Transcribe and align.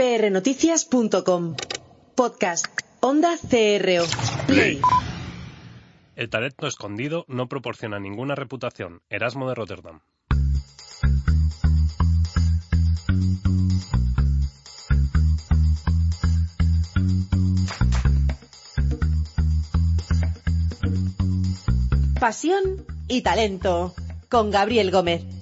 prnoticias.com. 0.00 1.56
Podcast. 2.14 2.66
Onda 3.00 3.36
CRO. 3.36 4.04
Play. 4.46 4.80
El 6.16 6.30
talento 6.30 6.66
escondido 6.66 7.26
no 7.28 7.48
proporciona 7.48 8.00
ninguna 8.00 8.34
reputación. 8.34 9.02
Erasmo 9.10 9.46
de 9.46 9.54
Rotterdam. 9.54 10.00
Pasión 22.18 22.86
y 23.06 23.20
talento. 23.20 23.94
Con 24.30 24.50
Gabriel 24.50 24.90
Gómez. 24.90 25.39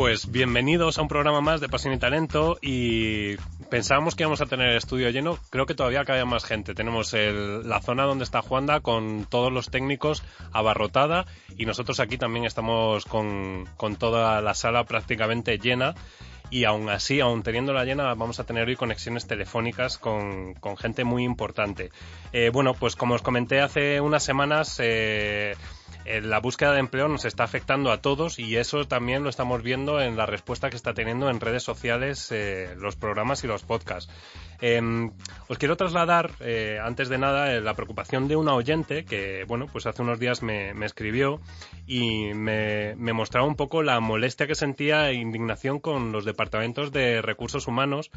Pues 0.00 0.30
bienvenidos 0.30 0.96
a 0.96 1.02
un 1.02 1.08
programa 1.08 1.42
más 1.42 1.60
de 1.60 1.68
Pasión 1.68 1.92
y 1.92 1.98
Talento 1.98 2.56
y 2.62 3.36
pensábamos 3.68 4.14
que 4.14 4.22
íbamos 4.22 4.40
a 4.40 4.46
tener 4.46 4.70
el 4.70 4.78
estudio 4.78 5.10
lleno, 5.10 5.38
creo 5.50 5.66
que 5.66 5.74
todavía 5.74 6.06
cabe 6.06 6.24
más 6.24 6.42
gente. 6.44 6.72
Tenemos 6.72 7.12
la 7.12 7.82
zona 7.82 8.04
donde 8.04 8.24
está 8.24 8.40
Juanda 8.40 8.80
con 8.80 9.26
todos 9.26 9.52
los 9.52 9.68
técnicos 9.68 10.22
abarrotada 10.52 11.26
y 11.54 11.66
nosotros 11.66 12.00
aquí 12.00 12.16
también 12.16 12.46
estamos 12.46 13.04
con, 13.04 13.68
con 13.76 13.96
toda 13.96 14.40
la 14.40 14.54
sala 14.54 14.84
prácticamente 14.84 15.58
llena 15.58 15.94
y 16.48 16.64
aún 16.64 16.88
así, 16.88 17.20
aún 17.20 17.42
teniéndola 17.42 17.84
llena, 17.84 18.14
vamos 18.14 18.40
a 18.40 18.44
tener 18.44 18.66
hoy 18.68 18.76
conexiones 18.76 19.26
telefónicas 19.26 19.98
con, 19.98 20.54
con 20.54 20.78
gente 20.78 21.04
muy 21.04 21.24
importante. 21.24 21.90
Eh, 22.32 22.48
bueno, 22.50 22.72
pues 22.72 22.96
como 22.96 23.16
os 23.16 23.22
comenté 23.22 23.60
hace 23.60 24.00
unas 24.00 24.24
semanas, 24.24 24.80
eh, 24.82 25.54
la 26.04 26.40
búsqueda 26.40 26.72
de 26.72 26.80
empleo 26.80 27.08
nos 27.08 27.24
está 27.24 27.44
afectando 27.44 27.92
a 27.92 28.00
todos 28.00 28.38
y 28.38 28.56
eso 28.56 28.84
también 28.86 29.22
lo 29.22 29.30
estamos 29.30 29.62
viendo 29.62 30.00
en 30.00 30.16
la 30.16 30.26
respuesta 30.26 30.70
que 30.70 30.76
está 30.76 30.94
teniendo 30.94 31.30
en 31.30 31.40
redes 31.40 31.62
sociales 31.62 32.30
eh, 32.32 32.74
los 32.78 32.96
programas 32.96 33.44
y 33.44 33.46
los 33.46 33.62
podcasts. 33.62 34.12
Eh, 34.62 34.80
os 35.48 35.58
quiero 35.58 35.76
trasladar, 35.76 36.32
eh, 36.40 36.78
antes 36.82 37.08
de 37.08 37.18
nada, 37.18 37.54
eh, 37.54 37.60
la 37.60 37.74
preocupación 37.74 38.28
de 38.28 38.36
una 38.36 38.54
oyente 38.54 39.04
que, 39.04 39.44
bueno, 39.46 39.66
pues 39.72 39.86
hace 39.86 40.02
unos 40.02 40.18
días 40.18 40.42
me, 40.42 40.72
escribió 40.84 41.40
y 41.86 42.34
me 42.34 43.12
mostraba 43.12 43.46
un 43.46 43.56
poco 43.56 43.82
la 43.82 44.00
molestia 44.00 44.46
que 44.46 44.54
sentía 44.54 45.10
e 45.10 45.14
indignación 45.14 45.80
con 45.80 46.12
los 46.12 46.24
departamentos 46.24 46.92
de 46.92 47.22
recursos 47.22 47.66
humanos 47.66 48.10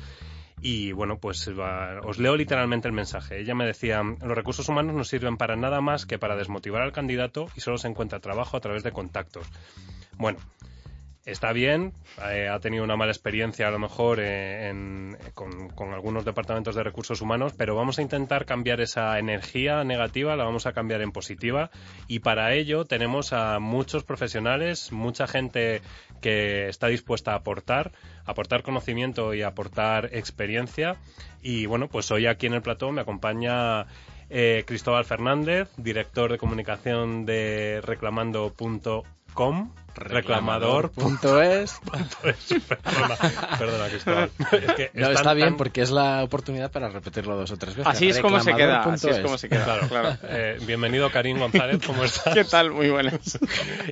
y 0.63 0.93
bueno, 0.93 1.17
pues 1.19 1.47
va- 1.59 1.99
os 2.03 2.17
leo 2.19 2.35
literalmente 2.37 2.87
el 2.87 2.93
mensaje. 2.93 3.39
Ella 3.39 3.53
me 3.53 3.65
decía, 3.65 4.01
los 4.01 4.35
recursos 4.35 4.67
humanos 4.69 4.95
no 4.95 5.03
sirven 5.03 5.35
para 5.37 5.55
nada 5.57 5.81
más 5.81 6.05
que 6.05 6.17
para 6.17 6.35
desmotivar 6.37 6.81
al 6.81 6.93
candidato 6.93 7.47
y 7.55 7.59
solo 7.59 7.77
se 7.77 7.89
encuentra 7.89 8.19
trabajo 8.21 8.55
a 8.57 8.61
través 8.61 8.81
de 8.83 8.91
contactos. 8.93 9.45
Bueno, 10.17 10.39
está 11.25 11.53
bien, 11.53 11.93
eh, 12.29 12.49
ha 12.49 12.59
tenido 12.59 12.83
una 12.83 12.97
mala 12.97 13.11
experiencia 13.11 13.67
a 13.67 13.71
lo 13.71 13.79
mejor 13.79 14.19
eh, 14.21 15.15
con, 15.33 15.93
algunos 15.93 16.25
departamentos 16.25 16.75
de 16.75 16.83
recursos 16.83 17.21
humanos, 17.21 17.53
pero 17.57 17.75
vamos 17.75 17.99
a 17.99 18.01
intentar 18.01 18.45
cambiar 18.45 18.81
esa 18.81 19.17
energía 19.19 19.83
negativa, 19.83 20.35
la 20.35 20.43
vamos 20.43 20.65
a 20.65 20.73
cambiar 20.73 21.01
en 21.01 21.11
positiva 21.11 21.71
y 22.07 22.19
para 22.19 22.53
ello 22.53 22.85
tenemos 22.85 23.31
a 23.31 23.59
muchos 23.59 24.03
profesionales, 24.03 24.91
mucha 24.91 25.27
gente 25.27 25.81
que 26.21 26.67
está 26.67 26.87
dispuesta 26.87 27.31
a 27.31 27.35
aportar, 27.35 27.91
aportar 28.25 28.63
conocimiento 28.63 29.33
y 29.33 29.43
aportar 29.43 30.09
experiencia 30.13 30.97
y 31.41 31.65
bueno, 31.65 31.87
pues 31.87 32.11
hoy 32.11 32.27
aquí 32.27 32.47
en 32.47 32.53
el 32.53 32.61
plató 32.61 32.91
me 32.91 33.01
acompaña 33.01 33.85
eh, 34.29 34.63
Cristóbal 34.65 35.05
Fernández, 35.05 35.69
director 35.77 36.31
de 36.31 36.37
comunicación 36.37 37.25
de 37.25 37.81
reclamando.com. 37.81 39.03
Reclamador. 39.95 40.89
Punto 40.91 41.39
es. 41.41 41.79
perdona, 42.81 43.15
perdona, 43.59 43.87
Cristóbal. 43.89 44.31
Es 44.51 44.73
que 44.73 44.91
No, 44.95 45.01
están 45.01 45.11
está 45.13 45.33
bien 45.35 45.49
tan- 45.49 45.57
porque 45.57 45.81
es 45.81 45.91
la 45.91 46.23
oportunidad 46.23 46.71
para 46.71 46.89
repetirlo 46.89 47.35
dos 47.37 47.51
o 47.51 47.57
tres 47.57 47.75
veces. 47.75 47.93
Así 47.93 48.09
es 48.09 48.19
como 48.19 48.39
se 48.39 48.55
queda, 48.55 48.79
así 48.81 49.07
es 49.09 49.17
Reclamador.es. 49.17 49.23
como 49.23 49.37
se 49.37 49.49
queda. 49.49 49.63
Claro, 49.65 49.87
claro. 49.87 50.17
Eh, 50.23 50.57
bienvenido, 50.65 51.11
Karim 51.11 51.37
González, 51.37 51.79
¿cómo 51.85 52.03
estás? 52.05 52.33
¿Qué 52.33 52.43
tal? 52.43 52.71
Muy 52.71 52.89
buenas. 52.89 53.37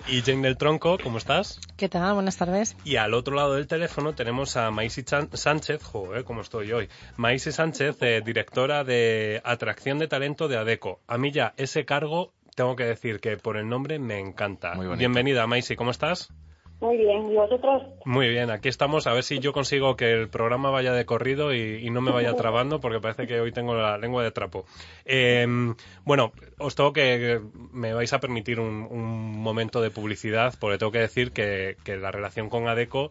Y 0.08 0.22
Jane 0.24 0.42
del 0.42 0.58
Tronco, 0.58 0.98
¿cómo 1.02 1.20
estás? 1.20 1.60
¿Qué 1.78 1.88
tal? 1.88 2.16
Buenas 2.16 2.36
tardes. 2.38 2.76
Y 2.84 2.96
al 2.96 3.14
otro 3.14 3.36
lado 3.36 3.54
del 3.54 3.68
teléfono 3.68 4.14
tenemos 4.14 4.58
a 4.58 4.72
Maisy 4.72 5.04
Chan- 5.04 5.30
Sánchez, 5.34 5.84
joder, 5.84 6.24
cómo 6.24 6.42
estoy 6.42 6.72
hoy. 6.72 6.90
Maisy 7.18 7.52
Sánchez, 7.52 7.98
eh, 8.02 8.22
directora 8.26 8.84
de 8.84 9.40
atracción 9.46 10.00
de 10.00 10.08
talento 10.08 10.48
de 10.48 10.58
ADECO. 10.58 11.00
A 11.08 11.18
mí 11.20 11.32
ya 11.32 11.54
ese 11.58 11.86
cargo, 11.86 12.34
tengo 12.62 12.76
que 12.76 12.86
decir 12.86 13.20
que 13.20 13.38
por 13.38 13.58
el 13.58 13.68
nombre 13.68 13.98
me 13.98 14.20
encanta. 14.20 14.76
Muy. 14.76 14.96
Bienvenida, 14.96 15.48
Maisy, 15.48 15.76
¿cómo 15.76 15.90
estás? 15.90 16.32
Muy 16.80 16.96
bien, 16.96 17.32
¿y 17.32 17.36
vosotros? 17.36 17.82
Muy 18.06 18.30
bien, 18.30 18.52
aquí 18.52 18.70
estamos. 18.70 19.08
A 19.08 19.14
ver 19.14 19.24
si 19.24 19.40
yo 19.40 19.52
consigo 19.52 19.96
que 19.96 20.12
el 20.12 20.30
programa 20.30 20.70
vaya 20.70 20.94
de 20.94 21.04
corrido 21.04 21.56
y, 21.56 21.80
y 21.84 21.90
no 21.90 22.02
me 22.02 22.12
vaya 22.12 22.36
trabando, 22.36 22.80
porque 22.80 23.00
parece 23.00 23.26
que 23.26 23.42
hoy 23.42 23.52
tengo 23.52 23.74
la 23.74 23.98
lengua 23.98 24.24
de 24.24 24.30
trapo. 24.30 24.66
Eh, 25.06 25.74
bueno, 26.06 26.34
os 26.60 26.76
tengo 26.76 26.94
que. 26.94 27.42
Me 27.72 27.96
vais 27.96 28.14
a 28.14 28.20
permitir 28.20 28.60
un, 28.60 28.88
un 28.92 29.40
momento 29.40 29.82
de 29.82 29.90
publicidad, 29.90 30.54
porque 30.60 30.78
tengo 30.78 30.92
que 30.92 31.00
decir 31.00 31.32
que, 31.32 31.78
que 31.84 31.98
la 31.98 32.12
relación 32.12 32.48
con 32.48 32.68
ADECO. 32.68 33.10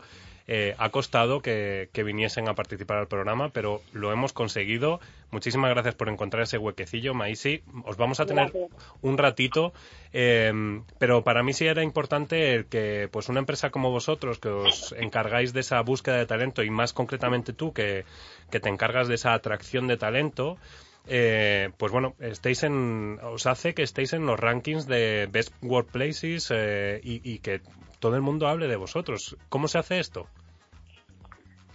Eh, 0.53 0.75
ha 0.79 0.89
costado 0.89 1.43
que, 1.43 1.91
que 1.93 2.03
viniesen 2.03 2.49
a 2.49 2.55
participar 2.55 2.99
al 2.99 3.07
programa, 3.07 3.51
pero 3.51 3.83
lo 3.93 4.11
hemos 4.11 4.33
conseguido. 4.33 4.99
Muchísimas 5.31 5.71
gracias 5.71 5.95
por 5.95 6.09
encontrar 6.09 6.43
ese 6.43 6.59
huequecillo, 6.59 7.15
Maisi. 7.15 7.63
Os 7.85 7.97
vamos 7.97 8.19
a 8.19 8.27
tener 8.27 8.51
Gracias. 8.51 8.69
un 9.01 9.17
ratito, 9.17 9.73
eh, 10.13 10.53
pero 10.99 11.23
para 11.23 11.45
mí 11.45 11.53
sí 11.53 11.69
era 11.69 11.85
importante 11.85 12.67
que 12.69 13.09
pues 13.13 13.29
una 13.29 13.39
empresa 13.39 13.71
como 13.71 13.93
vosotros 13.93 14.41
que 14.41 14.49
os 14.49 14.93
encargáis 14.99 15.53
de 15.53 15.61
esa 15.61 15.81
búsqueda 15.83 16.17
de 16.17 16.27
talento 16.27 16.65
y 16.65 16.71
más 16.71 16.93
concretamente 16.93 17.53
tú 17.53 17.73
que, 17.73 18.05
que 18.51 18.59
te 18.59 18.69
encargas 18.69 19.07
de 19.07 19.15
esa 19.15 19.35
atracción 19.35 19.87
de 19.87 19.99
talento, 19.99 20.59
eh, 21.07 21.71
pues 21.79 21.93
bueno, 21.93 22.17
estéis 22.19 22.65
en, 22.65 23.21
os 23.23 23.47
hace 23.47 23.73
que 23.73 23.85
estéis 23.85 24.15
en 24.15 24.27
los 24.27 24.41
rankings 24.41 24.89
de 24.89 25.29
Best 25.31 25.55
Workplaces 25.63 26.51
eh, 26.51 27.01
y, 27.05 27.21
y 27.23 27.39
que 27.39 27.61
todo 28.01 28.17
el 28.17 28.23
mundo 28.23 28.49
hable 28.49 28.67
de 28.67 28.75
vosotros. 28.75 29.37
¿Cómo 29.49 29.69
se 29.69 29.79
hace 29.79 30.01
esto? 30.01 30.27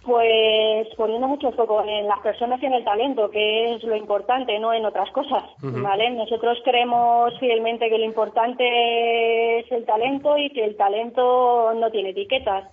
Pues 0.06 0.86
poniendo 0.96 1.26
mucho 1.26 1.50
foco 1.52 1.82
en 1.84 2.06
las 2.06 2.20
personas 2.20 2.62
y 2.62 2.66
en 2.66 2.74
el 2.74 2.84
talento, 2.84 3.28
que 3.28 3.74
es 3.74 3.82
lo 3.82 3.96
importante, 3.96 4.56
no 4.60 4.72
en 4.72 4.86
otras 4.86 5.10
cosas. 5.10 5.42
¿vale? 5.82 6.10
Nosotros 6.10 6.58
creemos 6.64 7.36
fielmente 7.40 7.90
que 7.90 7.98
lo 7.98 8.04
importante 8.04 9.58
es 9.58 9.72
el 9.72 9.84
talento 9.84 10.38
y 10.38 10.50
que 10.50 10.64
el 10.64 10.76
talento 10.76 11.72
no 11.74 11.90
tiene 11.90 12.10
etiquetas 12.10 12.70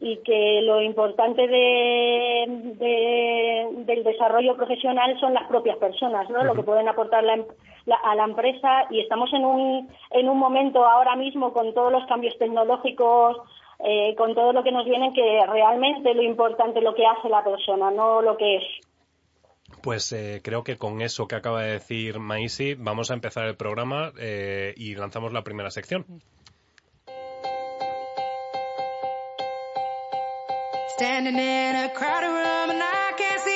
y 0.00 0.16
que 0.18 0.62
lo 0.62 0.80
importante 0.80 1.46
de, 1.46 2.46
de- 2.78 3.66
del 3.84 4.04
desarrollo 4.04 4.56
profesional 4.56 5.18
son 5.20 5.34
las 5.34 5.46
propias 5.48 5.76
personas, 5.76 6.30
¿no? 6.30 6.44
Lo 6.44 6.54
que 6.54 6.62
pueden 6.62 6.88
aportar 6.88 7.24
la 7.24 7.34
em- 7.34 7.44
la- 7.84 7.96
a 7.96 8.14
la 8.14 8.24
empresa 8.24 8.86
y 8.90 9.00
estamos 9.00 9.30
en 9.34 9.44
un, 9.44 9.88
en 10.12 10.28
un 10.28 10.38
momento 10.38 10.84
ahora 10.86 11.14
mismo 11.16 11.52
con 11.52 11.74
todos 11.74 11.92
los 11.92 12.06
cambios 12.06 12.38
tecnológicos, 12.38 13.36
eh, 13.84 14.14
con 14.16 14.34
todo 14.34 14.52
lo 14.52 14.62
que 14.62 14.72
nos 14.72 14.84
viene, 14.84 15.12
que 15.14 15.40
realmente 15.46 16.14
lo 16.14 16.22
importante 16.22 16.78
es 16.78 16.84
lo 16.84 16.94
que 16.94 17.06
hace 17.06 17.28
la 17.28 17.42
persona, 17.42 17.90
no 17.90 18.20
lo 18.20 18.36
que 18.36 18.56
es. 18.56 18.64
Pues 19.82 20.12
eh, 20.12 20.40
creo 20.42 20.62
que 20.62 20.76
con 20.76 21.00
eso 21.00 21.26
que 21.26 21.36
acaba 21.36 21.62
de 21.62 21.72
decir 21.72 22.18
Maisi 22.18 22.74
vamos 22.74 23.10
a 23.10 23.14
empezar 23.14 23.46
el 23.46 23.56
programa 23.56 24.12
eh, 24.18 24.74
y 24.76 24.94
lanzamos 24.94 25.32
la 25.32 25.42
primera 25.42 25.70
sección. 25.70 26.04
Standing 30.90 31.38
in 31.38 31.76
a 31.76 31.92
crowded 31.94 32.28
room 32.28 32.70
and 32.70 32.82
I 32.82 33.14
can't 33.16 33.40
see 33.40 33.49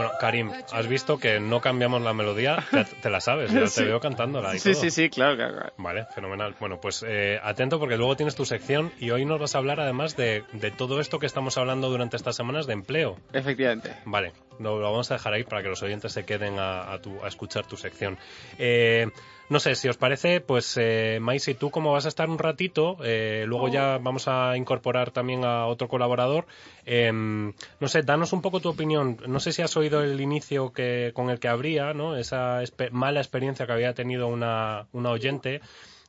bueno, 0.00 0.12
Karim, 0.18 0.50
has 0.72 0.86
visto 0.86 1.18
que 1.18 1.40
no 1.40 1.60
cambiamos 1.60 2.00
la 2.00 2.14
melodía, 2.14 2.64
te, 2.70 2.84
te 2.84 3.10
la 3.10 3.20
sabes, 3.20 3.52
ya 3.52 3.66
Sí. 3.66 3.80
te 3.80 3.86
veo 3.86 4.00
cantándola 4.00 4.54
y 4.54 4.58
Sí, 4.58 4.72
todo. 4.72 4.80
sí, 4.82 4.90
sí, 4.90 5.10
claro, 5.10 5.36
claro. 5.36 5.52
claro. 5.54 5.72
Vale, 5.76 6.06
fenomenal. 6.06 6.54
Bueno, 6.58 6.80
pues 6.80 7.04
eh, 7.06 7.38
atento 7.42 7.78
porque 7.78 7.96
luego 7.96 8.16
tienes 8.16 8.34
tu 8.34 8.44
sección 8.46 8.92
y 8.98 9.10
hoy 9.10 9.24
nos 9.26 9.38
vas 9.38 9.54
a 9.54 9.58
hablar 9.58 9.78
además 9.80 10.16
de, 10.16 10.44
de 10.52 10.70
todo 10.70 11.00
esto 11.00 11.18
que 11.18 11.26
estamos 11.26 11.58
hablando 11.58 11.90
durante 11.90 12.16
estas 12.16 12.34
semanas 12.36 12.66
de 12.66 12.72
empleo. 12.72 13.18
Efectivamente. 13.32 13.94
Vale, 14.06 14.32
lo, 14.58 14.78
lo 14.80 14.90
vamos 14.90 15.10
a 15.10 15.14
dejar 15.14 15.34
ahí 15.34 15.44
para 15.44 15.62
que 15.62 15.68
los 15.68 15.82
oyentes 15.82 16.12
se 16.12 16.24
queden 16.24 16.58
a, 16.58 16.92
a 16.92 16.98
tu- 17.00 17.22
a 17.22 17.28
escuchar 17.28 17.66
tu 17.66 17.76
sección. 17.76 18.16
Eh, 18.58 19.06
no 19.50 19.60
sé, 19.60 19.74
si 19.74 19.88
os 19.88 19.96
parece, 19.98 20.40
pues 20.40 20.76
eh, 20.80 21.18
Maisi, 21.20 21.54
tú 21.54 21.70
como 21.70 21.92
vas 21.92 22.06
a 22.06 22.08
estar 22.08 22.30
un 22.30 22.38
ratito, 22.38 22.96
eh, 23.04 23.44
luego 23.46 23.68
ya 23.68 23.98
vamos 23.98 24.28
a 24.28 24.56
incorporar 24.56 25.10
también 25.10 25.44
a 25.44 25.66
otro 25.66 25.88
colaborador. 25.88 26.46
Eh, 26.86 27.12
no 27.12 27.88
sé, 27.88 28.02
danos 28.02 28.32
un 28.32 28.40
poco 28.40 28.60
tu 28.60 28.68
opinión. 28.70 29.18
No 29.28 29.40
sé 29.40 29.52
si 29.52 29.60
has 29.60 29.76
oído 29.76 30.02
el 30.02 30.20
inicio 30.20 30.72
que 30.72 31.10
con 31.14 31.28
el 31.30 31.38
que 31.38 31.48
abría, 31.48 31.92
¿no? 31.92 32.16
Esa 32.16 32.62
espe- 32.62 32.90
mala 32.90 33.20
experiencia 33.20 33.66
que 33.66 33.72
había 33.72 33.92
tenido 33.92 34.28
una, 34.28 34.86
una 34.92 35.10
oyente 35.10 35.60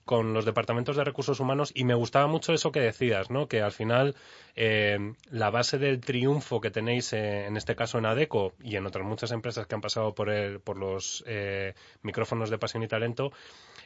con 0.05 0.33
los 0.33 0.45
departamentos 0.45 0.95
de 0.95 1.03
recursos 1.03 1.39
humanos 1.39 1.71
y 1.75 1.83
me 1.83 1.93
gustaba 1.93 2.27
mucho 2.27 2.53
eso 2.53 2.71
que 2.71 2.79
decías, 2.79 3.29
¿no? 3.29 3.47
Que 3.47 3.61
al 3.61 3.71
final 3.71 4.15
eh, 4.55 4.97
la 5.29 5.49
base 5.49 5.77
del 5.77 5.99
triunfo 5.99 6.61
que 6.61 6.71
tenéis 6.71 7.13
eh, 7.13 7.45
en 7.45 7.57
este 7.57 7.75
caso 7.75 7.97
en 7.97 8.05
Adeco 8.05 8.53
y 8.61 8.75
en 8.75 8.85
otras 8.85 9.05
muchas 9.05 9.31
empresas 9.31 9.67
que 9.67 9.75
han 9.75 9.81
pasado 9.81 10.13
por 10.13 10.29
el, 10.29 10.59
por 10.59 10.77
los 10.77 11.23
eh, 11.27 11.73
micrófonos 12.01 12.49
de 12.49 12.57
pasión 12.57 12.83
y 12.83 12.87
talento 12.87 13.31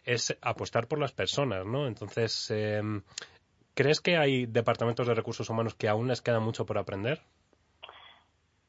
es 0.05 0.37
apostar 0.41 0.87
por 0.87 0.99
las 0.99 1.11
personas, 1.11 1.65
¿no? 1.65 1.87
Entonces, 1.87 2.51
eh, 2.51 2.81
¿crees 3.73 3.99
que 4.01 4.17
hay 4.17 4.45
departamentos 4.45 5.07
de 5.07 5.15
recursos 5.15 5.49
humanos 5.49 5.75
que 5.75 5.89
aún 5.89 6.07
les 6.07 6.21
queda 6.21 6.39
mucho 6.39 6.65
por 6.65 6.77
aprender? 6.77 7.21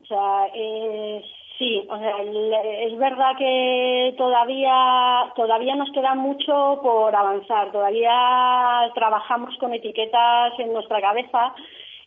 O 0.09 0.47
eh, 0.55 1.23
sí, 1.59 1.87
o 1.89 1.99
sea, 1.99 2.17
es 2.23 2.97
verdad 2.99 3.37
que 3.37 4.15
todavía 4.19 5.33
todavía 5.35 5.75
nos 5.77 5.91
queda 5.93 6.15
mucho 6.15 6.81
por 6.83 7.15
avanzar. 7.15 7.73
Todavía 7.73 8.91
trabajamos 8.95 9.57
con 9.59 9.73
etiquetas 9.75 10.59
en 10.59 10.73
nuestra 10.73 11.01
cabeza 11.01 11.55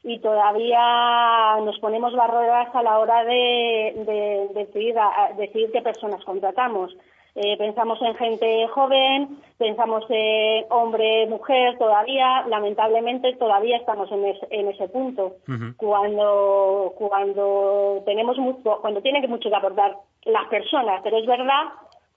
y 0.04 0.20
todavía 0.20 1.58
nos 1.64 1.78
ponemos 1.80 2.14
barreras 2.16 2.74
a 2.74 2.84
la 2.84 3.00
hora 3.00 3.24
de, 3.26 3.94
de 4.06 4.48
decidir, 4.54 4.98
a- 4.98 5.32
decidir 5.36 5.72
qué 5.72 5.82
personas 5.82 6.24
contratamos. 6.24 6.96
Eh, 7.36 7.56
pensamos 7.58 8.02
en 8.02 8.16
gente 8.16 8.68
joven, 8.70 9.38
pensamos 9.58 10.04
en 10.10 10.66
hombre, 10.72 11.28
mujer, 11.28 11.78
todavía, 11.78 12.44
lamentablemente, 12.48 13.34
todavía 13.36 13.78
estamos 13.78 14.12
en, 14.12 14.26
es- 14.26 14.48
en 14.50 14.68
ese 14.70 14.88
punto. 14.90 15.36
Cuando, 15.78 16.94
cuando 16.98 18.02
tenemos 18.06 18.38
mucho, 18.38 18.80
cuando 18.82 19.02
tienen 19.02 19.22
que 19.22 19.28
mucho 19.28 19.50
que 19.50 19.56
aportar 19.56 19.96
las 20.26 20.48
personas, 20.48 21.02
pero 21.04 21.18
es 21.18 21.26
verdad 21.26 21.66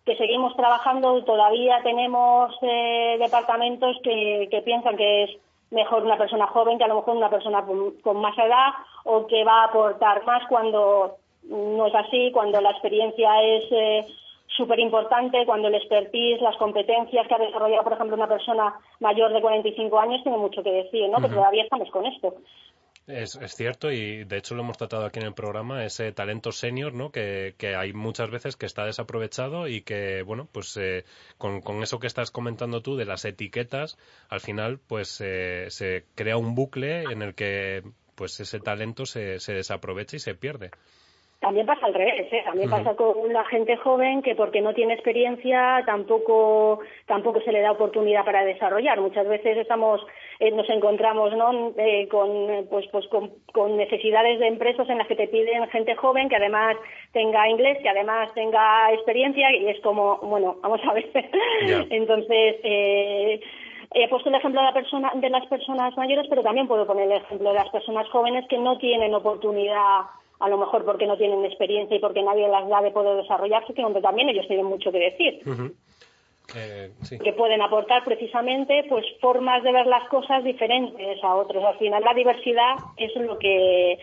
que 0.04 0.16
seguimos 0.16 0.56
trabajando, 0.56 1.22
todavía 1.24 1.80
tenemos 1.84 2.54
eh, 2.62 3.16
departamentos 3.20 3.96
que, 4.02 4.48
que 4.50 4.62
piensan 4.62 4.96
que 4.96 5.24
es 5.24 5.30
mejor 5.70 6.02
una 6.04 6.18
persona 6.18 6.46
joven 6.48 6.76
que 6.78 6.84
a 6.84 6.88
lo 6.88 6.96
mejor 6.96 7.16
una 7.16 7.30
persona 7.30 7.64
con, 7.64 7.92
con 8.02 8.16
más 8.18 8.36
edad 8.36 8.70
o 9.04 9.26
que 9.26 9.44
va 9.44 9.62
a 9.62 9.64
aportar 9.66 10.24
más 10.26 10.42
cuando 10.48 11.16
no 11.44 11.86
es 11.86 11.94
así, 11.94 12.30
cuando 12.32 12.60
la 12.60 12.70
experiencia 12.70 13.42
es 13.42 13.64
eh, 13.70 14.06
súper 14.56 14.78
importante, 14.80 15.44
cuando 15.46 15.68
el 15.68 15.74
expertise, 15.74 16.40
las 16.40 16.56
competencias 16.56 17.26
que 17.26 17.34
ha 17.34 17.38
desarrollado, 17.38 17.84
por 17.84 17.92
ejemplo, 17.92 18.16
una 18.16 18.28
persona 18.28 18.74
mayor 19.00 19.32
de 19.32 19.40
45 19.40 19.98
años 19.98 20.22
tiene 20.22 20.38
mucho 20.38 20.62
que 20.62 20.70
decir, 20.70 21.08
¿no? 21.08 21.18
Pero 21.20 21.34
todavía 21.34 21.64
estamos 21.64 21.90
con 21.90 22.06
esto. 22.06 22.34
Es, 23.06 23.34
es 23.34 23.56
cierto 23.56 23.90
y 23.90 24.22
de 24.22 24.36
hecho 24.36 24.54
lo 24.54 24.62
hemos 24.62 24.78
tratado 24.78 25.04
aquí 25.04 25.18
en 25.18 25.26
el 25.26 25.34
programa, 25.34 25.84
ese 25.84 26.12
talento 26.12 26.52
senior, 26.52 26.94
¿no? 26.94 27.10
Que, 27.10 27.54
que 27.58 27.74
hay 27.74 27.92
muchas 27.92 28.30
veces 28.30 28.56
que 28.56 28.66
está 28.66 28.84
desaprovechado 28.84 29.66
y 29.66 29.82
que, 29.82 30.22
bueno, 30.22 30.46
pues 30.52 30.76
eh, 30.76 31.04
con, 31.36 31.62
con 31.62 31.82
eso 31.82 31.98
que 31.98 32.06
estás 32.06 32.30
comentando 32.30 32.80
tú 32.80 32.96
de 32.96 33.04
las 33.04 33.24
etiquetas, 33.24 33.98
al 34.28 34.40
final 34.40 34.78
pues 34.78 35.20
eh, 35.20 35.66
se 35.70 36.04
crea 36.14 36.36
un 36.36 36.54
bucle 36.54 37.02
en 37.02 37.22
el 37.22 37.34
que 37.34 37.82
pues 38.14 38.38
ese 38.38 38.60
talento 38.60 39.04
se, 39.04 39.40
se 39.40 39.52
desaprovecha 39.52 40.16
y 40.16 40.20
se 40.20 40.36
pierde. 40.36 40.70
También 41.42 41.66
pasa 41.66 41.86
al 41.86 41.94
revés, 41.94 42.32
¿eh? 42.32 42.42
también 42.44 42.70
pasa 42.70 42.94
con 42.94 43.32
la 43.32 43.44
gente 43.46 43.76
joven 43.76 44.22
que 44.22 44.36
porque 44.36 44.60
no 44.60 44.74
tiene 44.74 44.94
experiencia 44.94 45.82
tampoco 45.84 46.78
tampoco 47.06 47.40
se 47.40 47.50
le 47.50 47.60
da 47.60 47.72
oportunidad 47.72 48.24
para 48.24 48.44
desarrollar. 48.44 49.00
Muchas 49.00 49.26
veces 49.26 49.58
estamos 49.58 50.00
eh, 50.38 50.52
nos 50.52 50.70
encontramos 50.70 51.36
¿no? 51.36 51.72
Eh, 51.78 52.06
con 52.06 52.64
pues 52.70 52.86
pues 52.92 53.08
con, 53.08 53.32
con 53.52 53.76
necesidades 53.76 54.38
de 54.38 54.46
empresas 54.46 54.88
en 54.88 54.98
las 54.98 55.08
que 55.08 55.16
te 55.16 55.26
piden 55.26 55.68
gente 55.70 55.96
joven 55.96 56.28
que 56.28 56.36
además 56.36 56.76
tenga 57.12 57.48
inglés, 57.48 57.78
que 57.82 57.88
además 57.88 58.32
tenga 58.34 58.92
experiencia 58.92 59.50
y 59.50 59.66
es 59.66 59.80
como 59.80 60.18
bueno 60.18 60.58
vamos 60.62 60.80
a 60.88 60.92
ver. 60.92 61.10
Entonces 61.90 62.56
eh, 62.62 63.40
He 63.94 64.08
puesto 64.08 64.30
el 64.30 64.36
ejemplo 64.36 64.60
de, 64.60 64.66
la 64.68 64.72
persona, 64.72 65.12
de 65.14 65.28
las 65.28 65.44
personas 65.46 65.94
mayores, 65.98 66.26
pero 66.30 66.42
también 66.42 66.66
puedo 66.66 66.86
poner 66.86 67.10
el 67.10 67.18
ejemplo 67.20 67.50
de 67.50 67.56
las 67.56 67.68
personas 67.68 68.08
jóvenes 68.08 68.46
que 68.48 68.56
no 68.56 68.78
tienen 68.78 69.12
oportunidad, 69.12 70.06
a 70.42 70.48
lo 70.48 70.58
mejor 70.58 70.84
porque 70.84 71.06
no 71.06 71.16
tienen 71.16 71.44
experiencia 71.44 71.96
y 71.96 72.00
porque 72.00 72.22
nadie 72.22 72.48
las 72.48 72.68
da 72.68 72.82
de 72.82 72.90
poder 72.90 73.16
desarrollarse, 73.16 73.72
que 73.74 73.82
donde 73.82 74.02
también 74.02 74.28
ellos 74.28 74.46
tienen 74.48 74.66
mucho 74.66 74.90
que 74.90 74.98
decir. 74.98 75.40
Eh, 76.54 76.90
sí. 77.02 77.18
Que 77.18 77.32
pueden 77.32 77.62
aportar 77.62 78.04
precisamente 78.04 78.84
pues 78.88 79.06
formas 79.20 79.62
de 79.62 79.72
ver 79.72 79.86
las 79.86 80.06
cosas 80.08 80.44
diferentes 80.44 81.22
a 81.22 81.34
otros. 81.36 81.64
Al 81.64 81.78
final 81.78 82.02
la 82.02 82.12
diversidad 82.12 82.74
es 82.96 83.14
lo 83.16 83.38
que 83.38 83.98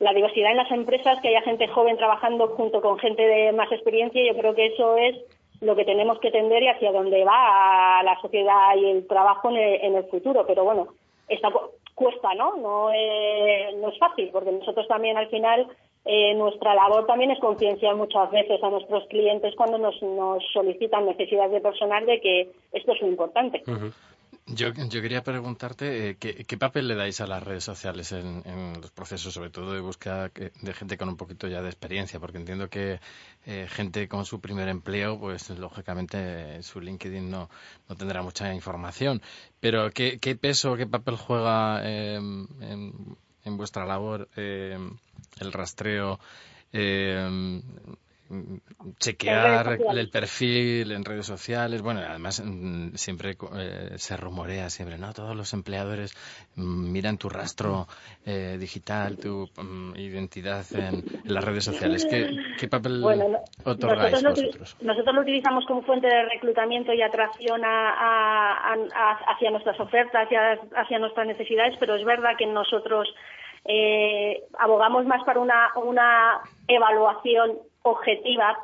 la 0.00 0.12
diversidad 0.12 0.50
en 0.50 0.56
las 0.56 0.70
empresas, 0.72 1.20
que 1.20 1.28
haya 1.28 1.42
gente 1.42 1.68
joven 1.68 1.96
trabajando 1.96 2.48
junto 2.48 2.80
con 2.80 2.98
gente 2.98 3.22
de 3.22 3.52
más 3.52 3.70
experiencia, 3.70 4.20
yo 4.24 4.36
creo 4.36 4.54
que 4.54 4.66
eso 4.66 4.96
es 4.96 5.16
lo 5.60 5.76
que 5.76 5.84
tenemos 5.84 6.18
que 6.18 6.32
tender 6.32 6.60
y 6.62 6.68
hacia 6.68 6.90
dónde 6.90 7.22
va 7.24 8.02
la 8.02 8.18
sociedad 8.20 8.74
y 8.76 8.90
el 8.90 9.06
trabajo 9.06 9.50
en 9.50 9.56
el, 9.58 9.80
en 9.82 9.94
el 9.94 10.04
futuro. 10.04 10.44
Pero 10.44 10.64
bueno, 10.64 10.88
esta 11.28 11.50
cu- 11.52 11.70
cuesta, 11.94 12.34
¿no? 12.34 12.56
No, 12.56 12.90
es- 12.90 13.76
no 13.76 13.88
es 13.88 13.98
fácil, 13.98 14.30
porque 14.32 14.52
nosotros 14.52 14.86
también 14.88 15.16
al 15.16 15.28
final 15.28 15.66
eh, 16.04 16.34
nuestra 16.34 16.74
labor 16.74 17.06
también 17.06 17.30
es 17.30 17.38
concienciar 17.38 17.94
muchas 17.94 18.28
veces 18.32 18.60
a 18.64 18.70
nuestros 18.70 19.06
clientes 19.06 19.54
cuando 19.54 19.78
nos, 19.78 20.02
nos 20.02 20.42
solicitan 20.52 21.06
necesidades 21.06 21.52
de 21.52 21.60
personal 21.60 22.04
de 22.06 22.20
que 22.20 22.48
esto 22.72 22.92
es 22.92 23.00
muy 23.02 23.10
importante. 23.12 23.62
Yo, 24.46 24.72
yo 24.74 25.00
quería 25.00 25.22
preguntarte 25.22 26.10
eh, 26.10 26.16
¿qué, 26.18 26.56
papel 26.58 26.88
le 26.88 26.96
dais 26.96 27.20
a 27.20 27.26
las 27.28 27.42
redes 27.44 27.62
sociales 27.64 28.10
en, 28.12 28.42
en 28.44 28.80
los 28.80 28.90
procesos, 28.90 29.32
sobre 29.32 29.50
todo 29.50 29.72
de 29.72 29.80
búsqueda 29.80 30.30
que- 30.30 30.50
de 30.60 30.74
gente 30.74 30.98
con 30.98 31.08
un 31.08 31.16
poquito 31.16 31.46
ya 31.46 31.62
de 31.62 31.68
experiencia, 31.68 32.18
porque 32.20 32.38
entiendo 32.38 32.68
que 32.68 33.00
eh, 33.46 33.66
gente 33.70 34.08
con 34.08 34.24
su 34.26 34.40
primer 34.40 34.68
empleo, 34.68 35.18
pues 35.18 35.48
lógicamente 35.50 36.56
eh, 36.58 36.62
su 36.64 36.80
LinkedIn 36.80 37.30
no, 37.30 37.48
no 37.88 37.96
tendrá 37.96 38.20
mucha 38.22 38.52
información. 38.52 39.22
Pero 39.60 39.90
¿qué, 39.92 40.18
peso, 40.40 40.76
qué 40.76 40.86
papel 40.88 41.16
juega 41.16 41.80
eh, 41.84 42.16
en, 42.16 43.16
en 43.44 43.56
vuestra 43.56 43.86
labor 43.86 44.28
eh, 44.36 44.76
el 45.38 45.52
rastreo? 45.52 46.18
Chequear 48.98 49.78
el 49.96 50.10
perfil 50.10 50.92
en 50.92 51.04
redes 51.04 51.26
sociales. 51.26 51.82
Bueno, 51.82 52.00
además 52.00 52.42
mm, 52.44 52.94
siempre 52.94 53.36
eh, 53.56 53.90
se 53.96 54.16
rumorea, 54.16 54.70
siempre, 54.70 54.98
¿no? 54.98 55.12
Todos 55.12 55.36
los 55.36 55.52
empleadores 55.52 56.14
mm, 56.56 56.92
miran 56.92 57.18
tu 57.18 57.28
rastro 57.28 57.86
eh, 58.24 58.56
digital, 58.58 59.18
tu 59.18 59.48
mm, 59.56 59.96
identidad 59.96 60.64
en, 60.74 61.04
en 61.24 61.34
las 61.34 61.44
redes 61.44 61.64
sociales. 61.64 62.06
¿Qué, 62.06 62.26
qué 62.58 62.68
papel 62.68 63.00
Bueno, 63.02 63.28
no- 63.28 63.40
otorgáis 63.64 64.22
nosotros, 64.22 64.38
lo, 64.38 64.44
vosotros? 64.44 64.76
nosotros 64.82 65.14
lo 65.14 65.20
utilizamos 65.22 65.64
como 65.66 65.82
fuente 65.82 66.06
de 66.06 66.24
reclutamiento 66.24 66.92
y 66.92 67.02
atracción 67.02 67.64
a- 67.64 68.72
a- 68.74 69.32
hacia 69.34 69.50
nuestras 69.50 69.78
ofertas 69.80 70.30
y 70.30 70.34
a- 70.34 70.58
hacia 70.76 70.98
nuestras 70.98 71.26
necesidades, 71.26 71.76
pero 71.78 71.96
es 71.96 72.04
verdad 72.04 72.32
que 72.38 72.46
nosotros 72.46 73.08
eh, 73.64 74.42
abogamos 74.58 75.06
más 75.06 75.22
para 75.24 75.38
una, 75.38 75.68
una 75.76 76.40
evaluación 76.66 77.58
objetiva 77.82 78.58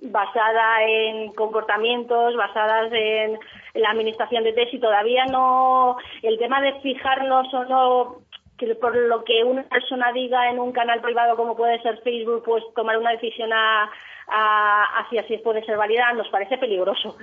basada 0.00 0.82
en 0.86 1.32
comportamientos, 1.32 2.36
basadas 2.36 2.92
en, 2.92 3.38
en 3.74 3.82
la 3.82 3.90
administración 3.90 4.44
de 4.44 4.52
test 4.52 4.74
y 4.74 4.80
todavía 4.80 5.24
no 5.26 5.96
el 6.22 6.38
tema 6.38 6.60
de 6.60 6.74
fijarnos 6.80 7.52
o 7.54 7.64
no 7.64 8.16
que 8.58 8.74
por 8.76 8.94
lo 8.94 9.24
que 9.24 9.42
una 9.44 9.62
persona 9.64 10.12
diga 10.12 10.48
en 10.50 10.60
un 10.60 10.72
canal 10.72 11.00
privado 11.00 11.36
como 11.36 11.56
puede 11.56 11.80
ser 11.82 12.00
Facebook, 12.02 12.42
pues 12.44 12.62
tomar 12.76 12.98
una 12.98 13.10
decisión 13.12 13.52
a, 13.52 13.90
a- 14.28 14.84
hacia 15.00 15.26
si 15.26 15.38
puede 15.38 15.64
ser 15.64 15.76
válida 15.76 16.12
nos 16.12 16.28
parece 16.28 16.56
peligroso. 16.58 17.16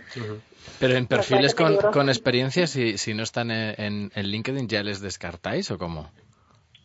Pero 0.79 0.95
en 0.95 1.07
perfiles 1.07 1.55
con, 1.55 1.77
con 1.91 2.09
experiencia, 2.09 2.67
si, 2.67 2.97
si 2.97 3.13
no 3.13 3.23
están 3.23 3.49
en- 3.51 4.11
en 4.13 4.25
LinkedIn, 4.27 4.67
¿ya 4.67 4.83
les 4.83 5.01
descartáis 5.01 5.71
o 5.71 5.77
cómo? 5.77 6.09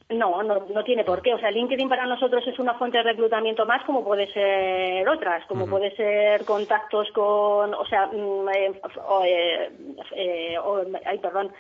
No, 0.08 0.40
no, 0.44 0.66
no 0.72 0.84
tiene 0.84 1.02
por 1.02 1.20
qué. 1.20 1.34
O 1.34 1.38
sea, 1.38 1.50
LinkedIn 1.50 1.88
para 1.88 2.06
nosotros 2.06 2.46
es 2.46 2.56
una 2.60 2.74
fuente 2.74 2.98
de 2.98 3.02
reclutamiento 3.04 3.66
más, 3.66 3.84
como 3.84 4.04
puede 4.04 4.32
ser 4.32 5.08
otras, 5.08 5.44
como 5.46 5.66
puede 5.66 5.94
ser 5.96 6.44
contactos 6.44 7.10
con, 7.12 7.74
o 7.74 7.84
sea, 7.86 8.06
mm, 8.06 8.48
eh, 8.50 8.80
o, 9.08 9.24
eh, 9.24 9.70
eh, 10.14 10.58
o- 10.58 10.82
ay, 11.04 11.18
perdón, 11.18 11.52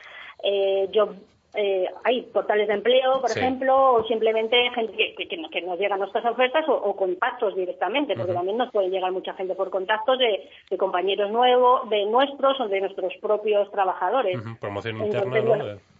eh, 0.44 0.88
job, 0.94 1.16
eh, 1.54 1.90
hay 2.04 2.22
portales 2.22 2.68
de 2.68 2.74
empleo, 2.74 3.20
por 3.20 3.30
Sí. 3.30 3.40
ejemplo, 3.40 3.94
o 3.94 4.04
simplemente 4.04 4.56
gente 4.76 4.92
que, 4.96 5.14
que- 5.26 5.26
que 5.50 5.62
nos- 5.62 5.78
llegan 5.80 5.98
nuestras 5.98 6.24
ofertas 6.26 6.68
o, 6.68 6.72
o 6.74 6.94
contactos 6.94 7.56
directamente, 7.56 8.14
porque 8.14 8.32
también 8.34 8.58
nos 8.58 8.70
pueden 8.70 8.92
llegar 8.92 9.10
mucha 9.10 9.34
gente 9.34 9.56
por 9.56 9.70
contactos 9.70 10.18
de, 10.18 10.48
de 10.70 10.76
compañeros 10.76 11.32
nuevos, 11.32 11.88
de 11.90 12.04
nuestros 12.06 12.60
o 12.60 12.68
de 12.68 12.80
nuestros 12.80 13.12
propios 13.20 13.68
trabajadores. 13.72 14.38
Promoción 14.60 14.98
Entonces, 15.02 15.26
interna, 15.26 15.56
¿no? 15.64 15.95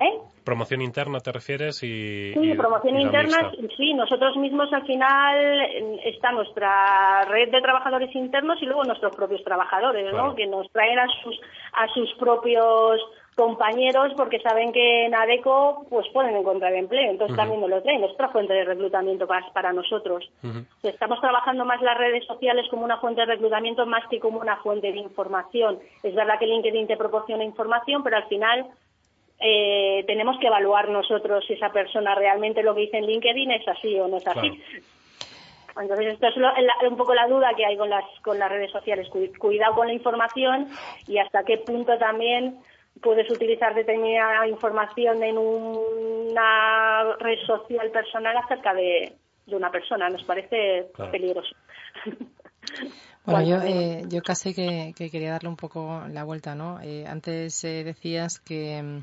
¿Eh? 0.00 0.18
Promoción 0.44 0.80
interna 0.82 1.20
te 1.20 1.32
refieres 1.32 1.82
y... 1.82 2.32
Sí, 2.32 2.40
y- 2.52 2.54
promoción 2.54 2.98
y 2.98 3.02
interna, 3.02 3.52
sí, 3.76 3.94
nosotros 3.94 4.36
mismos 4.36 4.72
al 4.72 4.84
final 4.86 5.62
está 6.04 6.32
nuestra 6.32 7.24
red 7.26 7.50
de 7.50 7.60
trabajadores 7.60 8.14
internos 8.14 8.60
y 8.62 8.66
luego 8.66 8.84
nuestros 8.84 9.14
propios 9.14 9.42
trabajadores, 9.44 10.08
Claro. 10.10 10.28
¿no? 10.28 10.34
Que 10.34 10.46
nos 10.46 10.70
traen 10.72 10.98
a 10.98 11.06
sus 11.22 11.40
a 11.74 11.86
sus 11.94 12.12
propios 12.14 13.00
compañeros 13.36 14.12
porque 14.16 14.38
saben 14.40 14.72
que 14.72 15.06
en 15.06 15.14
ADECO 15.14 15.86
pues 15.88 16.06
pueden 16.12 16.36
encontrar 16.36 16.74
empleo, 16.74 17.10
entonces 17.10 17.36
también 17.36 17.60
nos 17.60 17.70
lo 17.70 17.82
traen, 17.82 18.04
es 18.04 18.10
otra 18.12 18.28
fuente 18.28 18.52
de 18.52 18.64
reclutamiento 18.64 19.26
para, 19.26 19.50
para 19.52 19.72
nosotros. 19.72 20.30
Estamos 20.82 21.20
trabajando 21.20 21.64
más 21.64 21.80
las 21.80 21.96
redes 21.96 22.26
sociales 22.26 22.66
como 22.70 22.84
una 22.84 22.98
fuente 22.98 23.22
de 23.22 23.26
reclutamiento 23.28 23.86
más 23.86 24.06
que 24.10 24.20
como 24.20 24.40
una 24.40 24.56
fuente 24.58 24.92
de 24.92 24.98
información. 24.98 25.78
Es 26.02 26.14
verdad 26.14 26.38
que 26.38 26.46
LinkedIn 26.46 26.86
te 26.88 26.96
proporciona 26.98 27.44
información, 27.44 28.02
pero 28.02 28.16
al 28.16 28.28
final 28.28 28.66
eh, 29.40 30.04
tenemos 30.06 30.38
que 30.38 30.46
evaluar 30.48 30.88
nosotros 30.88 31.44
si 31.46 31.54
esa 31.54 31.70
persona 31.72 32.14
realmente 32.14 32.62
lo 32.62 32.74
que 32.74 32.82
dice 32.82 32.98
en 32.98 33.06
LinkedIn 33.06 33.50
es 33.52 33.66
así 33.68 33.98
o 33.98 34.06
no 34.08 34.18
es 34.18 34.26
así. 34.26 34.50
Claro. 34.50 35.82
Entonces, 35.82 36.14
esto 36.14 36.26
es 36.26 36.36
lo- 36.36 36.52
la- 36.52 36.88
un 36.88 36.96
poco 36.96 37.14
la 37.14 37.26
duda 37.28 37.54
que 37.56 37.64
hay 37.64 37.76
con 37.76 37.88
las, 37.88 38.04
con 38.22 38.38
las 38.38 38.50
redes 38.50 38.70
sociales. 38.72 39.08
Cu- 39.08 39.32
Cuidado 39.38 39.74
con 39.74 39.86
la 39.86 39.92
información 39.94 40.68
y 41.06 41.18
hasta 41.18 41.44
qué 41.44 41.58
punto 41.58 41.96
también 41.96 42.58
puedes 43.02 43.30
utilizar 43.30 43.74
determinada 43.74 44.46
información 44.48 45.22
en 45.22 45.38
una 45.38 47.14
red 47.20 47.38
social 47.46 47.90
personal 47.92 48.36
acerca 48.36 48.74
de, 48.74 49.12
de 49.46 49.56
una 49.56 49.70
persona. 49.70 50.08
Nos 50.10 50.24
parece 50.24 50.88
Claro. 50.94 51.10
peligroso. 51.12 51.54
Bueno, 53.26 53.42
yo, 53.42 53.56
eh, 53.62 54.04
yo 54.08 54.22
casi 54.22 54.54
que, 54.54 54.94
que 54.96 55.10
quería 55.10 55.32
darle 55.32 55.48
un 55.50 55.56
poco 55.56 56.02
la 56.10 56.24
vuelta, 56.24 56.54
¿no? 56.54 56.80
Eh, 56.82 57.06
antes 57.06 57.62
eh, 57.64 57.84
decías 57.84 58.38
que, 58.38 59.02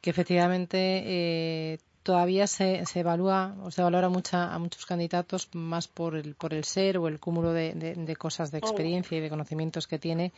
que 0.00 0.10
efectivamente 0.10 1.02
eh, 1.04 1.78
todavía 2.02 2.46
se, 2.46 2.84
se 2.86 3.00
evalúa 3.00 3.54
o 3.62 3.70
se 3.70 3.82
valora 3.82 4.08
mucha, 4.08 4.52
a 4.54 4.58
muchos 4.58 4.84
candidatos 4.86 5.48
más 5.54 5.88
por 5.88 6.16
el, 6.16 6.34
por 6.34 6.52
el 6.54 6.64
ser 6.64 6.98
o 6.98 7.08
el 7.08 7.18
cúmulo 7.18 7.52
de, 7.52 7.72
de- 7.74 7.94
de 7.94 8.16
cosas 8.16 8.50
de 8.50 8.58
experiencia 8.58 9.16
y 9.18 9.20
de 9.20 9.30
conocimientos 9.30 9.86
que 9.86 9.98
tiene 9.98 10.32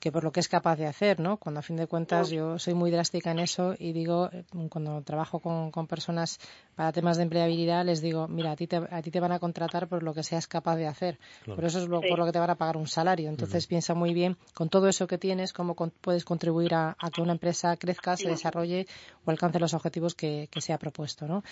que 0.00 0.12
por 0.12 0.22
lo 0.24 0.30
que 0.32 0.40
es 0.40 0.48
capaz 0.48 0.76
de 0.76 0.86
hacer, 0.86 1.20
¿no? 1.20 1.38
Cuando 1.38 1.60
a 1.60 1.62
fin 1.62 1.76
de 1.76 1.86
cuentas 1.86 2.28
yo 2.30 2.58
soy 2.58 2.74
muy 2.74 2.90
drástica 2.90 3.30
en 3.30 3.38
eso 3.38 3.74
y 3.78 3.92
digo, 3.92 4.28
cuando 4.68 5.00
trabajo 5.02 5.40
con, 5.40 5.70
con 5.70 5.86
personas 5.86 6.38
para 6.74 6.92
temas 6.92 7.16
de 7.16 7.22
empleabilidad, 7.22 7.84
les 7.84 8.02
digo, 8.02 8.28
mira, 8.28 8.52
a 8.52 8.56
ti 8.56 8.66
te, 8.66 8.76
a 8.76 9.00
ti 9.02 9.10
te 9.10 9.20
van 9.20 9.32
a 9.32 9.38
contratar 9.38 9.88
por 9.88 10.02
lo 10.02 10.12
que 10.12 10.22
seas 10.22 10.46
capaz 10.46 10.76
de 10.76 10.86
hacer, 10.86 11.18
por 11.46 11.64
eso 11.64 11.78
es 11.80 11.88
lo- 11.88 12.00
Sí. 12.02 12.08
por 12.08 12.18
lo 12.18 12.26
que 12.26 12.32
te 12.32 12.38
van 12.38 12.50
a 12.50 12.56
pagar 12.56 12.76
un 12.76 12.86
salario. 12.86 13.30
Entonces 13.30 13.66
piensa 13.66 13.94
muy 13.94 14.12
bien 14.12 14.36
con 14.54 14.68
todo 14.68 14.86
eso 14.88 15.06
que 15.06 15.16
tienes, 15.18 15.52
cómo 15.54 15.74
con- 15.74 15.90
puedes 16.00 16.24
contribuir 16.24 16.74
a, 16.74 16.94
a 16.98 17.10
que 17.10 17.22
una 17.22 17.32
empresa 17.32 17.76
crezca, 17.78 18.16
se 18.16 18.24
desarrolle 18.28 18.86
o 19.24 19.30
alcance 19.30 19.58
los 19.58 19.72
objetivos 19.72 20.14
que, 20.14 20.48
que 20.50 20.60
se 20.60 20.72
ha 20.74 20.78
propuesto, 20.78 21.26
¿no? 21.26 21.42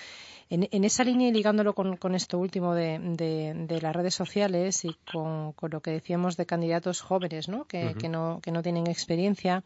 En, 0.50 0.68
en 0.70 0.84
esa 0.84 1.04
línea 1.04 1.28
y 1.28 1.32
ligándolo 1.32 1.74
con, 1.74 1.96
con 1.96 2.14
esto 2.14 2.38
último 2.38 2.74
de, 2.74 2.98
de- 2.98 3.54
de 3.66 3.80
las 3.80 3.96
redes 3.96 4.14
sociales 4.14 4.84
y 4.84 4.94
con, 5.10 5.52
con 5.52 5.70
lo 5.70 5.80
que 5.80 5.90
decíamos 5.92 6.36
de 6.36 6.44
candidatos 6.44 7.00
jóvenes, 7.00 7.48
¿no? 7.48 7.64
Que, 7.64 7.94
que 7.98 8.08
no, 8.08 8.33
que 8.42 8.50
no 8.52 8.62
tienen 8.62 8.86
experiencia. 8.86 9.62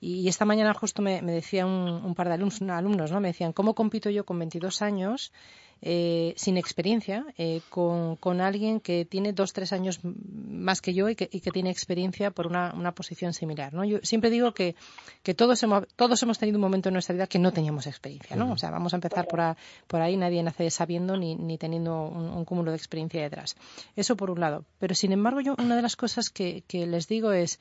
Y 0.00 0.28
esta 0.28 0.44
mañana 0.44 0.74
justo 0.74 1.00
me, 1.00 1.22
me 1.22 1.32
decía 1.32 1.64
un, 1.64 1.88
un 2.04 2.14
par 2.14 2.28
de 2.28 2.34
alumnos, 2.34 2.60
alumnos, 2.62 3.10
¿no? 3.10 3.20
Me 3.20 3.28
decían, 3.28 3.52
¿cómo 3.52 3.74
compito 3.74 4.10
yo 4.10 4.24
con 4.26 4.38
22 4.38 4.82
años 4.82 5.32
eh, 5.80 6.34
sin 6.36 6.56
experiencia 6.56 7.24
eh, 7.38 7.60
con, 7.70 8.16
con 8.16 8.40
alguien 8.40 8.80
que 8.80 9.04
tiene 9.06 9.32
dos, 9.32 9.52
tres 9.52 9.72
años 9.72 10.00
más 10.02 10.80
que 10.82 10.92
yo 10.94 11.08
y 11.08 11.16
que, 11.16 11.28
y 11.32 11.40
que 11.40 11.50
tiene 11.50 11.70
experiencia 11.70 12.30
por 12.30 12.46
una, 12.46 12.72
una 12.74 12.92
posición 12.92 13.32
similar, 13.32 13.72
¿no? 13.72 13.84
Yo 13.84 13.98
siempre 14.02 14.28
digo 14.30 14.52
que, 14.52 14.76
que 15.22 15.32
todos, 15.34 15.62
hemos, 15.62 15.86
todos 15.96 16.22
hemos 16.22 16.38
tenido 16.38 16.58
un 16.58 16.62
momento 16.62 16.90
en 16.90 16.94
nuestra 16.94 17.14
vida 17.14 17.26
que 17.26 17.38
no 17.38 17.52
teníamos 17.52 17.86
experiencia, 17.86 18.36
¿no? 18.36 18.52
O 18.52 18.56
sea, 18.58 18.70
vamos 18.70 18.92
a 18.92 18.96
empezar 18.96 19.26
por, 19.26 19.40
a- 19.40 19.56
por 19.86 20.00
ahí, 20.02 20.16
nadie 20.18 20.42
nace 20.42 20.70
sabiendo 20.70 21.16
ni, 21.16 21.34
ni 21.36 21.56
teniendo 21.58 22.02
un, 22.08 22.26
un 22.30 22.44
cúmulo 22.44 22.70
de 22.72 22.76
experiencia 22.76 23.22
detrás. 23.22 23.56
Eso 23.96 24.16
por 24.16 24.30
un 24.30 24.40
lado. 24.40 24.64
Pero 24.78 24.94
sin 24.94 25.12
embargo, 25.12 25.40
yo 25.40 25.54
una 25.58 25.76
de 25.76 25.82
las 25.82 25.96
cosas 25.96 26.28
que, 26.30 26.62
que 26.66 26.86
les 26.86 27.08
digo 27.08 27.32
es, 27.32 27.58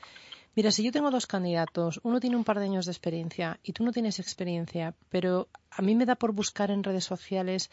Mira, 0.55 0.71
si 0.71 0.83
yo 0.83 0.91
tengo 0.91 1.09
dos 1.09 1.25
candidatos, 1.25 1.99
uno 2.03 2.19
tiene 2.19 2.35
un 2.37 2.43
par 2.43 2.59
de 2.59 2.65
años 2.65 2.85
de 2.85 2.91
experiencia 2.91 3.59
y 3.63 3.73
tú 3.73 3.83
no 3.83 3.91
tienes 3.91 4.19
experiencia, 4.19 4.93
pero 5.09 5.47
a 5.71 5.81
mí 5.81 5.95
me 5.95 6.05
da 6.05 6.15
por 6.15 6.31
buscar 6.33 6.69
en 6.69 6.83
redes 6.83 7.05
sociales 7.05 7.71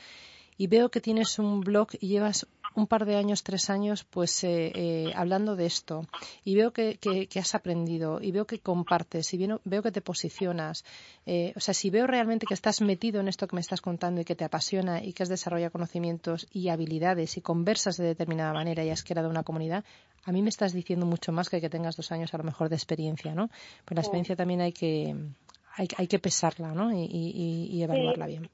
y 0.56 0.66
veo 0.66 0.90
que 0.90 1.00
tienes 1.00 1.38
un 1.38 1.60
blog 1.60 1.88
y 2.00 2.08
llevas 2.08 2.46
un 2.72 2.86
par 2.86 3.04
de 3.04 3.16
años, 3.16 3.42
tres 3.42 3.68
años, 3.68 4.04
pues 4.04 4.44
eh, 4.44 4.70
eh, 4.76 5.12
hablando 5.16 5.56
de 5.56 5.66
esto 5.66 6.06
y 6.44 6.54
veo 6.54 6.72
que, 6.72 6.98
que- 6.98 7.26
que 7.26 7.40
has 7.40 7.56
aprendido 7.56 8.20
y 8.22 8.30
veo 8.30 8.46
que 8.46 8.60
compartes 8.60 9.34
y 9.34 9.38
veo, 9.64 9.82
que 9.82 9.90
te 9.90 10.00
posicionas. 10.00 10.84
Eh, 11.26 11.52
o 11.56 11.60
sea, 11.60 11.74
si 11.74 11.90
veo 11.90 12.06
realmente 12.06 12.46
que 12.46 12.54
estás 12.54 12.80
metido 12.80 13.20
en 13.20 13.26
esto 13.26 13.48
que 13.48 13.56
me 13.56 13.60
estás 13.60 13.80
contando 13.80 14.20
y 14.20 14.24
que 14.24 14.36
te 14.36 14.44
apasiona 14.44 15.02
y 15.02 15.12
que 15.12 15.24
has 15.24 15.28
desarrollado 15.28 15.72
conocimientos 15.72 16.46
y 16.52 16.68
habilidades 16.68 17.36
y 17.36 17.40
conversas 17.42 17.96
de 17.96 18.04
determinada 18.04 18.52
manera 18.52 18.84
y 18.84 18.90
has 18.90 19.02
creado 19.02 19.28
una 19.28 19.42
comunidad, 19.42 19.84
a 20.26 20.32
mí 20.32 20.42
me 20.42 20.48
estás 20.50 20.72
diciendo 20.72 21.06
mucho 21.06 21.32
más 21.32 21.48
que 21.48 21.60
que 21.60 21.70
tengas 21.70 21.96
dos 21.96 22.12
años 22.12 22.32
a 22.34 22.38
lo 22.38 22.44
mejor 22.44 22.68
de 22.68 22.76
experiencia, 22.76 23.34
¿no? 23.34 23.48
Pero 23.84 23.96
la 23.96 24.00
experiencia 24.02 24.36
también 24.36 24.60
hay 24.60 24.72
que 24.72 25.14
hay, 25.76 25.86
hay 25.96 26.06
que 26.08 26.18
pesarla, 26.18 26.72
¿no? 26.74 26.92
Y, 26.92 27.04
y- 27.04 27.32
y- 27.34 27.76
y 27.78 27.82
evaluarla 27.82 28.26
bien. 28.26 28.50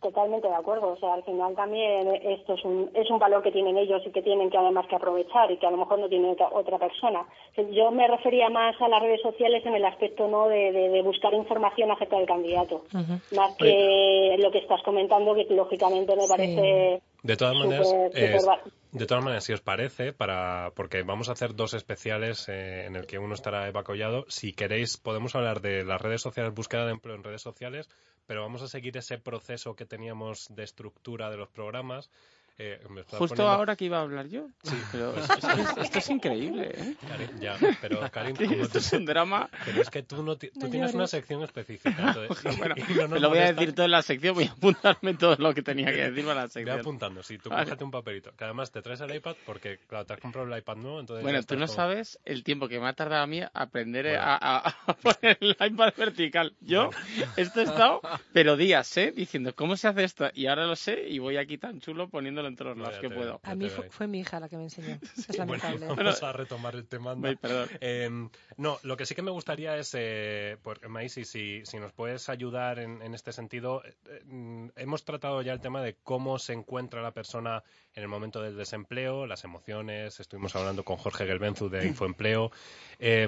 Totalmente 0.00 0.48
de 0.48 0.54
acuerdo. 0.54 0.88
O 0.92 0.96
sea, 0.98 1.14
al 1.14 1.22
final 1.24 1.54
también 1.54 2.08
esto 2.22 2.54
es 2.54 2.64
un, 2.64 2.90
es 2.94 3.08
un 3.10 3.18
valor 3.18 3.42
que 3.42 3.50
tienen 3.52 3.78
ellos 3.78 4.02
y 4.04 4.10
que 4.10 4.20
tienen 4.20 4.50
que 4.50 4.58
además 4.58 4.86
que 4.86 4.96
aprovechar 4.96 5.50
y 5.50 5.56
que 5.56 5.66
a 5.66 5.70
lo 5.70 5.78
mejor 5.78 5.98
no 5.98 6.08
tiene 6.10 6.30
otra, 6.30 6.48
otra 6.52 6.78
persona. 6.78 7.24
Yo 7.72 7.90
me 7.90 8.06
refería 8.06 8.50
más 8.50 8.74
a 8.82 8.88
las 8.88 9.00
redes 9.00 9.22
sociales 9.22 9.64
en 9.64 9.74
el 9.74 9.84
aspecto 9.86 10.28
no 10.28 10.48
de, 10.48 10.72
de- 10.72 10.88
de 10.90 11.02
buscar 11.02 11.32
información 11.32 11.90
acerca 11.90 12.18
del 12.18 12.26
candidato, 12.26 12.84
más 13.30 13.56
que 13.56 14.36
lo 14.38 14.50
que 14.50 14.58
estás 14.58 14.82
comentando, 14.82 15.34
que 15.34 15.46
lógicamente 15.54 16.14
me 16.16 16.22
Sí. 16.22 16.28
parece 16.28 17.02
De 17.22 17.36
todas 17.38 17.54
maneras, 17.56 17.90
eh, 18.14 18.36
va- 18.46 18.60
de 18.94 19.06
todas 19.06 19.24
maneras, 19.24 19.42
si 19.42 19.52
os 19.52 19.60
parece, 19.60 20.12
para 20.12 20.70
porque 20.76 21.02
vamos 21.02 21.28
a 21.28 21.32
hacer 21.32 21.56
dos 21.56 21.74
especiales 21.74 22.48
eh, 22.48 22.86
en 22.86 22.94
el 22.94 23.06
que 23.06 23.18
uno 23.18 23.34
estará 23.34 23.66
Eva 23.66 23.82
Collado. 23.82 24.24
Si 24.28 24.52
queréis, 24.52 24.96
podemos 24.98 25.34
hablar 25.34 25.60
de 25.60 25.84
las 25.84 26.00
redes 26.00 26.22
sociales, 26.22 26.54
búsqueda 26.54 26.86
de 26.86 26.92
empleo 26.92 27.16
en 27.16 27.24
redes 27.24 27.42
sociales, 27.42 27.90
pero 28.26 28.42
vamos 28.42 28.62
a 28.62 28.68
seguir 28.68 28.96
ese 28.96 29.18
proceso 29.18 29.74
que 29.74 29.84
teníamos 29.84 30.46
de 30.54 30.62
estructura 30.62 31.28
de 31.28 31.36
los 31.36 31.48
programas. 31.48 32.08
Eh, 32.56 32.80
me 32.88 33.02
Justo 33.02 33.18
poniendo- 33.18 33.48
ahora 33.48 33.74
que 33.74 33.84
iba 33.86 33.98
a 33.98 34.02
hablar 34.02 34.28
yo. 34.28 34.46
Sí. 34.62 34.76
Pero 34.92 35.12
es- 35.16 35.28
es 35.28 35.74
que 35.74 35.82
esto 35.82 35.98
es 35.98 36.10
increíble, 36.10 36.70
¿eh? 36.72 36.94
Karim, 37.08 37.40
ya, 37.40 37.56
pero 37.80 38.00
Karim, 38.12 38.36
como 38.36 38.52
Esto 38.62 38.68
tú- 38.74 38.78
es 38.78 38.92
un 38.92 39.04
drama. 39.06 39.50
pero 39.64 39.82
es 39.82 39.90
que 39.90 40.04
tú, 40.04 40.22
no 40.22 40.36
ti- 40.38 40.50
tú 40.50 40.70
tienes 40.70 40.94
una 40.94 41.08
sección 41.08 41.42
específica. 41.42 41.90
entonces- 41.98 42.56
Bueno, 42.58 42.76
y 42.76 42.92
no 42.94 43.08
nos 43.08 43.14
te 43.14 43.20
lo 43.20 43.28
voy 43.28 43.38
a 43.38 43.52
decir 43.52 43.74
todo 43.74 43.86
en 43.86 43.90
la 43.90 44.02
sección, 44.02 44.36
voy 44.36 44.44
a 44.44 44.52
apuntarme 44.52 45.14
todo 45.14 45.34
lo 45.40 45.52
que 45.52 45.62
tenía 45.62 45.86
que 45.86 46.10
decir 46.10 46.24
para 46.24 46.42
la 46.42 46.48
sección. 46.48 46.78
apuntando, 46.78 47.22
sí, 47.24 47.38
tú 47.38 47.50
Vale. 47.50 47.64
cógete 47.64 47.82
un 47.84 47.90
papelito. 47.90 48.32
Que 48.36 48.44
además 48.44 48.70
te 48.70 48.82
traes 48.82 49.00
el 49.00 49.12
iPad 49.12 49.34
porque, 49.44 49.78
claro, 49.88 50.06
te 50.06 50.12
has 50.12 50.20
comprado 50.20 50.46
el 50.52 50.56
iPad 50.56 50.76
nuevo, 50.76 51.00
entonces... 51.00 51.24
Bueno, 51.24 51.42
tú 51.42 51.56
no 51.56 51.66
como- 51.66 51.74
sabes 51.74 52.20
el 52.24 52.44
tiempo 52.44 52.68
que 52.68 52.78
me 52.78 52.86
ha 52.86 52.92
tardado 52.92 53.24
a 53.24 53.26
mí 53.26 53.40
aprender 53.52 54.04
Bueno. 54.04 54.20
a, 54.22 54.36
a- 54.36 54.74
a 54.86 54.94
poner 55.02 55.38
el 55.40 55.56
iPad 55.58 55.92
vertical. 55.96 56.54
Yo, 56.60 56.90
esto 57.36 57.60
he 57.60 57.64
estado, 57.64 58.00
pero 58.32 58.56
días, 58.56 58.96
¿eh? 58.96 59.10
Diciendo, 59.10 59.52
¿cómo 59.56 59.76
se 59.76 59.88
hace 59.88 60.04
esto? 60.04 60.30
Y 60.34 60.46
ahora 60.46 60.66
lo 60.66 60.76
sé 60.76 61.08
y 61.08 61.18
voy 61.18 61.36
aquí 61.36 61.58
tan 61.58 61.80
chulo 61.80 62.08
poniéndolo 62.08 62.43
en 62.46 62.56
todos 62.56 62.76
los 62.76 62.78
lados 62.86 63.00
que 63.00 63.08
te 63.08 63.14
puedo. 63.14 63.40
A 63.42 63.54
mí 63.54 63.68
te 63.68 63.90
fue, 63.90 64.06
mi 64.06 64.20
hija 64.20 64.40
la 64.40 64.48
que 64.48 64.56
me 64.56 64.64
enseñó. 64.64 64.98
Es 65.16 65.26
Bueno, 65.36 65.56
lamentable. 65.62 65.86
vamos 65.96 66.22
a 66.22 66.32
retomar 66.32 66.74
el 66.74 66.86
tema. 66.86 67.12
anda. 67.12 67.34
Eh, 67.80 68.10
no, 68.56 68.78
lo 68.82 68.96
que 68.96 69.06
sí 69.06 69.14
que 69.14 69.22
me 69.22 69.30
gustaría 69.30 69.76
es, 69.76 69.94
eh, 69.98 70.56
porque 70.62 70.88
Maisy, 70.88 71.24
si, 71.24 71.64
si 71.64 71.78
nos 71.78 71.92
puedes 71.92 72.28
ayudar 72.28 72.78
en, 72.78 73.02
en 73.02 73.14
este 73.14 73.32
sentido, 73.32 73.82
eh, 73.84 73.94
eh, 74.06 74.22
mm, 74.24 74.68
hemos 74.76 75.04
tratado 75.04 75.42
ya 75.42 75.52
el 75.52 75.60
tema 75.60 75.82
de 75.82 75.96
cómo 76.02 76.38
se 76.38 76.52
encuentra 76.52 77.02
la 77.02 77.12
persona 77.12 77.62
en 77.94 78.02
el 78.02 78.08
momento 78.08 78.42
del 78.42 78.56
desempleo, 78.56 79.26
las 79.26 79.44
emociones, 79.44 80.18
estuvimos 80.18 80.54
hablando 80.56 80.84
con 80.84 80.96
Jorge 80.96 81.26
Gelbenzu 81.26 81.68
de 81.68 81.86
Infoempleo. 81.86 82.50
Eh, 82.98 83.26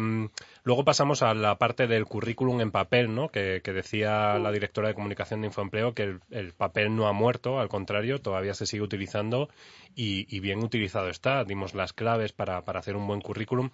luego 0.65 0.85
pasamos 0.85 1.23
a 1.23 1.35
la 1.35 1.57
parte 1.57 1.87
del 1.87 2.05
currículum 2.07 2.61
en 2.61 2.73
papel, 2.73 3.15
¿no? 3.15 3.29
Que, 3.29 3.61
que 3.63 3.73
decía 3.73 4.39
la 4.39 4.51
directora 4.51 4.89
de 4.89 4.95
comunicación 4.95 5.41
de 5.41 5.49
Infoempleo 5.49 5.95
que 5.95 6.03
el, 6.03 6.21
el 6.31 6.53
papel 6.53 6.95
no 6.97 7.07
ha 7.07 7.13
muerto, 7.13 7.61
al 7.61 7.69
contrario, 7.69 8.21
todavía 8.21 8.55
se 8.55 8.67
sigue 8.67 8.83
utilizando 8.83 9.06
y, 9.95 10.41
bien 10.41 10.63
utilizado 10.63 11.09
está. 11.09 11.45
Dimos 11.45 11.75
las 11.75 11.93
claves 11.93 12.33
para, 12.33 12.63
para 12.65 12.81
hacer 12.81 12.97
un 12.97 13.07
buen 13.07 13.21
currículum. 13.21 13.71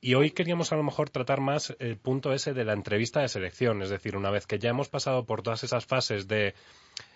Y 0.00 0.14
hoy 0.14 0.30
queríamos 0.30 0.72
a 0.72 0.76
lo 0.76 0.82
mejor 0.82 1.10
tratar 1.10 1.40
más 1.40 1.76
el 1.78 1.98
punto 1.98 2.32
ese 2.32 2.54
de 2.54 2.64
la 2.64 2.72
entrevista 2.72 3.20
de 3.20 3.28
selección, 3.28 3.82
es 3.82 3.90
decir, 3.90 4.16
una 4.16 4.30
vez 4.30 4.46
que 4.46 4.58
ya 4.58 4.70
hemos 4.70 4.88
pasado 4.88 5.26
por 5.26 5.42
todas 5.42 5.62
esas 5.62 5.84
fases 5.84 6.26
de 6.26 6.54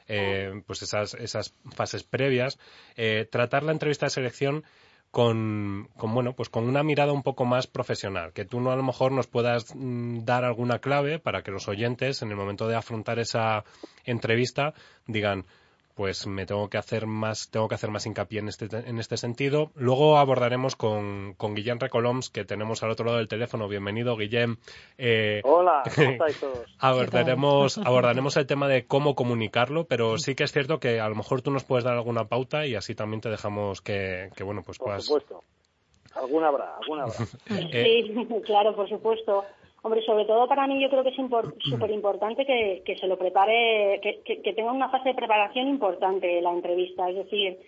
eh, 0.07 0.63
pues 0.67 0.83
esas, 0.83 1.15
esas 1.15 1.55
fases 1.75 2.05
previas, 2.05 2.59
eh, 2.97 3.27
tratar 3.31 3.63
la 3.63 3.73
entrevista 3.73 4.07
de 4.07 4.11
selección 4.11 4.65
con, 5.11 5.89
con, 5.97 6.13
bueno, 6.13 6.35
pues 6.35 6.51
con 6.51 6.69
una 6.69 6.83
mirada 6.83 7.13
un 7.13 7.23
poco 7.23 7.47
más 7.47 7.67
profesional, 7.67 8.33
que 8.33 8.45
tú 8.45 8.61
no 8.61 8.71
a 8.71 8.77
lo 8.77 8.83
mejor 8.83 9.13
nos 9.13 9.29
puedas 9.29 9.75
mm, 9.75 10.25
dar 10.25 10.45
alguna 10.45 10.81
clave 10.81 11.19
para 11.19 11.43
que 11.43 11.53
los 11.53 11.69
oyentes 11.69 12.21
en 12.21 12.31
el 12.31 12.37
momento 12.37 12.69
de 12.69 12.75
afrontar 12.75 13.19
esa 13.19 13.65
entrevista 14.05 14.75
digan 15.07 15.47
pues 15.95 16.27
me 16.27 16.47
tengo 16.47 16.69
que 16.69 16.79
hacer 16.79 17.07
más 17.07 17.51
tengo 17.51 17.69
que 17.69 17.75
hacer 17.75 17.91
más 17.91 18.07
hincapié 18.07 18.41
en 18.41 18.49
este 18.49 18.67
en 18.71 18.99
este 18.99 19.17
sentido 19.17 19.71
luego 19.75 20.19
abordaremos 20.19 20.77
con, 20.77 21.35
con 21.35 21.55
Guillem 21.55 21.79
Recoloms 21.79 22.31
que 22.31 22.45
tenemos 22.45 22.83
al 22.83 22.91
otro 22.91 23.07
lado 23.07 23.19
del 23.19 23.29
teléfono 23.29 23.69
bienvenido 23.69 24.17
Guillem 24.17 24.57
Eh, 24.99 25.41
Hola, 25.45 25.83
¿cómo 25.95 26.11
estáis 26.11 26.41
todos? 26.41 26.77
abordaremos 26.79 27.79
abordaremos 27.85 28.37
el 28.37 28.47
tema 28.47 28.69
de 28.69 28.87
cómo 28.87 29.15
comunicarlo 29.15 29.85
pero 29.85 30.19
sí 30.19 30.35
que 30.35 30.45
es 30.45 30.53
cierto 30.53 30.81
que 30.81 31.01
a 31.01 31.09
lo 31.09 31.15
mejor 31.15 31.43
tú 31.43 31.51
nos 31.51 31.65
puedes 31.65 31.85
dar 31.85 31.95
alguna 31.95 32.25
pauta 32.25 32.67
y 32.67 32.75
así 32.75 32.95
también 32.95 33.21
te 33.21 33.31
dejamos 33.31 33.81
que, 33.81 34.31
que 34.37 34.45
bueno 34.45 34.63
pues 34.63 34.79
Por 34.79 34.87
puedas 34.89 35.05
supuesto. 35.05 35.43
Alguna 36.15 36.49
habrá, 36.49 36.77
alguna 36.77 37.05
habrá. 37.05 37.17
Eh, 37.73 38.05
Sí, 38.07 38.43
claro, 38.45 38.75
por 38.77 38.89
supuesto. 38.89 39.45
Hombre, 39.85 40.01
sobre 40.07 40.25
todo 40.25 40.49
para 40.49 40.67
mí 40.67 40.81
yo 40.83 40.89
creo 40.89 41.03
que 41.03 41.11
es 41.11 41.17
súper 41.17 41.91
importante 41.91 42.47
que, 42.47 42.83
que 42.87 42.97
se 42.97 43.07
lo 43.07 43.19
prepare, 43.19 44.01
que, 44.03 44.21
que- 44.25 44.41
que 44.41 44.55
tenga 44.55 44.73
una 44.73 44.89
fase 44.89 45.11
de 45.11 45.15
preparación 45.15 45.69
importante 45.69 46.41
la 46.41 46.53
entrevista. 46.53 47.07
Es 47.11 47.17
decir, 47.17 47.59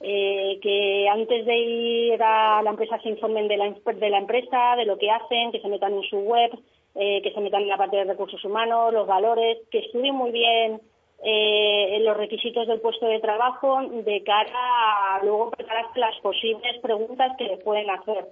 eh, 0.00 0.58
que 0.62 1.06
antes 1.06 1.44
de 1.44 1.56
ir 1.58 2.22
a 2.22 2.62
la 2.62 2.70
empresa 2.70 2.98
se 3.02 3.10
informen 3.10 3.46
de 3.46 3.58
la, 3.58 3.70
de 3.94 4.08
la 4.10 4.18
empresa, 4.18 4.74
de 4.76 4.86
lo 4.86 4.96
que 4.96 5.10
hacen, 5.10 5.52
que 5.52 5.60
se 5.60 5.68
metan 5.68 5.92
en 5.92 6.02
su 6.04 6.16
web, 6.20 6.50
eh, 6.94 7.20
que 7.20 7.30
se 7.32 7.40
metan 7.42 7.60
en 7.64 7.68
la 7.68 7.76
parte 7.76 7.98
de 7.98 8.04
recursos 8.04 8.42
humanos, 8.42 8.94
los 8.94 9.06
valores, 9.06 9.58
que 9.70 9.80
estudien 9.80 10.14
muy 10.14 10.30
bien 10.32 10.80
eh, 11.24 11.98
los 12.02 12.16
requisitos 12.16 12.66
del 12.66 12.80
puesto 12.80 13.06
de 13.06 13.20
trabajo 13.20 13.80
de 13.88 14.22
cara 14.22 15.16
a 15.16 15.24
luego 15.24 15.50
preparar 15.50 15.86
las 15.96 16.18
posibles 16.20 16.78
preguntas 16.82 17.32
que 17.38 17.44
le 17.44 17.56
pueden 17.58 17.88
hacer. 17.90 18.26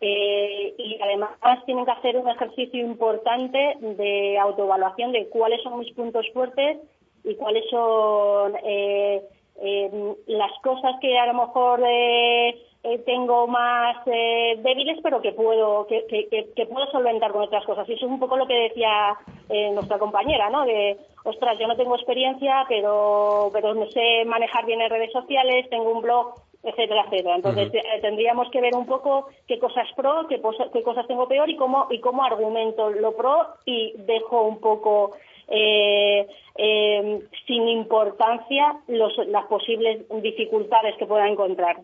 Eh, 0.00 0.74
y 0.78 0.98
además 1.02 1.30
tienen 1.66 1.84
que 1.84 1.90
hacer 1.90 2.16
un 2.16 2.28
ejercicio 2.28 2.80
importante 2.80 3.76
de 3.80 4.38
autoevaluación 4.38 5.12
de 5.12 5.28
cuáles 5.28 5.62
son 5.62 5.80
mis 5.80 5.92
puntos 5.94 6.26
fuertes 6.32 6.78
y 7.24 7.34
cuáles 7.36 7.68
son 7.70 8.54
eh, 8.64 9.22
eh, 9.60 10.14
las 10.26 10.52
cosas 10.62 10.94
que 11.00 11.18
a 11.18 11.26
lo 11.26 11.34
mejor 11.34 11.82
eh, 11.86 12.56
eh, 12.84 12.98
tengo 13.06 13.46
más 13.46 13.96
eh, 14.06 14.56
débiles 14.58 14.98
pero 15.02 15.20
que 15.22 15.32
puedo 15.32 15.86
que, 15.86 16.04
que- 16.06 16.26
que- 16.56 16.66
puedo 16.66 16.86
solventar 16.90 17.30
con 17.32 17.42
otras 17.42 17.64
cosas. 17.64 17.88
Y 17.88 17.92
eso 17.94 18.06
es 18.06 18.12
un 18.12 18.18
poco 18.20 18.36
lo 18.36 18.46
que 18.46 18.54
decía 18.68 19.16
eh, 19.48 19.70
nuestra 19.72 19.98
compañera 19.98 20.50
no 20.50 20.64
de 20.64 20.96
ostras 21.24 21.58
yo 21.58 21.66
no 21.68 21.76
tengo 21.76 21.94
experiencia 21.96 22.64
pero 22.68 23.50
pero 23.52 23.74
me 23.74 23.90
sé 23.90 24.24
manejar 24.24 24.66
bien 24.66 24.80
en 24.80 24.90
redes 24.90 25.12
sociales 25.12 25.68
tengo 25.70 25.90
un 25.92 26.02
blog 26.02 26.34
etcétera 26.64 27.02
etcétera. 27.06 27.36
Entonces 27.36 27.72
eh, 27.74 28.00
tendríamos 28.00 28.48
que 28.50 28.60
ver 28.60 28.74
un 28.76 28.86
poco 28.86 29.26
qué 29.48 29.58
cosas 29.58 29.88
pro 29.96 30.26
qué, 30.28 30.40
qué 30.72 30.82
cosas 30.82 31.06
tengo 31.06 31.26
peor 31.28 31.50
y 31.50 31.56
cómo 31.56 31.86
y 31.90 31.98
cómo 32.00 32.24
argumento 32.24 32.90
lo 32.90 33.14
pro 33.16 33.46
y 33.64 33.92
dejo 33.98 34.42
un 34.42 34.58
poco 34.60 35.12
eh, 35.48 36.26
eh, 36.56 37.20
sin 37.46 37.68
importancia 37.68 38.76
los, 38.86 39.16
las 39.26 39.44
posibles 39.46 40.06
dificultades 40.22 40.96
que 40.96 41.06
pueda 41.06 41.28
encontrar. 41.28 41.76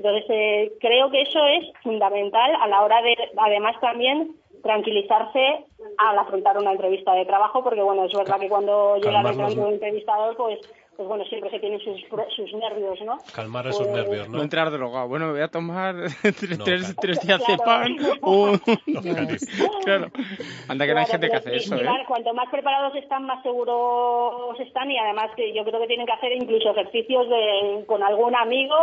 Entonces, 0.00 0.24
eh, 0.30 0.72
creo 0.80 1.10
que 1.10 1.20
eso 1.20 1.44
es 1.46 1.70
fundamental 1.82 2.50
a 2.58 2.66
la 2.68 2.82
hora 2.82 3.02
de, 3.02 3.14
además, 3.36 3.78
también 3.82 4.34
tranquilizarse 4.62 5.66
al 5.98 6.18
afrontar 6.18 6.56
una 6.56 6.72
entrevista 6.72 7.12
de 7.12 7.26
trabajo, 7.26 7.62
porque, 7.62 7.82
bueno, 7.82 8.04
es 8.06 8.12
verdad 8.14 8.40
que 8.40 8.48
cuando 8.48 8.96
llega 8.96 9.12
Calmar 9.12 9.32
detrás 9.32 9.48
los- 9.50 9.56
de 9.56 9.62
un 9.68 9.72
entrevistador, 9.74 10.36
pues, 10.38 10.58
pues 10.96 11.08
bueno, 11.08 11.24
siempre 11.24 11.50
se 11.50 11.58
tienen 11.60 11.80
sus, 11.80 11.98
sus 12.36 12.52
nervios, 12.54 13.00
¿no? 13.02 13.16
Calmar 13.34 13.66
esos 13.66 13.86
Pues- 13.86 13.96
nervios, 14.04 14.28
No 14.28 14.36
¿no? 14.38 14.42
entrar 14.42 14.70
drogado. 14.70 15.08
Bueno, 15.08 15.26
me 15.26 15.32
voy 15.32 15.40
a 15.40 15.48
tomar 15.48 15.94
tres, 16.22 16.58
No, 16.58 16.64
tres, 16.64 16.82
claro. 16.82 16.94
tres 17.00 17.20
días 17.20 17.38
de 17.46 17.56
Claro. 17.56 17.64
pan. 17.64 17.96
Karim. 19.02 19.38
claro. 19.84 20.06
Anda 20.68 20.86
que 20.86 20.92
no 20.94 21.00
hay 21.00 21.06
Claro, 21.06 21.10
gente 21.12 21.30
que 21.30 21.36
hace 21.36 21.56
eso, 21.56 21.76
y 21.76 21.80
¿eh? 21.80 21.88
Cuanto 22.06 22.34
más 22.34 22.48
preparados 22.50 22.94
están, 22.96 23.24
más 23.24 23.42
seguros 23.42 24.58
están 24.60 24.90
y 24.90 24.98
además 24.98 25.30
que 25.36 25.52
yo 25.54 25.64
creo 25.64 25.80
que 25.80 25.86
tienen 25.86 26.06
que 26.06 26.12
hacer 26.12 26.32
incluso 26.32 26.70
ejercicios 26.70 27.28
de, 27.28 27.84
con 27.86 28.02
algún 28.02 28.34
amigo 28.36 28.74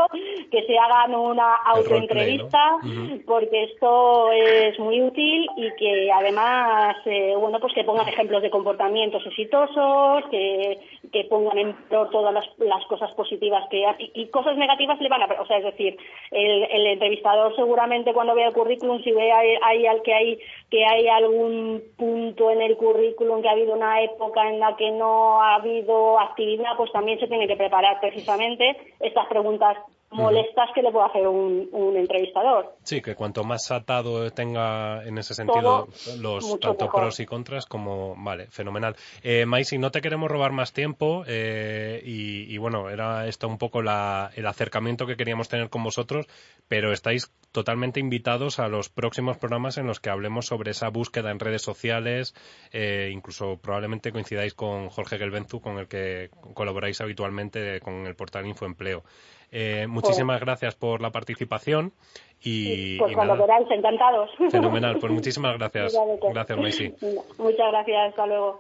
que 0.49 0.63
se 0.65 0.77
hagan 0.77 1.13
una 1.13 1.55
autoentrevista 1.55 2.77
porque 3.25 3.63
esto 3.65 4.31
es 4.31 4.79
muy 4.79 5.01
útil 5.01 5.47
y 5.57 5.71
que 5.75 6.11
además, 6.11 6.95
eh, 7.05 7.33
bueno, 7.37 7.59
pues 7.59 7.73
que 7.73 7.83
pongan 7.83 8.07
ejemplos 8.07 8.41
de 8.41 8.49
comportamientos 8.49 9.25
exitosos, 9.25 10.23
que, 10.31 10.79
que 11.11 11.23
pongan 11.25 11.57
en 11.57 11.75
todas 12.07 12.33
las, 12.33 12.85
cosas 12.85 13.11
positivas 13.11 13.67
que 13.69 13.83
y, 13.99 14.11
y 14.21 14.27
cosas 14.27 14.55
negativas 14.57 14.99
le 15.01 15.09
van 15.09 15.23
a, 15.23 15.41
o 15.41 15.45
sea, 15.45 15.57
es 15.57 15.65
decir, 15.65 15.97
el, 16.31 16.63
el 16.63 16.87
entrevistador 16.87 17.55
seguramente 17.55 18.13
cuando 18.13 18.35
vea 18.35 18.47
el 18.47 18.53
currículum, 18.53 19.01
si 19.03 19.11
ve 19.11 19.31
ahí 19.31 19.85
al 19.85 20.01
que 20.03 20.13
hay 20.13 20.39
que 20.69 20.85
hay 20.85 21.07
algún 21.07 21.81
punto 21.97 22.51
en 22.51 22.61
el 22.61 22.77
currículum 22.77 23.41
que 23.41 23.49
ha 23.49 23.53
habido 23.53 23.73
una 23.73 24.01
época 24.01 24.49
en 24.49 24.59
la 24.59 24.75
que 24.75 24.91
no 24.91 25.41
ha 25.41 25.55
habido 25.55 26.19
actividad, 26.19 26.77
pues 26.77 26.91
también 26.91 27.19
se 27.19 27.27
tiene 27.27 27.47
que 27.47 27.57
preparar 27.57 27.99
precisamente 27.99 28.77
estas 28.99 29.27
preguntas 29.27 29.77
molestas 30.09 30.69
que 30.73 30.81
le 30.81 30.91
puede 30.91 31.05
hacer 31.07 31.27
un, 31.27 31.67
un 31.71 31.97
entrevistador. 31.97 32.75
Sí, 32.83 33.01
que 33.01 33.13
cuanto 33.15 33.43
más 33.43 33.69
atado 33.71 34.31
tenga 34.31 35.03
en 35.03 35.17
ese 35.17 35.33
sentido 35.33 35.87
Todo, 36.05 36.17
los 36.21 36.59
tanto 36.59 36.85
mejor. 36.85 37.01
pros 37.01 37.19
y 37.19 37.25
contras 37.25 37.65
como 37.65 38.15
vale, 38.17 38.47
fenomenal. 38.47 38.95
Eh, 39.21 39.45
Maisi, 39.45 39.77
no 39.77 39.91
te 39.91 39.99
queremos 40.01 40.31
robar 40.31 40.51
más 40.53 40.71
tiempo 40.71 41.23
eh, 41.27 42.01
y, 42.05 42.53
y 42.53 42.57
bueno, 42.57 42.89
era 42.89 43.27
esto 43.27 43.47
un 43.47 43.57
poco 43.57 43.81
la- 43.81 44.31
el 44.35 44.45
acercamiento 44.47 45.05
que 45.05 45.17
queríamos 45.17 45.49
tener 45.49 45.69
con 45.69 45.83
vosotros, 45.83 46.25
pero 46.67 46.93
estáis 46.93 47.31
totalmente 47.51 47.99
invitados 47.99 48.59
a 48.59 48.67
los 48.67 48.89
próximos 48.89 49.37
programas 49.37 49.77
en 49.77 49.87
los 49.87 49.99
que 49.99 50.09
hablemos 50.09 50.45
sobre 50.45 50.71
esa 50.71 50.89
búsqueda 50.89 51.31
en 51.31 51.39
redes 51.39 51.61
sociales, 51.61 52.33
eh, 52.71 53.09
incluso 53.11 53.57
probablemente 53.61 54.11
coincidáis 54.11 54.53
con 54.53 54.89
Jorge 54.89 55.17
Gelbenzu, 55.17 55.59
con 55.59 55.79
el 55.79 55.87
que 55.87 56.29
colaboráis 56.53 57.01
habitualmente 57.01 57.79
con 57.81 58.05
el 58.05 58.15
portal 58.15 58.45
Infoempleo. 58.45 59.03
Eh, 59.51 59.87
muchísimas 59.87 60.39
gracias 60.41 60.75
por 60.75 61.01
la 61.01 61.11
participación 61.11 61.93
y, 62.41 62.97
pues 62.97 63.11
y 63.11 63.15
cuando 63.15 63.35
nada, 63.35 63.45
queráis, 63.45 63.71
encantados. 63.71 64.29
fenomenal. 64.51 64.97
Pues 64.99 65.11
muchísimas 65.13 65.57
gracias. 65.57 65.97
Gracias, 66.33 66.57
Maisi. 66.57 66.93
Muchas 67.37 67.71
gracias, 67.71 68.09
hasta 68.09 68.25
luego. 68.25 68.59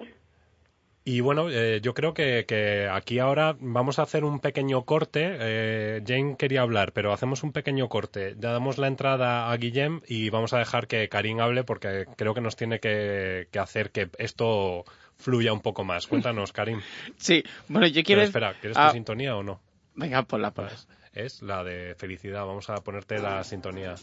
Y 1.03 1.21
bueno, 1.21 1.49
eh, 1.49 1.79
yo 1.81 1.93
creo 1.93 2.13
que, 2.13 2.43
que 2.45 2.89
aquí 2.91 3.19
ahora 3.19 3.55
vamos 3.61 3.97
a 3.97 4.01
hacer 4.01 4.25
un 4.25 4.41
pequeño 4.41 4.83
corte. 4.83 5.37
Eh, 5.39 6.01
Jane 6.05 6.35
quería 6.37 6.63
hablar, 6.63 6.91
pero 6.91 7.13
hacemos 7.13 7.43
un 7.43 7.53
pequeño 7.53 7.87
corte. 7.87 8.35
Ya 8.37 8.51
damos 8.51 8.77
la 8.77 8.87
entrada 8.87 9.49
a 9.49 9.55
Guillem 9.55 10.01
y 10.05 10.29
vamos 10.31 10.51
a 10.51 10.59
dejar 10.59 10.87
que 10.87 11.07
Karim 11.07 11.39
hable 11.39 11.63
porque 11.63 12.07
creo 12.17 12.33
que 12.33 12.41
nos 12.41 12.57
tiene 12.57 12.81
que, 12.81 13.47
que 13.51 13.59
hacer 13.59 13.91
que 13.91 14.09
esto 14.17 14.83
fluya 15.15 15.53
un 15.53 15.61
poco 15.61 15.85
más. 15.85 16.07
Cuéntanos, 16.07 16.51
Karim. 16.51 16.81
Sí, 17.15 17.41
bueno, 17.69 17.87
yo 17.87 18.03
quiero... 18.03 18.19
Pero 18.19 18.27
espera, 18.27 18.53
¿quieres 18.59 18.77
Ah, 18.77 18.87
tu 18.89 18.95
sintonía 18.95 19.37
o 19.37 19.43
no? 19.43 19.61
Venga, 19.97 20.21
ponla, 20.21 20.51
ponla. 20.51 20.69
Pues 20.69 20.87
es 21.13 21.41
la 21.41 21.63
de 21.63 21.95
felicidad. 21.95 22.45
Vamos 22.45 22.69
a 22.69 22.75
ponerte 22.75 23.17
la 23.17 23.43
sintonía. 23.43 23.95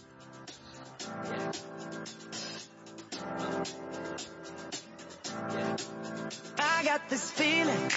I 6.59 6.85
got 6.85 7.09
this 7.09 7.30
feeling 7.30 7.90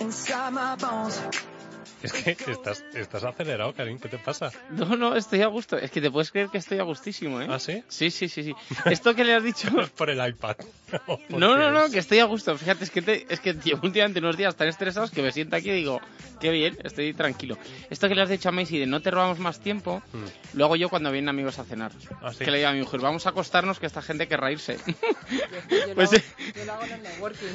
inside 0.00 0.52
my 0.52 0.76
bones. 0.76 1.18
Es 2.04 2.12
que 2.12 2.36
estás, 2.52 2.84
estás 2.94 3.24
acelerado, 3.24 3.72
Karim. 3.74 3.98
¿Qué 3.98 4.08
te 4.08 4.18
pasa? 4.18 4.50
No, 4.70 4.96
no, 4.96 5.16
estoy 5.16 5.40
a 5.42 5.46
gusto. 5.46 5.76
Es 5.78 5.90
que 5.90 6.00
te 6.00 6.10
puedes 6.10 6.30
creer 6.30 6.48
que 6.50 6.58
estoy 6.58 6.78
a 6.78 6.82
gustísimo, 6.82 7.40
¿eh? 7.40 7.46
¿Ah, 7.50 7.58
sí? 7.58 7.82
Sí, 7.88 8.10
sí, 8.10 8.28
sí, 8.28 8.44
sí. 8.44 8.54
Esto 8.90 9.14
que 9.14 9.24
le 9.24 9.34
has 9.34 9.42
dicho... 9.42 9.68
Es 9.80 9.90
por 9.90 10.10
el 10.10 10.26
iPad. 10.26 10.56
¿O 11.06 11.18
por 11.18 11.38
No, 11.38 11.56
no, 11.56 11.70
no, 11.70 11.90
que 11.90 11.98
estoy 11.98 12.18
a 12.20 12.24
gusto. 12.24 12.56
Fíjate, 12.56 12.84
es 12.84 12.90
que, 12.90 13.02
te- 13.02 13.26
es 13.28 13.40
que 13.40 13.54
llevo 13.54 13.80
últimamente 13.84 14.20
unos 14.20 14.36
días 14.36 14.54
tan 14.54 14.68
estresados 14.68 15.10
que 15.10 15.22
me 15.22 15.32
siento 15.32 15.56
aquí 15.56 15.70
y 15.70 15.74
digo, 15.74 16.00
qué 16.40 16.50
bien, 16.50 16.76
estoy 16.84 17.14
tranquilo. 17.14 17.56
Esto 17.90 18.08
que 18.08 18.14
le 18.14 18.22
has 18.22 18.28
dicho 18.28 18.48
a 18.48 18.52
Macy 18.52 18.78
de 18.78 18.86
no 18.86 19.00
te 19.02 19.10
robamos 19.10 19.38
más 19.38 19.58
tiempo, 19.60 20.02
Mm. 20.12 20.56
luego 20.58 20.76
yo 20.76 20.88
cuando 20.88 21.10
vienen 21.10 21.28
amigos 21.30 21.58
a 21.58 21.64
cenar. 21.64 21.90
Ah, 22.22 22.32
sí. 22.32 22.44
Que 22.44 22.50
le 22.50 22.58
digo 22.58 22.68
a 22.68 22.72
mi 22.72 22.80
mujer, 22.80 23.00
vamos 23.00 23.26
a 23.26 23.30
acostarnos 23.30 23.80
que 23.80 23.86
esta 23.86 24.02
gente 24.02 24.28
querrá 24.28 24.52
irse. 24.52 24.76
Yo, 24.86 25.86
yo 25.88 25.94
Pues 25.94 26.12
lo, 26.12 26.18
sí. 26.18 26.24
hago, 26.24 26.52
yo 26.58 26.64
lo 26.64 26.72
hago 26.74 26.84
en 26.84 26.92
el 26.92 27.02
networking. 27.02 27.46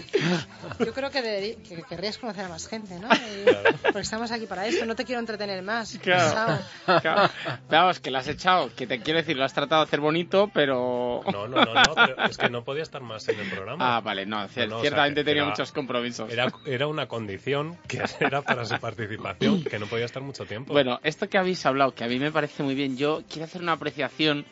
Yo 0.86 0.94
creo 0.94 1.12
que, 1.12 1.22
deberí- 1.24 1.62
que 1.62 1.84
querrías 1.84 2.18
conocer 2.18 2.46
a 2.46 2.50
más 2.50 2.68
gente, 2.68 3.00
¿no? 3.00 3.08
Y- 3.14 3.46
Porque 3.84 4.00
estamos 4.00 4.32
aquí 4.32 4.39
para 4.48 4.68
esto. 4.68 4.86
No 4.86 4.96
te 4.96 5.06
quiero 5.06 5.20
entretener 5.20 5.62
más. 5.64 5.98
Claro. 6.02 6.60
Claro. 7.02 7.30
Vamos, 7.70 8.00
que 8.00 8.12
lo 8.12 8.18
has 8.20 8.28
echado, 8.28 8.70
que 8.76 8.88
te 8.88 9.00
quiero 9.02 9.20
decir, 9.20 9.38
lo 9.38 9.44
has 9.46 9.54
tratado 9.54 9.82
de 9.84 9.88
hacer 9.88 10.00
bonito, 10.00 10.50
pero... 10.54 11.22
No, 11.32 11.48
no, 11.48 11.64
no, 11.66 11.74
no, 11.74 11.96
pero 11.96 12.24
es 12.26 12.38
que 12.38 12.50
no 12.50 12.64
podía 12.64 12.84
estar 12.84 13.02
más 13.02 13.28
en 13.30 13.40
el 13.40 13.50
programa. 13.50 13.98
Ah, 13.98 14.02
vale, 14.02 14.26
no, 14.26 14.38
cier- 14.48 14.68
No, 14.68 14.68
no, 14.68 14.76
o 14.78 14.80
sea, 14.80 14.90
ciertamente 14.90 15.24
tenía 15.24 15.42
era- 15.44 15.50
muchos 15.52 15.72
compromisos. 15.72 16.32
Era, 16.32 16.52
era 16.66 16.88
una 16.88 17.08
condición 17.08 17.78
que 17.88 18.02
era 18.20 18.42
para 18.42 18.66
su 18.66 18.78
participación, 18.80 19.64
que 19.64 19.80
no 19.80 19.86
podía 19.88 20.06
estar 20.06 20.22
mucho 20.22 20.46
tiempo. 20.46 20.74
Bueno, 20.74 21.00
esto 21.04 21.30
que 21.30 21.38
habéis 21.38 21.66
hablado, 21.66 21.94
que 21.94 22.04
a 22.04 22.08
mí 22.08 22.20
me 22.20 22.32
parece 22.32 22.64
muy 22.64 22.76
bien, 22.76 22.98
yo 22.98 23.22
quiero 23.30 23.46
hacer 23.46 23.62
una 23.62 23.74
apreciación, 23.74 24.46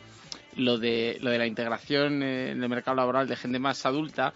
lo 0.56 0.78
de, 0.78 1.18
lo 1.20 1.30
de 1.30 1.38
la 1.38 1.46
integración 1.46 2.22
en 2.22 2.62
el 2.62 2.68
mercado 2.68 2.96
laboral 2.96 3.28
de 3.28 3.36
gente 3.36 3.58
más 3.58 3.84
adulta, 3.86 4.32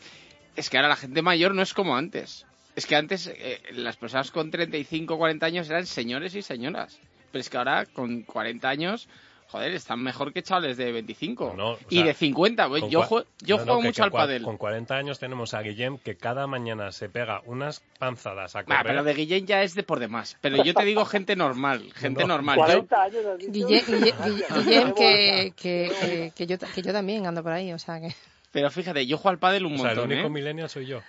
es 0.55 0.69
que 0.71 0.77
ahora 0.77 0.89
la 0.89 0.97
gente 0.97 1.23
mayor 1.23 1.55
no 1.55 1.63
es 1.63 1.75
como 1.75 1.97
antes. 1.97 2.47
Es 2.75 2.87
que 2.87 2.97
antes 2.97 3.27
eh, 3.27 3.61
las 3.73 3.97
personas 3.97 4.31
con 4.31 4.51
35 4.51 5.15
o 5.15 5.19
40 5.19 5.45
años 5.47 5.69
eran 5.69 5.87
señores 5.87 6.35
y 6.35 6.43
señoras. 6.43 7.01
Pero 7.31 7.41
es 7.41 7.51
que 7.51 7.57
ahora 7.59 7.85
con 7.87 8.23
40 8.23 8.67
años, 8.69 9.09
joder, 9.49 9.73
están 9.73 10.03
mejor 10.03 10.33
que 10.33 10.43
chavales 10.43 10.77
de 10.79 10.91
25. 10.93 11.55
No, 11.57 11.73
o 11.73 11.79
y 11.91 11.97
sea, 11.97 12.07
de 12.07 12.15
50. 12.15 12.69
pues 12.69 12.81
Con 12.83 12.91
yo 12.91 13.03
cua- 13.03 13.09
jue- 13.09 13.27
yo 13.43 13.57
no, 13.57 13.61
no, 13.61 13.65
juego 13.67 13.81
que- 13.81 13.87
mucho 13.89 14.03
que 14.03 14.05
al 14.05 14.11
pádel. 14.13 14.43
Con 14.43 14.57
40 14.57 14.97
años 14.97 15.19
tenemos 15.19 15.53
a 15.53 15.61
Guillem 15.61 15.99
que 15.99 16.17
cada 16.17 16.47
mañana 16.47 16.93
se 16.93 17.09
pega 17.11 17.43
unas 17.45 17.83
panzadas 17.99 18.57
a 18.57 18.61
Ah, 18.61 18.65
correr. 18.65 18.83
pero 18.85 19.05
de 19.05 19.15
Guillén 19.15 19.47
ya 19.47 19.63
es 19.63 19.75
de 19.75 19.83
por 19.83 20.01
demás. 20.01 20.39
Pero 20.41 20.63
yo 20.65 20.73
te 20.73 20.85
digo 20.85 21.05
gente 21.05 21.37
normal, 21.37 21.91
gente 21.95 22.23
No, 22.23 22.29
normal. 22.29 22.57
Yo, 22.57 22.65
40 22.65 23.03
años 23.03 23.27
has 23.27 23.39
dicho. 23.39 23.53
Guille- 23.53 23.85
Guille- 23.85 24.15
Gracias. 24.19 24.51
Guille- 24.51 24.65
Guillem, 24.65 24.95
que, 24.95 25.53
que, 25.57 25.93
que, 26.01 26.33
que 26.35 26.47
yo, 26.47 26.57
que 26.59 26.81
yo 26.83 26.93
también 26.93 27.27
ando 27.27 27.43
por 27.43 27.53
ahí, 27.53 27.71
o 27.73 27.79
sea 27.79 28.01
que... 28.01 28.15
pero 28.51 28.71
fíjate, 28.71 29.07
yo 29.07 29.19
juego 29.19 29.31
al 29.31 29.39
pádel 29.39 29.67
un 29.67 29.75
o 29.75 29.79
sea, 29.79 29.91
el 29.93 29.97
montón, 29.99 30.13
único 30.13 30.27
¿eh? 30.29 30.31
millennial 30.31 30.69
soy 30.71 30.87
yo. 30.87 31.03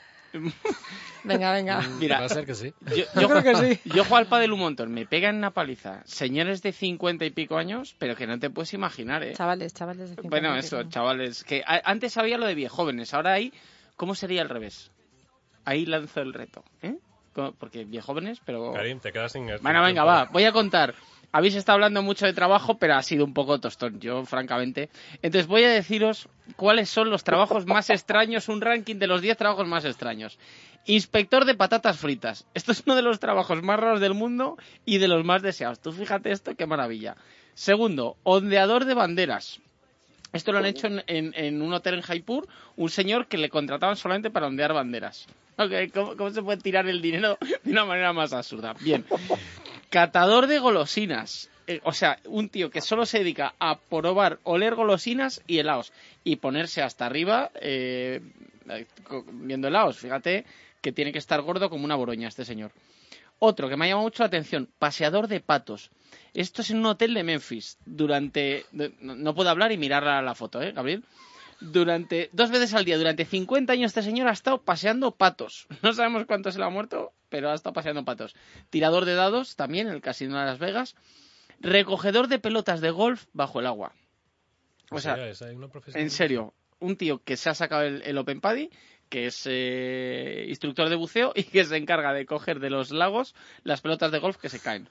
Venga, 1.23 1.53
venga. 1.53 1.81
Mira, 1.99 2.19
Va 2.19 2.25
a 2.25 2.29
ser 2.29 2.45
que 2.45 2.53
sí. 2.55 2.73
Yo, 2.95 3.05
yo 3.21 3.29
creo 3.29 3.43
que 3.43 3.55
sí. 3.55 3.79
Yo 3.85 4.03
juego 4.03 4.17
al 4.17 4.27
pádel 4.27 4.51
un 4.51 4.59
montón. 4.59 4.91
Me 4.93 5.05
pegan 5.05 5.37
una 5.37 5.51
paliza. 5.51 6.01
Señores 6.05 6.61
de 6.61 6.73
50 6.73 7.23
y 7.25 7.29
pico 7.29 7.57
años, 7.57 7.95
pero 7.97 8.15
que 8.15 8.27
no 8.27 8.37
te 8.39 8.49
puedes 8.49 8.73
imaginar, 8.73 9.23
¿eh? 9.23 9.33
Chavales, 9.33 9.73
chavales 9.73 10.09
de 10.09 10.15
50 10.15 10.29
Bueno, 10.29 10.55
eso, 10.57 10.79
pico. 10.79 10.89
chavales. 10.89 11.43
Que 11.43 11.63
a- 11.65 11.81
antes 11.85 12.17
había 12.17 12.37
lo 12.37 12.45
de 12.45 12.55
viejóvenes, 12.55 13.13
ahora 13.13 13.33
hay... 13.33 13.53
¿Cómo 13.95 14.15
sería 14.15 14.41
al 14.41 14.49
revés? 14.49 14.91
Ahí 15.65 15.85
lanzo 15.85 16.19
el 16.21 16.33
reto, 16.33 16.63
¿eh? 16.81 16.95
Porque 17.57 17.85
viejóvenes, 17.85 18.39
pero... 18.45 18.73
Karim, 18.73 18.99
te 18.99 19.11
quedas 19.11 19.31
sin... 19.31 19.47
Bueno, 19.61 19.81
venga, 19.81 20.03
va. 20.03 20.25
Voy 20.25 20.43
a 20.43 20.51
contar. 20.51 20.93
Habéis 21.33 21.55
estado 21.55 21.73
hablando 21.75 22.01
mucho 22.01 22.25
de 22.25 22.31
trabajo, 22.33 22.77
pero 22.77 22.95
ha 22.95 23.03
sido 23.03 23.25
un 23.25 23.33
poco 23.33 23.59
tostón, 23.59 23.99
yo 23.99 24.23
francamente. 24.25 24.89
Entonces 25.21 25.47
voy 25.47 25.65
a 25.65 25.69
deciros 25.69 26.29
cuáles 26.55 26.89
son 26.89 27.09
los 27.09 27.25
trabajos 27.25 27.65
más 27.65 27.89
extraños, 27.89 28.47
un 28.47 28.61
ranking 28.61 28.95
de 28.95 29.07
los 29.07 29.21
10 29.21 29.35
trabajos 29.37 29.67
más 29.67 29.83
extraños. 29.83 30.39
Inspector 30.85 31.45
de 31.45 31.55
patatas 31.55 31.97
fritas. 31.97 32.45
Esto 32.53 32.71
es 32.71 32.83
uno 32.85 32.95
de 32.95 33.01
los 33.01 33.19
trabajos 33.19 33.61
más 33.63 33.79
raros 33.79 33.99
del 33.99 34.13
mundo 34.13 34.57
y 34.85 34.97
de 34.99 35.07
los 35.09 35.25
más 35.25 35.41
deseados. 35.41 35.79
Tú 35.81 35.91
fíjate 35.91 36.31
esto, 36.31 36.55
qué 36.55 36.65
maravilla. 36.65 37.15
Segundo, 37.53 38.15
ondeador 38.23 38.85
de 38.85 38.93
banderas. 38.93 39.59
Esto 40.33 40.51
lo 40.51 40.57
han 40.59 40.65
hecho 40.65 40.87
en, 40.87 41.03
en- 41.07 41.61
un 41.61 41.73
hotel 41.73 41.93
en 41.95 42.01
Jaipur, 42.01 42.47
un 42.75 42.89
señor 42.89 43.27
que 43.27 43.37
le 43.37 43.49
contrataban 43.49 43.95
solamente 43.95 44.31
para 44.31 44.47
ondear 44.47 44.73
banderas. 44.73 45.27
¿Cómo, 45.55 46.31
se 46.31 46.41
puede 46.41 46.61
tirar 46.61 46.87
el 46.87 47.01
dinero 47.01 47.37
de 47.63 47.71
una 47.71 47.85
manera 47.85 48.13
más 48.13 48.33
absurda? 48.33 48.73
Bien. 48.79 49.05
Catador 49.89 50.47
de 50.47 50.59
golosinas. 50.59 51.49
Eh, 51.67 51.79
o 51.83 51.93
sea, 51.93 52.19
un 52.25 52.49
tío 52.49 52.69
que 52.69 52.81
solo 52.81 53.05
se 53.05 53.19
dedica 53.19 53.55
a 53.59 53.79
probar, 53.79 54.39
oler 54.43 54.75
golosinas 54.75 55.41
y 55.47 55.59
helados. 55.59 55.93
Y 56.23 56.37
ponerse 56.37 56.81
hasta 56.81 57.05
arriba 57.05 57.51
eh, 57.61 58.21
eh, 58.69 58.85
viendo 59.31 59.67
helados. 59.67 59.97
Fíjate 59.97 60.45
que 60.81 60.91
tiene 60.91 61.11
que 61.11 61.19
estar 61.19 61.41
gordo 61.41 61.69
como 61.69 61.85
una 61.85 61.95
boroña 61.95 62.27
este 62.27 62.45
señor. 62.45 62.71
Otro 63.39 63.69
que 63.69 63.77
me 63.77 63.85
ha 63.85 63.87
llamado 63.89 64.05
mucho 64.05 64.23
la 64.23 64.27
atención, 64.27 64.69
paseador 64.79 65.27
de 65.27 65.39
patos. 65.39 65.91
Esto 66.33 66.61
es 66.61 66.71
en 66.71 66.77
un 66.77 66.85
hotel 66.87 67.13
de 67.13 67.23
Memphis. 67.23 67.77
Durante. 67.85 68.65
no, 68.71 69.35
puedo 69.35 69.49
hablar 69.49 69.71
y 69.71 69.77
mirar 69.77 70.23
la 70.23 70.35
foto, 70.35 70.61
¿eh, 70.61 70.71
Gabriel? 70.71 71.03
Durante. 71.71 72.29
Dos 72.33 72.51
veces 72.51 72.73
al 72.73 72.85
día, 72.85 72.97
durante 72.97 73.25
50 73.25 73.73
años, 73.73 73.89
este 73.89 74.03
señor 74.03 74.27
ha 74.27 74.31
estado 74.31 74.61
paseando 74.61 75.15
patos. 75.15 75.67
No 75.81 75.93
sabemos 75.93 76.25
cuánto 76.25 76.51
se 76.51 76.59
le 76.59 76.65
ha 76.65 76.69
muerto, 76.69 77.13
pero 77.29 77.49
ha 77.49 77.55
estado 77.55 77.73
paseando 77.73 78.05
patos. 78.05 78.35
Tirador 78.69 79.05
de 79.05 79.15
dados, 79.15 79.55
también, 79.55 79.87
en 79.87 79.93
el 79.93 80.01
casino 80.01 80.39
de 80.39 80.45
Las 80.45 80.59
Vegas. 80.59 80.95
Recogedor 81.59 82.27
de 82.27 82.39
pelotas 82.39 82.81
de 82.81 82.91
golf 82.91 83.25
bajo 83.33 83.59
el 83.59 83.67
agua. 83.67 83.93
O 84.89 84.99
sea, 84.99 85.17
en 85.93 86.09
serio, 86.09 86.53
un 86.79 86.97
tío 86.97 87.23
que 87.23 87.37
se 87.37 87.49
ha 87.49 87.55
sacado 87.55 87.83
el, 87.83 88.01
el 88.03 88.17
Open 88.17 88.41
Paddy, 88.41 88.69
que 89.13 89.27
es 89.27 89.43
eh, 89.45 90.47
instructor 90.49 90.89
de 90.89 90.95
buceo 90.95 91.33
y 91.35 91.43
que 91.43 91.63
se 91.65 91.77
encarga 91.77 92.13
de 92.13 92.25
coger 92.25 92.59
de 92.59 92.71
los 92.71 92.89
lagos 92.89 93.35
las 93.63 93.79
pelotas 93.79 94.11
de 94.11 94.17
golf 94.17 94.37
que 94.37 94.49
se 94.49 94.59
caen. 94.59 94.89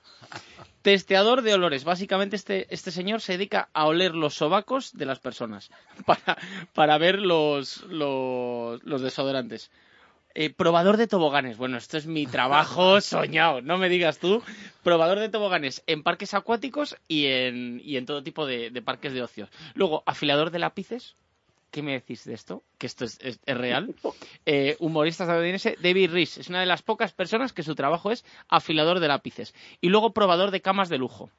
Testeador 0.82 1.42
de 1.42 1.54
olores. 1.54 1.82
Básicamente 1.82 2.36
este, 2.36 2.72
este 2.72 2.92
señor 2.92 3.20
se 3.20 3.32
dedica 3.32 3.68
a 3.72 3.86
oler 3.86 4.14
los 4.14 4.34
sobacos 4.34 4.92
de 4.92 5.06
las 5.06 5.18
personas 5.18 5.72
para, 6.06 6.38
para 6.72 6.98
ver 6.98 7.18
los, 7.18 7.82
los, 7.88 8.80
los 8.84 9.02
desodorantes. 9.02 9.72
Eh, 10.36 10.50
probador 10.50 10.98
de 10.98 11.08
toboganes. 11.08 11.56
Bueno, 11.56 11.76
esto 11.76 11.98
es 11.98 12.06
mi 12.06 12.28
trabajo 12.28 13.00
soñado, 13.00 13.60
no 13.60 13.76
me 13.76 13.88
digas 13.88 14.20
tú. 14.20 14.40
Probador 14.84 15.18
de 15.18 15.30
toboganes 15.30 15.82
en 15.88 16.04
parques 16.04 16.32
acuáticos 16.32 16.96
y 17.08 17.26
en, 17.26 17.80
y 17.82 17.96
en 17.96 18.06
todo 18.06 18.22
tipo 18.22 18.46
de, 18.46 18.70
de 18.70 18.82
parques 18.82 19.14
de 19.14 19.22
ocio. 19.22 19.48
Luego, 19.74 20.04
afilador 20.06 20.52
de 20.52 20.60
lápices. 20.60 21.16
¿Qué 21.72 21.82
me 21.82 21.92
decís 21.92 22.24
de 22.24 22.34
esto? 22.34 22.62
Que 22.78 22.86
esto 22.86 23.04
es, 23.04 23.18
es- 23.20 23.40
es 23.44 23.56
real. 23.56 23.92
Eh, 24.46 24.76
humorista 24.80 25.24
estadounidense 25.24 25.76
David 25.80 26.10
Rees 26.12 26.36
es 26.38 26.48
una 26.48 26.60
de 26.60 26.66
las 26.66 26.82
pocas 26.82 27.12
personas 27.12 27.52
que 27.52 27.62
su 27.62 27.74
trabajo 27.74 28.10
es 28.10 28.24
afilador 28.48 29.00
de 29.00 29.08
lápices. 29.08 29.54
Y 29.80 29.88
luego 29.88 30.12
probador 30.12 30.50
de 30.50 30.60
camas 30.60 30.88
de 30.88 30.98
lujo. 30.98 31.30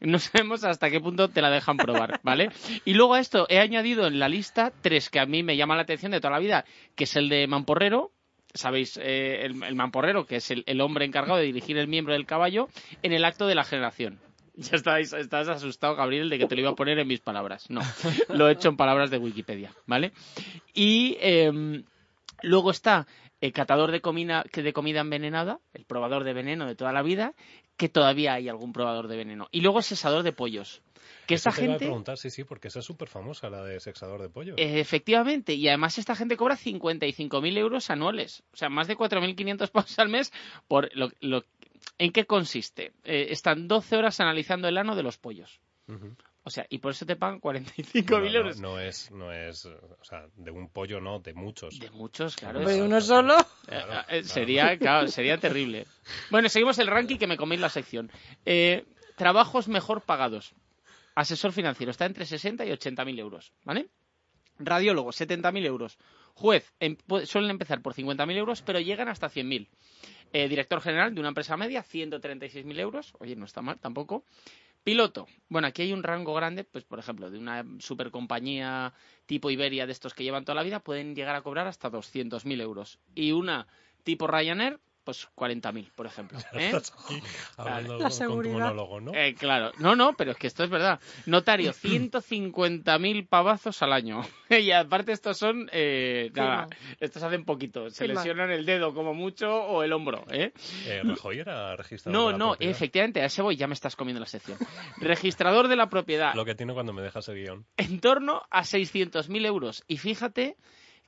No 0.00 0.18
sabemos 0.18 0.64
hasta 0.64 0.90
qué 0.90 1.00
punto 1.00 1.28
te 1.28 1.42
la 1.42 1.50
dejan 1.50 1.76
probar, 1.76 2.20
¿vale? 2.22 2.50
Y 2.84 2.94
luego 2.94 3.14
a 3.14 3.20
esto 3.20 3.46
he 3.48 3.58
añadido 3.58 4.06
en 4.06 4.18
la 4.18 4.28
lista 4.28 4.72
tres 4.82 5.10
que 5.10 5.20
a 5.20 5.26
mí 5.26 5.42
me 5.42 5.56
llaman 5.56 5.76
la 5.78 5.82
atención 5.84 6.12
de 6.12 6.20
toda 6.20 6.32
la 6.32 6.38
vida, 6.40 6.64
que 6.96 7.04
es 7.04 7.16
el 7.16 7.28
de 7.28 7.46
mamporrero, 7.46 8.10
sabéis, 8.52 8.96
eh, 9.00 9.44
el, 9.44 9.62
el 9.62 9.74
mamporrero, 9.76 10.26
que 10.26 10.36
es 10.36 10.50
el, 10.50 10.64
el 10.66 10.80
hombre 10.80 11.04
encargado 11.04 11.38
de 11.38 11.44
dirigir 11.46 11.78
el 11.78 11.86
miembro 11.86 12.14
del 12.14 12.26
caballo 12.26 12.68
en 13.02 13.12
el 13.12 13.24
acto 13.24 13.46
de 13.46 13.54
la 13.54 13.64
generación. 13.64 14.18
Ya 14.56 14.76
estáis, 14.76 15.12
estás 15.12 15.48
asustado, 15.48 15.94
Gabriel, 15.96 16.28
de 16.28 16.38
que 16.38 16.46
te 16.46 16.54
lo 16.54 16.60
iba 16.62 16.70
a 16.70 16.74
poner 16.74 16.98
en 16.98 17.08
mis 17.08 17.20
palabras. 17.20 17.70
No, 17.70 17.80
lo 18.28 18.48
he 18.48 18.52
hecho 18.52 18.68
en 18.68 18.76
palabras 18.76 19.10
de 19.10 19.18
Wikipedia, 19.18 19.72
¿vale? 19.86 20.12
Y 20.74 21.16
em, 21.20 21.84
luego 22.42 22.70
está 22.70 23.06
el 23.40 23.52
catador 23.52 23.90
de 23.90 24.00
comida, 24.00 24.44
que 24.52 24.62
de 24.62 24.72
comida 24.72 25.00
envenenada, 25.00 25.60
el 25.72 25.84
probador 25.86 26.24
de 26.24 26.32
veneno 26.34 26.66
de 26.66 26.74
toda 26.74 26.92
la 26.92 27.02
vida, 27.02 27.32
que 27.76 27.88
todavía 27.88 28.34
hay 28.34 28.48
algún 28.48 28.72
probador 28.74 29.08
de 29.08 29.16
veneno. 29.16 29.48
Y 29.50 29.62
luego 29.62 29.78
el 29.78 29.84
sesador 29.84 30.22
de 30.22 30.32
pollos. 30.32 30.82
Que 31.26 31.34
Eso 31.36 31.48
esta 31.48 31.58
te 31.60 31.64
iba 31.64 31.72
a 31.72 31.78
gente... 31.78 31.86
preguntar, 31.86 32.18
sí, 32.18 32.28
sí, 32.28 32.44
porque 32.44 32.68
esa 32.68 32.80
es 32.80 32.84
súper 32.84 33.08
famosa, 33.08 33.48
la 33.48 33.64
de 33.64 33.80
sexador 33.80 34.20
de 34.20 34.28
pollo. 34.28 34.54
Eh, 34.58 34.80
Efectivamente, 34.80 35.54
y 35.54 35.66
además 35.68 35.96
esta 35.96 36.14
gente 36.14 36.36
cobra 36.36 36.56
55.000 36.56 37.56
euros 37.56 37.88
anuales, 37.88 38.42
o 38.52 38.56
sea, 38.56 38.68
más 38.68 38.86
de 38.88 38.96
4.500 38.96 39.70
pavos 39.70 39.98
al 39.98 40.08
mes. 40.10 40.32
por 40.68 40.94
lo, 40.94 41.10
lo- 41.20 41.44
¿En 42.00 42.12
qué 42.12 42.24
consiste? 42.24 42.92
Eh, 43.04 43.26
están 43.30 43.68
12 43.68 43.96
horas 43.96 44.20
analizando 44.20 44.68
el 44.68 44.78
ano 44.78 44.96
de 44.96 45.02
los 45.02 45.18
pollos. 45.18 45.60
O 46.44 46.48
sea, 46.50 46.64
y 46.70 46.78
por 46.78 46.92
eso 46.92 47.04
te 47.04 47.14
pagan 47.16 47.40
45.000 47.40 48.08
No, 48.08 48.18
no, 48.20 48.26
euros. 48.26 48.60
No, 48.60 48.80
es, 48.80 49.10
no 49.10 49.30
es, 49.32 49.66
o 49.66 50.04
sea, 50.04 50.24
de 50.36 50.50
un 50.50 50.70
pollo 50.70 50.98
no, 51.00 51.18
de 51.18 51.34
muchos. 51.34 51.78
De 51.78 51.90
muchos, 51.90 52.36
claro. 52.36 52.62
Es- 52.62 52.80
uno 52.80 53.00
solo. 53.02 53.36
Eh, 53.68 53.82
eh, 54.08 54.22
sería, 54.24 54.78
claro, 54.78 55.08
sería 55.08 55.36
terrible. 55.36 55.86
Bueno, 56.30 56.48
seguimos 56.48 56.78
el 56.78 56.86
ranking 56.86 57.16
que 57.18 57.26
me 57.26 57.36
coméis 57.36 57.60
la 57.60 57.68
sección. 57.68 58.10
Eh, 58.46 58.86
trabajos 59.16 59.68
mejor 59.68 60.00
pagados. 60.00 60.54
Asesor 61.14 61.52
financiero 61.52 61.90
está 61.90 62.06
entre 62.06 62.24
60 62.24 62.64
y 62.64 62.70
80 62.72 63.04
mil 63.04 63.18
euros, 63.18 63.52
¿vale? 63.64 63.88
Radiólogo, 64.58 65.12
70 65.12 65.52
mil 65.52 65.66
euros. 65.66 65.98
Juez, 66.34 66.72
em- 66.80 66.96
suelen 67.24 67.50
empezar 67.50 67.82
por 67.82 67.94
50 67.94 68.26
mil 68.26 68.36
euros, 68.36 68.62
pero 68.62 68.80
llegan 68.80 69.08
hasta 69.08 69.28
100 69.28 69.48
mil. 69.48 69.68
Eh, 70.32 70.48
director 70.48 70.80
general 70.80 71.14
de 71.14 71.20
una 71.20 71.28
empresa 71.28 71.56
media, 71.56 71.82
136 71.82 72.64
mil 72.64 72.78
euros. 72.78 73.14
Oye, 73.18 73.36
no 73.36 73.44
está 73.44 73.62
mal 73.62 73.78
tampoco. 73.78 74.24
Piloto. 74.84 75.26
Bueno, 75.48 75.66
aquí 75.68 75.82
hay 75.82 75.92
un 75.92 76.02
rango 76.02 76.32
grande, 76.32 76.64
pues 76.64 76.84
por 76.84 76.98
ejemplo, 76.98 77.30
de 77.30 77.38
una 77.38 77.64
supercompañía 77.80 78.94
tipo 79.26 79.50
Iberia 79.50 79.86
de 79.86 79.92
estos 79.92 80.14
que 80.14 80.24
llevan 80.24 80.44
toda 80.44 80.56
la 80.56 80.62
vida, 80.62 80.80
pueden 80.80 81.14
llegar 81.14 81.36
a 81.36 81.42
cobrar 81.42 81.66
hasta 81.66 81.90
200.000 81.90 82.60
euros. 82.60 82.98
Y 83.14 83.32
una 83.32 83.66
tipo 84.04 84.26
Ryanair, 84.26 84.80
pues 85.04 85.28
40.000, 85.36 85.90
por 85.94 86.06
ejemplo. 86.06 86.38
¿eh? 86.52 86.66
Estás 86.72 86.92
aquí 87.04 87.20
hablando 87.56 87.94
La 87.94 87.98
con 88.04 88.08
tu 88.10 88.14
seguridad. 88.16 88.54
monólogo, 88.54 89.00
¿no? 89.00 89.12
Eh, 89.14 89.34
claro, 89.34 89.72
no, 89.78 89.96
no, 89.96 90.14
pero 90.14 90.32
es 90.32 90.36
que 90.36 90.46
esto 90.46 90.64
es 90.64 90.70
verdad. 90.70 91.00
Notario, 91.26 91.72
150.000 91.72 93.28
pavazos 93.28 93.82
al 93.82 93.92
año. 93.92 94.22
y 94.50 94.70
aparte 94.72 95.12
estos 95.12 95.38
son, 95.38 95.68
eh, 95.72 96.30
nada, 96.34 96.68
estos 97.00 97.22
hacen 97.22 97.44
poquito. 97.44 97.90
Se 97.90 98.06
lesionan 98.08 98.50
el 98.50 98.64
dedo 98.66 98.94
como 98.94 99.14
mucho 99.14 99.50
o 99.64 99.82
el 99.82 99.92
hombro, 99.92 100.24
¿eh? 100.30 100.52
Eh, 100.86 101.02
Rajoy 101.04 101.38
era 101.38 101.76
registrador 101.76 102.18
No, 102.20 102.26
de 102.28 102.32
la 102.32 102.38
no, 102.38 102.48
propiedad. 102.50 102.70
efectivamente, 102.74 103.20
a 103.22 103.26
ese 103.26 103.42
voy, 103.42 103.56
ya 103.56 103.66
me 103.66 103.74
estás 103.74 103.96
comiendo 103.96 104.20
la 104.20 104.26
sección. 104.26 104.58
Registrador 104.98 105.68
de 105.68 105.76
la 105.76 105.88
propiedad, 105.88 106.34
Lo 106.34 106.44
que 106.44 106.54
tiene 106.54 106.72
cuando 106.74 106.92
me 106.92 107.02
dejas 107.02 107.28
el 107.28 107.36
guion. 107.36 107.66
en 107.76 108.00
torno 108.00 108.42
a 108.50 108.62
600.000 108.62 109.46
euros. 109.46 109.82
Y 109.86 109.96
fíjate 109.98 110.56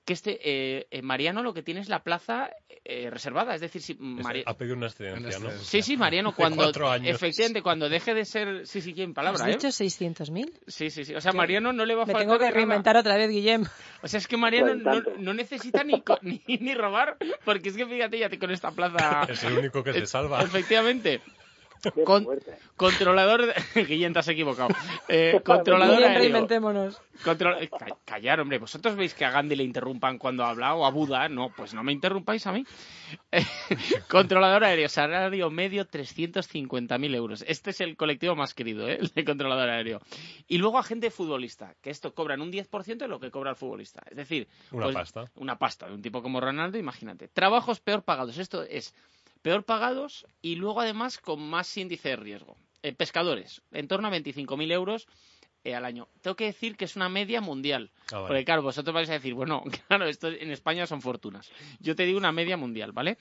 que 0.05 0.13
este 0.15 0.39
eh, 0.43 0.87
eh, 0.91 1.03
Mariano 1.03 1.43
lo 1.43 1.55
que 1.55 1.63
tiene 1.63 1.81
es 1.81 1.89
la 1.89 2.03
plaza 2.03 2.51
eh, 2.85 3.09
reservada, 3.11 3.55
es 3.55 3.61
decir, 3.61 3.81
si 3.83 3.93
Es- 3.93 4.01
Mari- 4.01 4.43
Ha 4.47 4.55
pedido 4.55 4.77
una 4.77 4.87
excedencia, 4.89 5.39
¿no? 5.39 5.51
Sí, 5.53 5.83
sí, 5.83 5.97
Mariano, 5.97 6.35
cuando 6.35 6.69
efectivamente 7.05 7.63
cuando 7.63 7.89
deje 7.89 8.13
de 8.15 8.25
ser 8.25 8.67
sí, 8.67 8.81
sí, 8.81 8.95
en 8.97 9.15
palabra, 9.15 9.45
¿Has 9.45 9.49
¿eh? 9.51 9.53
dicho 9.53 9.69
600.000? 9.69 10.51
Sí, 10.67 10.91
sí, 10.91 11.05
sí. 11.05 11.15
O 11.15 11.21
sea, 11.21 11.33
Mariano 11.33 11.73
no 11.73 11.85
le 11.85 11.95
va 11.95 12.03
a 12.03 12.07
Me 12.07 12.13
faltar 12.13 12.27
tengo 12.29 12.39
que 12.41 12.51
reinventar 12.51 12.97
otra 12.97 13.17
vez, 13.17 13.31
Guillem. 13.31 13.65
O 14.03 14.09
sea, 14.09 14.19
es 14.19 14.27
que 14.27 14.37
Mariano 14.37 14.73
Pues 14.83 15.05
no, 15.05 15.13
no 15.19 15.35
necesita 15.35 15.85
ni, 15.85 16.01
co- 16.03 16.19
ni, 16.23 16.43
ni 16.47 16.75
robar, 16.75 17.17
porque 17.45 17.69
es 17.69 17.77
que 17.77 17.87
fíjate 17.87 18.19
ya 18.19 18.29
te- 18.29 18.39
con 18.41 18.51
esta 18.51 18.73
plaza. 18.73 19.23
Es 19.29 19.45
el 19.45 19.53
único 19.59 19.85
que 19.85 19.93
se 19.93 20.07
salva. 20.07 20.43
Efectivamente. 20.43 21.21
Con-. 22.05 22.27
Controlador 22.77 23.47
de... 23.47 23.55
Guillén, 23.87 24.13
te 24.13 24.19
has 24.21 24.29
equivocado. 24.29 24.69
Eh, 25.09 25.41
controlador 25.45 26.03
aéreo. 26.03 26.19
reinventémonos. 26.21 27.01
Control- 27.25 27.63
eh, 27.63 27.69
ca- 27.69 27.97
callar, 28.05 28.41
hombre. 28.41 28.59
¿Vosotros 28.59 28.97
veis 28.97 29.15
que 29.15 29.25
a 29.25 29.31
Gandhi 29.31 29.57
le 29.57 29.65
interrumpan 29.65 30.19
cuando 30.19 30.45
habla 30.45 30.75
o 30.75 30.87
a 30.87 30.91
Buda? 30.91 31.29
No, 31.29 31.51
pues 31.57 31.75
no 31.75 31.83
me 31.83 31.93
interrumpáis 31.93 32.47
a 32.47 32.53
mí. 32.53 32.65
Eh, 33.31 33.45
controlador 34.09 34.65
aéreo, 34.65 34.89
salario 34.89 35.51
medio 35.51 35.87
350.000 35.87 37.15
euros. 37.15 37.45
Este 37.47 37.69
es 37.71 37.81
el 37.83 37.95
colectivo 37.97 38.35
más 38.35 38.55
querido, 38.55 38.89
¿eh? 38.89 38.97
el 39.01 39.09
de 39.09 39.25
controlador 39.27 39.69
aéreo. 39.69 40.01
Y 40.49 40.57
luego 40.57 40.79
agente 40.79 41.11
futbolista, 41.11 41.75
que 41.83 41.91
esto 41.91 42.15
cobran 42.15 42.41
un 42.41 42.51
10% 42.51 42.97
de 42.97 43.09
lo 43.09 43.21
que 43.21 43.31
cobra 43.31 43.51
el 43.51 43.57
futbolista. 43.57 44.03
Es 44.11 44.17
decir, 44.17 44.49
Una 44.71 44.85
pues, 44.85 44.95
pasta. 44.95 45.25
Una 45.37 45.59
pasta 45.59 45.87
de 45.89 45.95
un 45.95 46.01
tipo 46.01 46.23
como 46.23 46.41
Ronaldo, 46.41 46.79
imagínate. 46.79 47.29
Trabajos 47.29 47.81
peor 47.81 48.03
pagados. 48.03 48.39
Esto 48.39 48.63
es 48.63 48.95
peor 49.43 49.65
pagados 49.65 50.27
y 50.41 50.57
luego 50.57 50.81
además 50.81 51.19
con 51.19 51.41
más 51.41 51.77
índice 51.77 52.11
de 52.11 52.17
riesgo. 52.17 52.57
Eh, 52.83 52.93
pescadores, 52.93 53.63
en 53.71 53.87
torno 53.87 54.09
a 54.09 54.11
25.000 54.11 54.73
euros 54.73 55.07
eh, 55.65 55.77
al 55.77 55.85
año. 55.85 56.09
Tengo 56.21 56.35
que 56.35 56.47
decir 56.47 56.77
que 56.77 56.85
es 56.85 56.97
una 56.97 57.09
media 57.09 57.41
mundial. 57.41 57.93
Ah, 58.11 58.17
vale. 58.17 58.27
Porque 58.27 58.45
claro, 58.45 58.63
vosotros 58.63 58.93
vais 58.93 59.09
a 59.11 59.13
decir, 59.13 59.35
bueno, 59.35 59.63
claro, 59.89 60.07
esto 60.07 60.29
en 60.29 60.51
España 60.51 60.87
son 60.87 61.01
fortunas. 61.01 61.51
Yo 61.79 61.95
te 61.95 62.05
digo 62.05 62.19
una 62.19 62.33
media 62.33 62.57
mundial, 62.57 62.91
¿vale? 62.91 63.19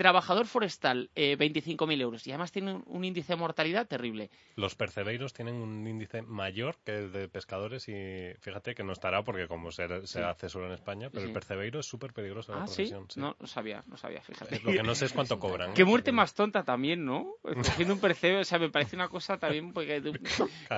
Trabajador 0.00 0.46
forestal, 0.46 1.10
eh, 1.14 1.36
25.000 1.36 2.00
euros. 2.00 2.26
Y 2.26 2.30
además 2.30 2.50
tiene 2.50 2.72
un, 2.72 2.82
un 2.86 3.04
índice 3.04 3.34
de 3.34 3.36
mortalidad 3.36 3.86
terrible. 3.86 4.30
Los 4.56 4.74
percebeiros 4.74 5.34
tienen 5.34 5.56
un 5.56 5.86
índice 5.86 6.22
mayor 6.22 6.78
que 6.86 6.96
el 6.96 7.12
de 7.12 7.28
pescadores 7.28 7.86
y 7.86 8.32
fíjate 8.40 8.74
que 8.74 8.82
no 8.82 8.94
estará 8.94 9.22
porque 9.24 9.46
como 9.46 9.70
se, 9.70 9.86
se 10.06 10.06
Sí. 10.06 10.20
hace 10.20 10.48
solo 10.48 10.68
en 10.68 10.72
España, 10.72 11.10
pero 11.10 11.20
Sí. 11.20 11.26
el 11.26 11.34
percebeiro 11.34 11.80
es 11.80 11.86
súper 11.86 12.14
peligroso 12.14 12.54
la 12.54 12.62
Ah, 12.62 12.66
sí. 12.66 12.76
profesión. 12.76 13.10
sí. 13.10 13.20
No, 13.20 13.36
no 13.38 13.46
sabía, 13.46 13.84
no 13.88 13.98
sabía, 13.98 14.22
fíjate. 14.22 14.58
Lo 14.60 14.72
que 14.72 14.82
no 14.82 14.94
sé 14.94 15.04
es 15.04 15.12
cuánto 15.12 15.38
cobran. 15.38 15.74
Qué 15.74 15.82
¿eh? 15.82 15.84
muerte 15.84 16.12
más 16.12 16.32
tonta 16.32 16.62
también, 16.64 17.04
¿no? 17.04 17.34
Cogiendo 17.42 17.92
un 17.92 18.00
percebe, 18.00 18.38
o 18.38 18.44
sea, 18.44 18.58
me 18.58 18.70
parece 18.70 18.96
una 18.96 19.08
cosa 19.08 19.36
también 19.36 19.74
porque 19.74 20.00
tú- 20.00 20.14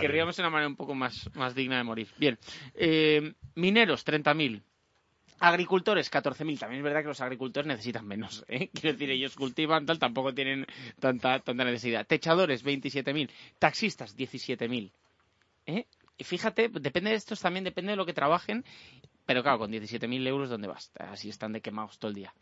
querríamos 0.00 0.37
una 0.40 0.50
manera 0.50 0.66
un 0.66 0.74
poco 0.74 0.96
más, 0.96 1.30
más 1.37 1.54
digna 1.54 1.76
de 1.76 1.85
morir. 1.85 2.08
Bien, 2.18 2.37
eh, 2.74 3.35
mineros, 3.54 4.04
30.000. 4.04 4.62
Agricultores, 5.44 6.09
14.000. 6.09 6.61
También 6.61 6.78
es 6.78 6.85
verdad 6.85 7.00
que 7.00 7.09
los 7.09 7.20
agricultores 7.20 7.66
necesitan 7.66 8.07
menos. 8.07 8.44
¿eh? 8.46 8.68
Quiero 8.72 8.92
decir, 8.92 9.11
ellos 9.11 9.35
cultivan 9.35 9.85
tal, 9.85 9.98
tampoco 9.98 10.33
tienen 10.33 10.64
tanta, 11.00 11.40
tanta 11.40 11.64
necesidad. 11.64 12.07
Techadores, 12.07 12.64
27.000. 12.64 13.28
Taxistas, 13.59 14.16
17.000. 14.16 14.92
¿Eh? 15.66 15.87
Fíjate, 16.20 16.68
depende 16.68 17.11
de 17.11 17.16
estos 17.16 17.40
también, 17.40 17.64
depende 17.64 17.90
de 17.90 17.96
lo 17.96 18.07
que 18.07 18.12
trabajen. 18.12 18.64
Pero 19.26 19.42
claro, 19.42 19.59
con 19.59 19.72
17.000 19.72 20.28
euros, 20.28 20.48
¿dónde 20.48 20.68
vas? 20.68 20.92
Así 20.96 21.28
están 21.28 21.52
de 21.52 21.61
quemados 21.61 21.98
todo 21.98 22.11
el 22.11 22.14
día. 22.14 22.33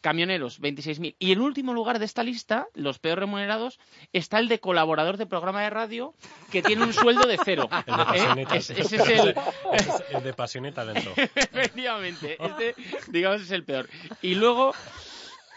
Camioneros, 0.00 0.60
26.000. 0.60 1.16
Y 1.18 1.32
en 1.32 1.40
último 1.40 1.74
lugar 1.74 1.98
de 1.98 2.04
esta 2.06 2.22
lista, 2.22 2.66
los 2.74 2.98
peor 2.98 3.18
remunerados, 3.18 3.78
está 4.12 4.38
el 4.38 4.48
de 4.48 4.58
colaborador 4.60 5.16
de 5.18 5.26
programa 5.26 5.62
de 5.62 5.70
radio 5.70 6.14
que 6.50 6.62
tiene 6.62 6.84
un 6.84 6.92
sueldo 6.92 7.26
de 7.26 7.38
cero. 7.44 7.68
El 7.86 7.96
de 7.96 8.02
¿Eh? 8.02 8.06
pasión 8.06 8.38
y 8.38 8.42
Es- 8.56 8.70
ese 8.70 8.96
es 8.96 9.08
el... 9.08 9.34
Es 9.72 9.88
el 10.10 10.22
de 10.22 10.32
pasión 10.32 10.66
y 10.66 10.72
talento. 10.72 11.12
Efectivamente, 11.16 12.36
este, 12.40 12.74
digamos, 13.08 13.42
es 13.42 13.50
el 13.50 13.64
peor. 13.64 13.88
Y 14.22 14.34
luego 14.36 14.72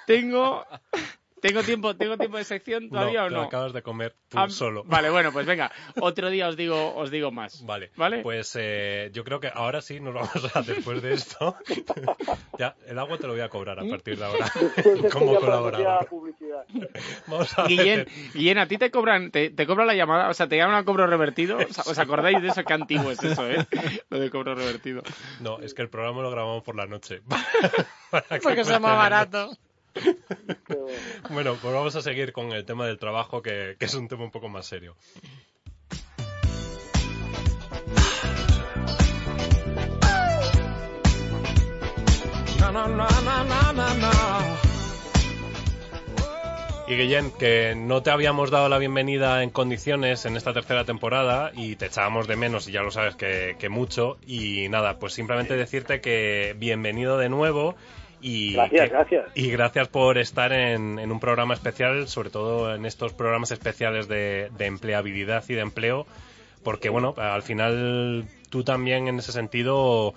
tengo... 0.06 0.66
¿Tengo 1.44 1.62
tiempo, 1.62 1.94
¿Tengo 1.98 2.18
tiempo 2.18 2.38
de 2.38 2.46
sección 2.46 2.90
todavía 2.90 3.20
no, 3.20 3.26
o 3.26 3.28
te 3.30 3.34
no? 3.36 3.42
lo 3.42 3.48
acabas 3.48 3.74
de 3.74 3.82
comer 3.82 4.16
tú 4.30 4.38
Ah, 4.40 4.50
solo. 4.50 4.84
Vale, 4.86 5.10
bueno, 5.10 5.34
pues 5.34 5.46
venga, 5.46 5.72
otro 6.00 6.30
día 6.30 6.48
os 6.48 6.56
digo, 6.56 6.96
os 6.96 7.12
digo 7.12 7.32
más. 7.32 7.66
Vale, 7.66 7.92
¿Vale? 7.98 8.20
pues 8.24 8.58
eh, 8.58 9.10
yo 9.14 9.26
creo 9.26 9.42
que 9.42 9.52
ahora 9.54 9.82
sí 9.82 10.00
nos 10.00 10.14
vamos 10.14 10.56
a, 10.56 10.62
después 10.62 11.02
de 11.02 11.14
esto, 11.16 11.58
ya, 12.58 12.76
el 12.88 12.98
agua 12.98 13.18
te 13.18 13.28
lo 13.28 13.34
voy 13.34 13.42
a 13.42 13.50
cobrar 13.50 13.78
a 13.78 13.84
partir 13.86 14.18
de 14.18 14.24
ahora, 14.26 14.50
como 15.12 15.36
colaborador. 15.36 16.08
publicidad. 16.08 16.66
Vamos 17.28 17.60
a 17.60 17.66
Guillén, 17.68 18.06
ver. 18.06 18.08
Guillén, 18.34 18.58
¿a 18.60 18.66
ti 18.68 18.78
te 18.78 18.90
cobran, 18.90 19.30
te, 19.30 19.50
te 19.50 19.68
cobran 19.68 19.88
la 19.88 19.96
llamada? 19.96 20.30
O 20.30 20.34
sea, 20.34 20.48
¿te 20.48 20.56
llaman 20.56 20.76
a 20.76 20.86
cobro 20.86 21.06
revertido? 21.08 21.58
¿Os, 21.58 21.78
os 21.88 22.00
acordáis 22.00 22.42
de 22.42 22.48
eso? 22.48 22.64
Qué 22.64 22.74
antiguo 22.74 23.12
es 23.12 23.22
eso, 23.22 23.50
¿eh? 23.50 23.68
Lo 24.10 24.18
de 24.20 24.30
cobro 24.30 24.56
revertido. 24.56 25.04
No, 25.42 25.60
es 25.60 25.74
que 25.74 25.82
el 25.82 25.90
programa 25.90 26.22
lo 26.22 26.32
grabamos 26.32 26.64
por 26.64 26.78
la 26.78 26.86
noche. 26.86 27.22
Para 28.10 28.26
Porque 28.42 28.62
es 28.62 28.70
más 28.70 28.82
barato. 28.82 29.52
Pero, 30.68 30.88
Bueno, 31.30 31.58
pues 31.62 31.74
vamos 31.74 31.96
a 31.96 32.02
seguir 32.02 32.34
con 32.34 32.52
el 32.52 32.66
tema 32.66 32.86
del 32.86 32.98
trabajo, 32.98 33.42
que, 33.42 33.76
que 33.80 33.86
es 33.86 33.94
un 33.94 34.08
tema 34.08 34.24
un 34.24 34.32
poco 34.32 34.50
más 34.50 34.66
serio. 34.66 34.96
Y 46.86 46.96
Guillén, 46.96 47.32
que 47.32 47.76
no 47.78 48.04
te 48.04 48.12
habíamos 48.12 48.52
dado 48.52 48.68
la 48.68 48.78
bienvenida 48.78 49.42
en 49.44 49.52
condiciones 49.52 50.26
en 50.26 50.36
esta 50.36 50.54
tercera 50.54 50.84
temporada 50.84 51.52
y 51.56 51.76
te 51.76 51.86
echábamos 51.86 52.28
de 52.28 52.36
menos 52.36 52.68
y 52.68 52.72
ya 52.72 52.82
lo 52.82 52.92
sabes 52.92 53.16
que, 53.16 53.56
que 53.58 53.70
mucho. 53.70 54.18
Y 54.26 54.68
nada, 54.70 55.00
pues 55.00 55.14
simplemente 55.14 55.56
decirte 55.56 56.02
que 56.02 56.56
bienvenido 56.58 57.18
de 57.18 57.30
nuevo 57.30 57.76
y 58.24 58.54
Gracias, 58.54 58.82
que- 58.90 58.96
gracias. 58.96 59.26
y 59.36 59.52
gracias 59.52 59.88
por 59.90 60.18
estar 60.18 60.54
en, 60.54 60.98
en 60.98 61.12
un 61.12 61.20
programa 61.20 61.54
especial, 61.54 62.08
sobre 62.08 62.30
todo 62.30 62.74
en 62.74 62.86
estos 62.86 63.12
programas 63.14 63.52
especiales 63.52 64.08
de, 64.08 64.50
de 64.58 64.66
empleabilidad 64.66 65.44
y 65.50 65.56
de 65.56 65.62
empleo, 65.62 66.08
porque 66.64 66.88
bueno, 66.90 67.14
al 67.18 67.44
final 67.44 68.26
tú 68.50 68.64
también 68.64 69.10
en 69.10 69.20
ese 69.20 69.34
sentido, 69.34 70.14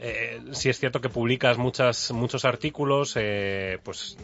eh, 0.00 0.40
sí 0.52 0.70
es 0.70 0.78
cierto 0.80 1.02
que 1.02 1.10
publicas 1.10 1.58
muchas, 1.58 2.10
muchos 2.12 2.46
artículos, 2.46 3.14
eh, 3.20 3.78
pues 3.84 4.16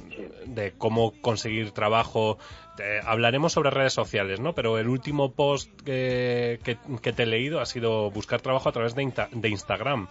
de 0.46 0.72
cómo 0.78 1.12
conseguir 1.20 1.72
trabajo. 1.72 2.38
Eh, 2.80 3.00
hablaremos 3.04 3.52
sobre 3.52 3.70
redes 3.70 3.92
sociales, 3.92 4.40
¿no? 4.40 4.54
Pero 4.54 4.78
el 4.78 4.88
último 4.88 5.32
post 5.32 5.68
que, 5.82 6.60
que- 6.64 7.12
te 7.12 7.22
he 7.24 7.26
leído 7.26 7.60
ha 7.60 7.66
sido 7.66 8.10
buscar 8.10 8.40
trabajo 8.40 8.68
a 8.68 8.72
través 8.72 8.94
de, 8.94 9.12
de 9.32 9.48
Instagram. 9.50 10.08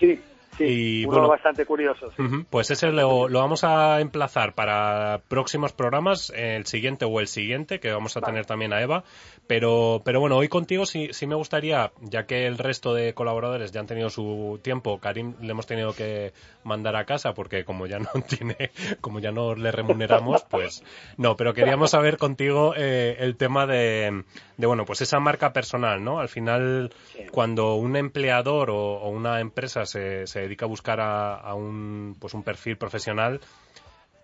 sí, 0.00 0.18
sí, 0.58 0.64
Y, 0.64 1.04
uno 1.04 1.12
bueno, 1.12 1.28
bastante 1.28 1.64
curioso. 1.64 2.10
sí. 2.16 2.22
Ujú, 2.22 2.44
Pues 2.50 2.70
ese 2.70 2.88
lo, 2.88 3.28
lo 3.28 3.38
vamos 3.38 3.64
a 3.64 4.00
emplazar 4.00 4.54
para 4.54 5.20
próximos 5.28 5.72
programas, 5.72 6.30
el 6.36 6.66
siguiente 6.66 7.04
o 7.04 7.20
el 7.20 7.28
siguiente, 7.28 7.80
que 7.80 7.90
vamos 7.92 8.16
a 8.16 8.20
tener 8.20 8.44
también 8.44 8.72
a 8.72 8.82
Eva. 8.82 9.04
Pero, 9.48 10.02
pero 10.04 10.20
bueno, 10.20 10.36
hoy 10.36 10.48
contigo 10.48 10.84
sí, 10.84 11.08
sí 11.12 11.26
me 11.26 11.34
gustaría, 11.34 11.90
ya 12.02 12.26
que 12.26 12.46
el 12.46 12.58
resto 12.58 12.92
de 12.92 13.14
colaboradores 13.14 13.72
ya 13.72 13.80
han 13.80 13.86
tenido 13.86 14.10
su 14.10 14.60
tiempo, 14.62 14.98
Karim 15.00 15.34
le 15.40 15.50
hemos 15.52 15.66
tenido 15.66 15.94
que 15.94 16.34
mandar 16.64 16.94
a 16.96 17.06
casa 17.06 17.32
porque 17.32 17.64
como 17.64 17.86
ya 17.86 17.98
no 17.98 18.10
tiene, 18.28 18.70
como 19.00 19.20
ya 19.20 19.32
no 19.32 19.54
le 19.54 19.72
remuneramos, 19.72 20.44
pues 20.50 20.84
no, 21.16 21.34
pero 21.36 21.54
queríamos 21.54 21.92
saber 21.92 22.18
contigo 22.18 22.74
eh, 22.76 23.16
el 23.20 23.36
tema 23.36 23.66
de, 23.66 24.22
de, 24.58 24.66
bueno, 24.66 24.84
pues 24.84 25.00
esa 25.00 25.18
marca 25.18 25.54
personal, 25.54 26.04
¿no? 26.04 26.20
Al 26.20 26.28
final, 26.28 26.92
cuando 27.32 27.74
un 27.76 27.96
empleador 27.96 28.68
o, 28.68 28.76
o 28.98 29.08
una 29.08 29.40
empresa 29.40 29.86
se, 29.86 30.26
se 30.26 30.40
dedica 30.40 30.66
a 30.66 30.68
buscar 30.68 31.00
a, 31.00 31.34
a 31.36 31.54
un, 31.54 32.16
pues 32.20 32.34
un 32.34 32.42
perfil 32.42 32.76
profesional, 32.76 33.40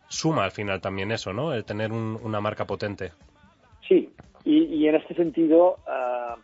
suma 0.08 0.44
al 0.44 0.52
final 0.52 0.82
también 0.82 1.10
eso, 1.12 1.32
¿no? 1.32 1.54
El 1.54 1.64
tener 1.64 1.92
un- 1.92 2.20
una 2.22 2.42
marca 2.42 2.66
potente. 2.66 3.12
Sí, 3.88 4.12
y, 4.44 4.64
y 4.64 4.88
en 4.88 4.94
este 4.96 5.14
sentido, 5.14 5.78
ah, 5.86 6.36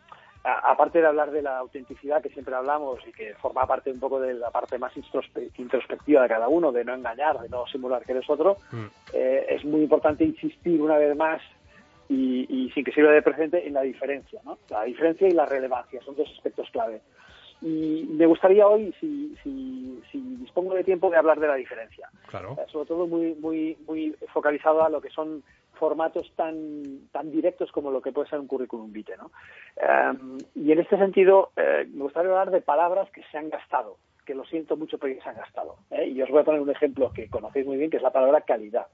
a- 0.44 0.72
aparte 0.72 1.00
de 1.00 1.06
hablar 1.06 1.30
de 1.30 1.42
la 1.42 1.58
autenticidad 1.58 2.22
que 2.22 2.30
siempre 2.30 2.54
hablamos 2.54 2.98
y 3.06 3.12
que 3.12 3.34
forma 3.34 3.66
parte 3.66 3.90
un 3.90 4.00
poco 4.00 4.20
de 4.20 4.34
la 4.34 4.50
parte 4.50 4.78
más 4.78 4.92
introspe- 4.96 5.50
introspectiva 5.58 6.22
de 6.22 6.28
cada 6.28 6.48
uno, 6.48 6.72
de 6.72 6.84
no 6.84 6.94
engañar, 6.94 7.40
de 7.40 7.48
no 7.50 7.66
simular 7.66 8.04
que 8.04 8.12
eres 8.12 8.28
otro, 8.30 8.56
Mm. 8.72 8.86
eh, 9.12 9.46
es 9.50 9.64
muy 9.64 9.82
importante 9.82 10.24
insistir 10.24 10.80
una 10.80 10.96
vez 10.96 11.14
más 11.16 11.42
y, 12.08 12.46
y 12.48 12.70
sin 12.72 12.84
que 12.84 12.92
sirva 12.92 13.12
de 13.12 13.22
presente 13.22 13.66
en 13.66 13.74
la 13.74 13.82
diferencia, 13.82 14.40
¿no? 14.44 14.58
La 14.70 14.82
diferencia 14.84 15.28
y 15.28 15.32
la 15.32 15.46
relevancia 15.46 16.00
son 16.02 16.16
dos 16.16 16.28
aspectos 16.34 16.68
clave. 16.70 17.00
Y 17.62 18.06
me 18.08 18.24
gustaría 18.24 18.66
hoy, 18.66 18.94
si, 18.98 19.36
si, 19.44 20.00
si 20.10 20.18
dispongo 20.40 20.72
de 20.74 20.82
tiempo, 20.82 21.10
de 21.10 21.18
hablar 21.18 21.38
de 21.38 21.46
la 21.46 21.56
diferencia. 21.56 22.08
Claro. 22.28 22.56
Eh, 22.58 22.64
sobre 22.72 22.86
todo 22.88 23.06
muy 23.06 23.34
muy 23.34 23.76
muy 23.86 24.16
focalizado 24.32 24.82
a 24.82 24.88
lo 24.88 25.00
que 25.02 25.10
son 25.10 25.42
formatos 25.81 26.31
tan 26.37 27.09
tan 27.11 27.31
directos 27.31 27.73
como 27.73 27.90
lo 27.90 28.01
que 28.01 28.12
puede 28.12 28.29
ser 28.29 28.38
un 28.38 28.47
currículum 28.47 28.93
vitae 28.93 29.16
¿no? 29.16 29.33
Eh, 29.77 30.38
y 30.55 30.71
en 30.71 30.79
este 30.79 30.99
sentido 30.99 31.51
eh, 31.57 31.88
me 31.93 32.03
gustaría 32.03 32.31
hablar 32.31 32.51
de 32.51 32.61
palabras 32.61 33.11
que 33.11 33.23
se 33.33 33.38
han 33.38 33.49
gastado 33.49 33.97
que 34.25 34.35
lo 34.35 34.45
siento 34.45 34.77
mucho 34.77 34.99
pero 34.99 35.14
que 35.14 35.23
se 35.23 35.29
han 35.31 35.37
gastado 35.37 35.77
¿eh? 35.90 36.07
y 36.07 36.21
os 36.23 36.31
voy 36.31 36.40
a 36.40 36.45
poner 36.45 36.61
un 36.61 36.71
ejemplo 36.71 37.11
que 37.12 37.29
conocéis 37.29 37.66
muy 37.66 37.79
bien 37.79 37.90
que 37.90 37.97
es 37.97 38.03
la 38.03 38.12
palabra 38.12 38.43
calidad 38.43 38.87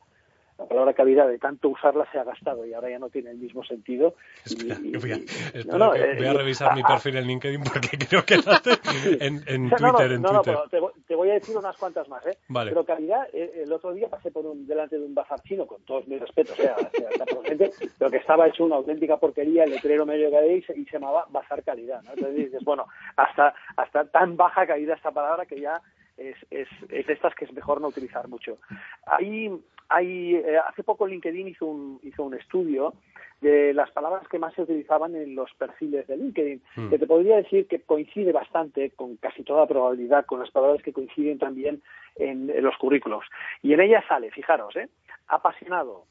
la 0.58 0.64
palabra 0.66 0.94
calidad 0.94 1.28
de 1.28 1.38
tanto 1.38 1.68
usarla 1.68 2.06
se 2.10 2.18
ha 2.18 2.24
gastado 2.24 2.64
y 2.64 2.72
ahora 2.72 2.88
ya 2.90 2.98
no 2.98 3.10
tiene 3.10 3.30
el 3.30 3.36
mismo 3.36 3.62
sentido 3.64 4.14
Espera, 4.44 4.76
y- 4.82 4.96
voy 4.96 5.12
a, 5.12 5.16
y- 5.16 5.24
espera 5.52 5.64
no, 5.78 5.78
no, 5.86 5.92
que 5.92 5.98
eh, 6.02 6.14
voy 6.16 6.26
a 6.26 6.32
y- 6.32 6.36
revisar 6.36 6.74
mi 6.74 6.80
ah, 6.82 6.88
perfil 6.88 7.16
en 7.16 7.26
LinkedIn 7.26 7.62
porque 7.62 7.88
creo 8.08 8.24
que 8.24 8.34
en, 9.20 9.42
en 9.46 9.66
o 9.66 9.68
sea, 9.68 9.78
no, 9.78 9.92
Twitter, 9.92 10.08
no, 10.10 10.14
en 10.16 10.22
no, 10.22 10.32
no, 10.32 10.42
Twitter. 10.42 10.54
pero 10.56 10.68
te, 10.70 10.80
voy- 10.80 10.92
te 11.06 11.14
voy 11.14 11.30
a 11.30 11.34
decir 11.34 11.56
unas 11.56 11.76
cuantas 11.76 12.08
más, 12.08 12.24
¿eh? 12.26 12.38
Vale. 12.48 12.70
Pero 12.70 12.84
calidad, 12.84 13.28
eh, 13.32 13.62
el 13.64 13.72
otro 13.72 13.92
día 13.92 14.08
pasé 14.08 14.30
por 14.30 14.46
un, 14.46 14.66
delante 14.66 14.98
de 14.98 15.04
un 15.04 15.14
bazar 15.14 15.42
chino, 15.42 15.66
con 15.66 15.82
todos 15.82 16.06
mis 16.08 16.20
respetos, 16.20 16.58
esta 16.58 17.26
gente, 17.44 17.70
pero 17.98 18.10
que 18.10 18.16
estaba 18.18 18.46
hecho 18.48 18.64
una 18.64 18.76
auténtica 18.76 19.16
porquería, 19.18 19.64
el 19.64 19.70
letrero 19.70 20.06
medio 20.06 20.30
que 20.30 20.38
había 20.38 20.52
y 20.56 20.62
se, 20.62 20.78
y 20.78 20.84
se 20.86 20.92
llamaba 20.98 21.26
bazar 21.30 21.62
calidad. 21.62 22.00
Entonces 22.08 22.34
dices, 22.34 22.64
bueno, 22.64 22.86
hasta, 23.16 23.54
hasta 23.76 24.04
tan 24.06 24.36
baja 24.36 24.66
calidad 24.66 24.96
esta 24.96 25.10
palabra 25.10 25.44
que 25.46 25.60
ya 25.60 25.80
es, 26.16 26.37
es, 26.50 26.68
es 26.88 27.07
de 27.07 27.12
estas 27.12 27.35
que 27.35 27.44
es 27.44 27.52
mejor 27.52 27.81
no 27.81 27.88
utilizar 27.88 28.29
mucho. 28.29 28.59
Hay, 29.07 29.50
hay, 29.88 30.35
eh, 30.37 30.59
hace 30.66 30.83
poco 30.83 31.07
LinkedIn 31.07 31.48
hizo 31.48 31.66
un, 31.66 32.00
hizo 32.02 32.24
un 32.24 32.35
estudio 32.35 32.94
de 33.40 33.74
las 33.74 33.90
palabras 33.90 34.26
que 34.29 34.38
más 34.38 34.55
se 34.55 34.62
utilizaban 34.62 35.14
en 35.14 35.35
los 35.35 35.52
perfiles 35.55 36.07
de 36.07 36.16
LinkedIn, 36.16 36.62
Hmm. 36.74 36.88
que 36.88 36.98
te 36.98 37.07
podría 37.07 37.37
decir 37.37 37.66
que 37.68 37.81
coincide 37.83 38.33
bastante, 38.33 38.90
con 38.92 39.16
casi 39.16 39.42
toda 39.42 39.66
probabilidad, 39.66 40.24
con 40.24 40.40
las 40.40 40.50
palabras 40.50 40.83
que 40.83 40.92
coinciden 40.92 41.38
también 41.38 41.83
en, 42.16 42.48
en 42.50 42.64
los 42.64 42.76
currículos. 42.79 43.24
Y 43.62 43.74
en 43.74 43.81
ellas 43.81 44.05
sale, 44.09 44.31
fijaros, 44.31 44.74
¿eh? 44.76 44.88
apasionado, 45.29 46.07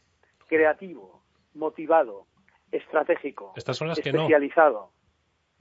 creativo, 0.47 1.21
motivado, 1.55 2.27
estratégico, 2.71 3.53
Estas 3.55 3.77
son 3.77 3.87
las 3.87 3.99
que 3.99 4.11
no. 4.11 4.27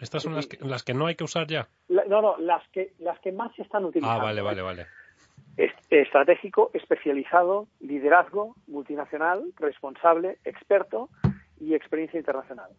Estas 0.05 0.23
son 0.23 0.35
las 0.35 0.47
que, 0.47 0.59
las 0.65 0.83
que 0.85 0.95
no 0.95 1.07
hay 1.07 1.15
que 1.17 1.25
usar 1.25 1.47
ya. 1.49 1.67
La- 1.89 2.05
no, 2.05 2.23
no, 2.23 2.37
las 2.39 2.67
que, 2.69 2.93
las 3.01 3.19
que 3.21 3.33
más 3.33 3.55
se 3.57 3.63
están 3.63 3.85
Ah, 3.85 3.89
utilizando. 3.89 4.23
vale, 4.25 4.41
¿eh? 4.41 4.45
vale, 4.45 4.63
vale. 4.63 4.87
Est- 5.57 5.87
estratégico, 5.91 6.71
especializado, 6.75 7.67
liderazgo, 7.81 8.55
multinacional, 8.67 9.53
responsable, 9.59 10.39
experto 10.45 11.09
y 11.61 11.75
experiencia 11.75 12.19
internacional. 12.19 12.71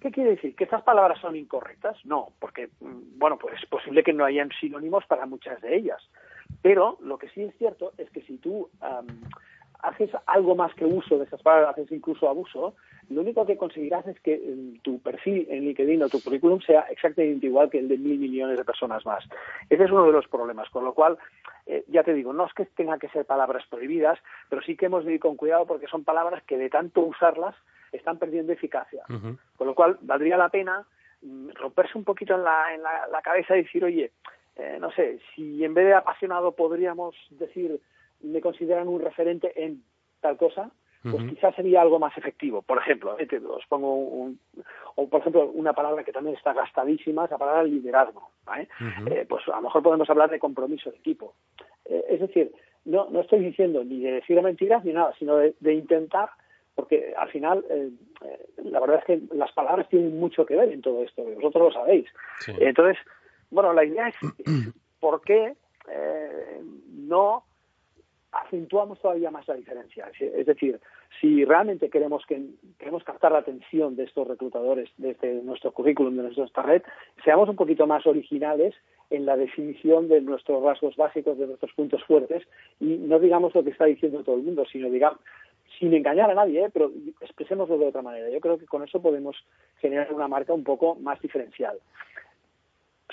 ¿Qué 0.00 0.10
quiere 0.10 0.30
decir? 0.30 0.54
¿Que 0.56 0.64
estas 0.64 0.82
palabras 0.82 1.20
son 1.20 1.36
incorrectas? 1.36 1.96
No, 2.04 2.30
porque, 2.40 2.68
mm, 2.80 3.18
bueno, 3.18 3.38
pues 3.38 3.54
es 3.62 3.68
posible 3.68 4.02
que 4.02 4.12
no 4.12 4.24
hayan 4.24 4.50
sinónimos 4.60 5.04
para 5.06 5.26
muchas 5.26 5.60
de 5.60 5.76
ellas. 5.76 6.02
Pero 6.60 6.98
lo 7.00 7.18
que 7.18 7.28
sí 7.30 7.42
es 7.42 7.56
cierto 7.56 7.92
es 7.98 8.10
que 8.10 8.22
si 8.22 8.38
tú 8.38 8.68
haces 9.82 10.10
algo 10.26 10.54
más 10.54 10.72
que 10.74 10.84
uso 10.84 11.18
de 11.18 11.24
esas 11.24 11.42
palabras, 11.42 11.70
haces 11.70 11.90
incluso 11.90 12.28
abuso, 12.28 12.74
lo 13.10 13.20
único 13.20 13.44
que 13.44 13.56
conseguirás 13.56 14.06
es 14.06 14.18
que 14.20 14.34
eh, 14.34 14.78
tu 14.82 15.00
perfil 15.00 15.46
en 15.50 15.64
LinkedIn 15.64 16.02
o 16.02 16.08
tu 16.08 16.22
currículum 16.22 16.60
sea 16.60 16.82
exactamente 16.82 17.46
igual 17.46 17.68
que 17.68 17.80
el 17.80 17.88
de 17.88 17.98
mil 17.98 18.18
millones 18.18 18.56
de 18.56 18.64
personas 18.64 19.04
más. 19.04 19.24
Ese 19.68 19.84
es 19.84 19.90
uno 19.90 20.06
de 20.06 20.12
los 20.12 20.28
problemas, 20.28 20.70
con 20.70 20.84
lo 20.84 20.94
cual, 20.94 21.18
eh, 21.66 21.84
ya 21.88 22.04
te 22.04 22.14
digo, 22.14 22.32
no 22.32 22.46
es 22.46 22.54
que 22.54 22.64
tengan 22.66 23.00
que 23.00 23.08
ser 23.08 23.24
palabras 23.24 23.64
prohibidas, 23.68 24.18
pero 24.48 24.62
sí 24.62 24.76
que 24.76 24.86
hemos 24.86 25.04
de 25.04 25.14
ir 25.14 25.20
con 25.20 25.36
cuidado 25.36 25.66
porque 25.66 25.88
son 25.88 26.04
palabras 26.04 26.42
que 26.44 26.56
de 26.56 26.70
tanto 26.70 27.00
usarlas 27.00 27.56
están 27.90 28.18
perdiendo 28.18 28.52
eficacia. 28.52 29.02
Con 29.56 29.66
lo 29.66 29.74
cual, 29.74 29.98
valdría 30.00 30.36
la 30.36 30.48
pena 30.48 30.86
mm, 31.22 31.50
romperse 31.54 31.98
un 31.98 32.04
poquito 32.04 32.34
en 32.34 32.44
la, 32.44 32.74
en 32.74 32.82
la, 32.82 33.08
la 33.08 33.20
cabeza 33.20 33.56
y 33.56 33.64
decir, 33.64 33.84
oye, 33.84 34.12
eh, 34.56 34.78
no 34.80 34.90
sé, 34.92 35.18
si 35.34 35.64
en 35.64 35.74
vez 35.74 35.86
de 35.86 35.94
apasionado 35.94 36.52
podríamos 36.52 37.16
decir, 37.30 37.80
me 38.22 38.40
consideran 38.40 38.88
un 38.88 39.00
referente 39.00 39.52
en 39.64 39.82
tal 40.20 40.36
cosa, 40.36 40.70
pues 41.02 41.24
quizás 41.30 41.52
sería 41.56 41.82
algo 41.82 41.98
más 41.98 42.16
efectivo. 42.16 42.62
Por 42.62 42.78
ejemplo, 42.78 43.18
eh, 43.18 43.26
te- 43.26 43.38
os 43.38 43.66
pongo 43.66 43.92
un, 43.96 44.38
o 44.94 45.08
por 45.08 45.20
ejemplo 45.20 45.46
una 45.52 45.72
palabra 45.72 46.04
que 46.04 46.12
también 46.12 46.36
está 46.36 46.52
gastadísima, 46.52 47.24
esa 47.24 47.38
palabra 47.38 47.64
liderazgo. 47.64 48.30
Eh, 49.10 49.26
pues 49.28 49.42
a 49.48 49.56
lo 49.56 49.62
mejor 49.62 49.82
podemos 49.82 50.08
hablar 50.08 50.30
de 50.30 50.38
compromiso 50.38 50.90
de 50.90 50.98
equipo. 50.98 51.34
Eh, 51.86 52.04
es 52.08 52.20
decir, 52.20 52.52
no, 52.84 53.08
no 53.10 53.20
estoy 53.20 53.40
diciendo 53.40 53.82
ni 53.82 54.00
de 54.00 54.12
decir 54.12 54.40
mentiras 54.42 54.84
ni 54.84 54.92
nada, 54.92 55.12
sino 55.18 55.36
de, 55.38 55.54
de 55.58 55.74
intentar, 55.74 56.30
porque 56.76 57.14
al 57.16 57.28
final 57.30 57.64
eh, 57.68 57.90
la 58.62 58.78
verdad 58.78 59.00
es 59.00 59.04
que 59.04 59.34
las 59.36 59.50
palabras 59.52 59.88
tienen 59.88 60.20
mucho 60.20 60.46
que 60.46 60.54
ver 60.54 60.70
en 60.70 60.82
todo 60.82 61.02
esto, 61.02 61.28
y 61.28 61.34
vosotros 61.34 61.74
lo 61.74 61.80
sabéis. 61.80 62.06
Sí. 62.38 62.52
Entonces, 62.60 62.96
bueno, 63.50 63.72
la 63.72 63.84
idea 63.84 64.06
es, 64.06 64.14
por 65.00 65.20
qué 65.22 65.54
no 66.92 67.44
acentuamos 68.32 68.98
todavía 69.00 69.30
más 69.30 69.46
la 69.46 69.54
diferencia. 69.54 70.10
Es, 70.18 70.46
decir, 70.46 70.80
si 71.20 71.44
realmente 71.44 71.90
queremos 71.90 72.24
que 72.26 72.42
queremos 72.78 73.04
captar 73.04 73.32
la 73.32 73.38
atención 73.38 73.94
de 73.94 74.04
estos 74.04 74.26
reclutadores 74.26 74.90
desde 74.96 75.42
nuestro 75.42 75.72
currículum, 75.72 76.16
de 76.16 76.22
nuestra 76.22 76.62
red, 76.62 76.82
seamos 77.24 77.48
un 77.48 77.56
poquito 77.56 77.86
más 77.86 78.06
originales 78.06 78.74
en 79.10 79.26
la 79.26 79.36
definición 79.36 80.08
de 80.08 80.22
nuestros 80.22 80.62
rasgos 80.62 80.96
básicos, 80.96 81.38
de 81.38 81.46
nuestros 81.46 81.72
puntos 81.74 82.02
fuertes, 82.04 82.42
y 82.80 82.96
no 82.96 83.18
digamos 83.18 83.54
lo 83.54 83.62
que 83.62 83.70
está 83.70 83.84
diciendo 83.84 84.24
todo 84.24 84.36
el 84.36 84.42
mundo, 84.42 84.64
sino 84.64 84.88
digamos, 84.88 85.18
sin 85.78 85.92
engañar 85.92 86.30
a 86.30 86.34
nadie, 86.34 86.64
¿eh? 86.64 86.70
pero 86.72 86.90
expresémoslo 87.20 87.76
de 87.76 87.88
otra 87.88 88.02
manera. 88.02 88.30
Yo 88.30 88.40
creo 88.40 88.58
que 88.58 88.66
con 88.66 88.82
eso 88.82 89.02
podemos 89.02 89.36
generar 89.80 90.12
una 90.12 90.28
marca 90.28 90.54
un 90.54 90.64
poco 90.64 90.94
más 90.94 91.20
diferencial 91.20 91.78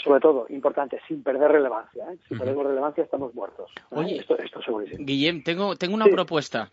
sobre 0.04 0.20
todo, 0.20 0.46
importante, 0.50 1.00
sin 1.08 1.22
perder 1.24 1.52
relevancia. 1.52 2.04
¿eh? 2.12 2.18
Si 2.28 2.36
perdemos 2.36 2.66
relevancia 2.66 3.04
estamos 3.04 3.34
muertos. 3.36 3.70
¿eh? 3.78 3.82
Oye. 3.92 4.18
esto, 4.20 4.38
esto 4.38 4.62
segurísimo. 4.62 5.04
Guillem, 5.06 5.44
tengo, 5.44 5.76
tengo 5.76 5.96
una 5.96 6.06
Sí. 6.06 6.12
propuesta. 6.12 6.70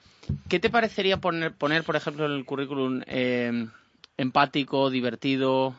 ¿Qué 0.48 0.60
te 0.60 0.70
parecería 0.70 1.18
poner, 1.18 1.54
poner 1.54 1.82
por 1.84 1.96
ejemplo, 1.96 2.26
en 2.26 2.32
el 2.32 2.44
currículum 2.44 3.02
eh, 3.06 3.66
empático, 4.16 4.90
divertido? 4.90 5.74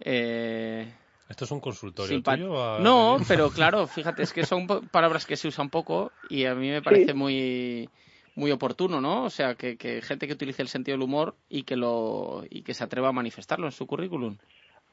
Eh, 0.00 0.92
¿Esto 1.28 1.44
es 1.44 1.50
un 1.50 1.60
consultorio 1.60 2.22
tuyo? 2.22 2.62
a- 2.62 2.78
No, 2.80 3.16
pero 3.28 3.50
claro, 3.50 3.86
fíjate, 3.86 4.22
es 4.22 4.32
que 4.32 4.44
son 4.44 4.66
palabras 4.66 5.26
que 5.26 5.36
se 5.36 5.48
usan 5.48 5.70
poco 5.70 6.12
y 6.28 6.44
a 6.44 6.54
mí 6.54 6.68
me 6.70 6.82
parece 6.82 7.12
Sí. 7.12 7.14
muy 7.14 7.88
muy 8.36 8.50
oportuno, 8.50 9.00
¿no? 9.00 9.22
O 9.22 9.30
sea, 9.30 9.54
que, 9.54 9.76
que 9.76 10.02
gente 10.02 10.26
que 10.26 10.32
utilice 10.32 10.60
el 10.60 10.66
sentido 10.66 10.96
del 10.98 11.04
humor 11.04 11.36
y 11.48 11.62
que 11.62 11.76
lo 11.76 12.42
y 12.50 12.62
que 12.62 12.74
se 12.74 12.82
atreva 12.82 13.10
a 13.10 13.12
manifestarlo 13.12 13.66
en 13.66 13.70
su 13.72 13.86
currículum. 13.86 14.36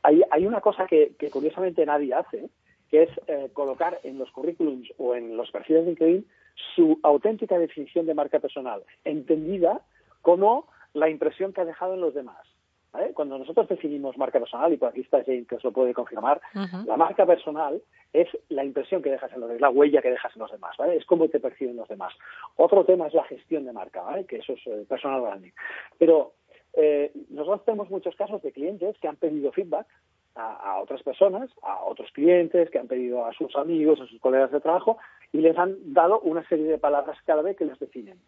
Hay, 0.04 0.22
hay 0.32 0.48
una 0.48 0.62
cosa 0.62 0.88
que, 0.88 1.14
que 1.18 1.30
curiosamente 1.30 1.86
nadie 1.86 2.14
hace, 2.14 2.50
que 2.90 3.04
es 3.04 3.10
eh, 3.28 3.50
colocar 3.54 4.00
en 4.04 4.20
los 4.20 4.32
currículums 4.32 4.92
o 4.98 5.16
en 5.16 5.38
los 5.38 5.50
perfiles 5.52 5.86
de 5.86 5.92
LinkedIn 5.92 6.28
su 6.76 7.00
auténtica 7.04 7.58
definición 7.58 8.06
de 8.06 8.14
marca 8.14 8.40
personal, 8.40 8.84
entendida 9.06 9.82
como 10.22 10.68
la 10.94 11.10
impresión 11.10 11.54
que 11.54 11.62
ha 11.62 11.66
dejado 11.66 11.94
en 11.94 12.02
los 12.02 12.14
demás. 12.14 12.46
¿vale? 12.92 13.14
Cuando 13.14 13.38
nosotros 13.38 13.68
definimos 13.70 14.18
marca 14.18 14.40
personal, 14.40 14.74
y 14.74 14.78
por 14.78 14.90
aquí 14.90 15.02
está 15.02 15.24
Jane 15.24 15.46
que 15.46 15.56
os 15.56 15.64
lo 15.64 15.72
puede 15.72 15.94
confirmar. 15.94 16.42
La 16.86 16.98
marca 16.98 17.26
personal 17.26 17.82
es 18.12 18.28
la 18.50 18.66
impresión 18.66 19.02
que 19.02 19.10
dejas 19.10 19.32
en 19.32 19.40
los 19.40 19.50
demás, 19.50 19.62
la 19.62 19.70
huella 19.70 20.02
que 20.02 20.12
dejas 20.12 20.36
en 20.36 20.42
los 20.42 20.52
demás, 20.52 20.76
¿vale? 20.78 20.98
Es 20.98 21.06
cómo 21.06 21.30
te 21.30 21.40
perciben 21.40 21.78
los 21.78 21.88
demás. 21.88 22.14
Otro 22.58 22.84
tema 22.84 23.08
es 23.08 23.14
la 23.14 23.24
gestión 23.24 23.66
de 23.66 23.72
marca, 23.72 24.02
¿vale? 24.02 24.26
Que 24.26 24.38
eso 24.38 24.54
es 24.54 24.68
eh, 24.68 24.86
personal 24.88 25.22
branding. 25.22 25.52
Pero 25.98 26.34
eh, 26.74 27.12
nosotros 27.30 27.66
tenemos 27.66 27.90
muchos 27.90 28.16
casos 28.16 28.42
de 28.42 28.52
clientes 28.52 28.98
que 29.00 29.08
han 29.08 29.18
pedido 29.18 29.52
feedback 29.52 29.88
a, 30.36 30.54
a 30.54 30.82
otras 30.82 31.04
personas, 31.04 31.50
a 31.62 31.84
otros 31.84 32.12
clientes, 32.12 32.70
que 32.70 32.80
han 32.80 32.88
pedido 32.88 33.26
a 33.26 33.34
sus 33.34 33.56
amigos, 33.56 34.00
a 34.00 34.08
sus 34.08 34.20
colegas 34.20 34.52
de 34.52 34.62
trabajo, 34.62 34.98
y 35.32 35.40
les 35.40 35.58
han 35.58 35.94
dado 35.94 36.20
una 36.22 36.48
serie 36.48 36.66
de 36.66 36.78
palabras 36.78 37.18
clave 37.24 37.56
que 37.56 37.66
les 37.66 37.80
definen. 37.80 38.20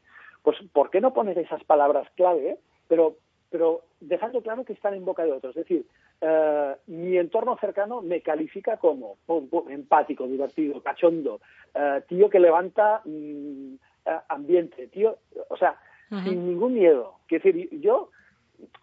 Pues, 0.43 0.58
¿por 0.73 0.89
qué 0.89 0.99
no 0.99 1.13
poner 1.13 1.39
esas 1.39 1.63
palabras 1.63 2.08
clave, 2.15 2.58
pero, 2.88 3.15
pero 3.49 3.82
dejando 4.01 4.41
claro 4.41 4.65
que 4.65 4.73
están 4.73 4.93
en 4.93 5.06
boca 5.06 5.23
de 5.23 5.32
otros? 5.32 5.56
Es 5.56 5.63
decir, 5.63 5.86
eh, 6.19 6.75
mi 6.88 7.17
entorno 7.17 7.58
cercano 7.58 8.01
me 8.01 8.21
califica 8.21 8.77
como 8.77 9.17
pum, 9.25 9.47
pum, 9.47 9.69
empático, 9.69 10.27
divertido, 10.27 10.82
cachondo, 10.82 11.39
eh, 11.73 12.01
tío 12.08 12.29
que 12.29 12.39
levanta 12.39 13.01
mm, 13.06 13.75
eh, 14.06 14.19
ambiente, 14.27 14.88
tío, 14.88 15.17
o 15.49 15.58
sea, 15.58 15.77
sin 16.23 16.45
ningún 16.45 16.75
miedo. 16.75 17.15
Quiero 17.25 17.43
decir, 17.43 17.79
yo 17.79 18.10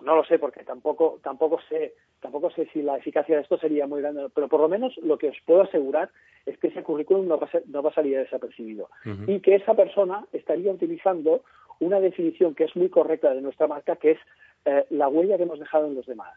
no 0.03 0.17
lo 0.17 0.25
sé 0.25 0.39
porque 0.39 0.65
tampoco 0.65 1.19
tampoco 1.23 1.61
sé 1.69 1.95
tampoco 2.21 2.51
sé 2.51 2.69
si 2.73 2.83
la 2.83 2.97
eficacia 2.97 3.37
de 3.37 3.43
esto 3.43 3.59
sería 3.59 3.87
muy 3.87 4.01
grande, 4.03 4.29
pero 4.35 4.49
por 4.49 4.61
lo 4.61 4.69
menos 4.69 4.97
lo 4.99 5.17
que 5.19 5.29
os 5.31 5.37
puedo 5.47 5.63
asegurar 5.63 6.11
es 6.47 6.59
que 6.59 6.69
ese 6.69 6.83
currículum 6.83 7.27
no 7.29 7.39
va 7.39 7.47
a, 7.47 7.51
ser- 7.51 7.65
no 7.69 7.83
va 7.83 7.91
a 7.91 7.95
salir 7.95 8.17
desapercibido 8.19 8.89
Ujú. 9.07 9.31
y 9.31 9.41
que 9.41 9.55
esa 9.57 9.75
persona 9.75 10.27
estaría 10.33 10.71
utilizando 10.73 11.43
una 11.81 11.99
definición 12.01 12.55
que 12.55 12.65
es 12.65 12.77
muy 12.77 12.89
correcta 12.91 13.33
de 13.35 13.41
nuestra 13.41 13.67
marca, 13.67 13.97
que 13.97 14.13
es 14.13 14.19
eh, 14.67 14.85
la 14.91 15.09
huella 15.09 15.37
que 15.39 15.45
hemos 15.45 15.59
dejado 15.59 15.87
en 15.87 15.95
los 15.95 16.05
demás. 16.07 16.35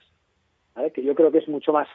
¿vale? 0.75 0.91
Que 0.91 1.03
yo 1.03 1.13
creo 1.15 1.31
que 1.31 1.39
es 1.39 1.47
mucho 1.49 1.73
más, 1.73 1.87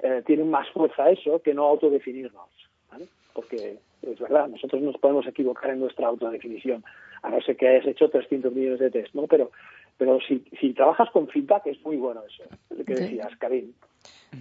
eh, 0.00 0.22
tiene 0.24 0.44
más 0.44 0.68
fuerza 0.70 1.10
eso 1.10 1.42
que 1.42 1.52
no 1.52 1.64
autodefinirnos. 1.66 2.48
¿vale? 2.90 3.06
Porque 3.34 3.76
es 4.02 4.18
verdad, 4.18 4.48
nosotros 4.48 4.80
nos 4.80 4.96
podemos 4.96 5.26
equivocar 5.26 5.70
en 5.70 5.80
nuestra 5.80 6.06
autodefinición, 6.06 6.82
a 7.22 7.28
no 7.30 7.40
ser 7.42 7.56
que 7.56 7.68
hayas 7.68 7.86
hecho 7.86 8.08
300 8.08 8.52
millones 8.54 8.80
de 8.80 8.90
test, 8.90 9.14
¿no? 9.14 9.26
Pero, 9.26 9.50
pero 9.96 10.18
si, 10.26 10.44
si 10.60 10.72
trabajas 10.74 11.08
con 11.12 11.28
feedback 11.28 11.66
es 11.66 11.80
muy 11.84 11.96
bueno 11.96 12.22
eso, 12.28 12.44
lo 12.70 12.84
que 12.84 12.94
decías, 12.94 13.32
Karim. 13.38 13.72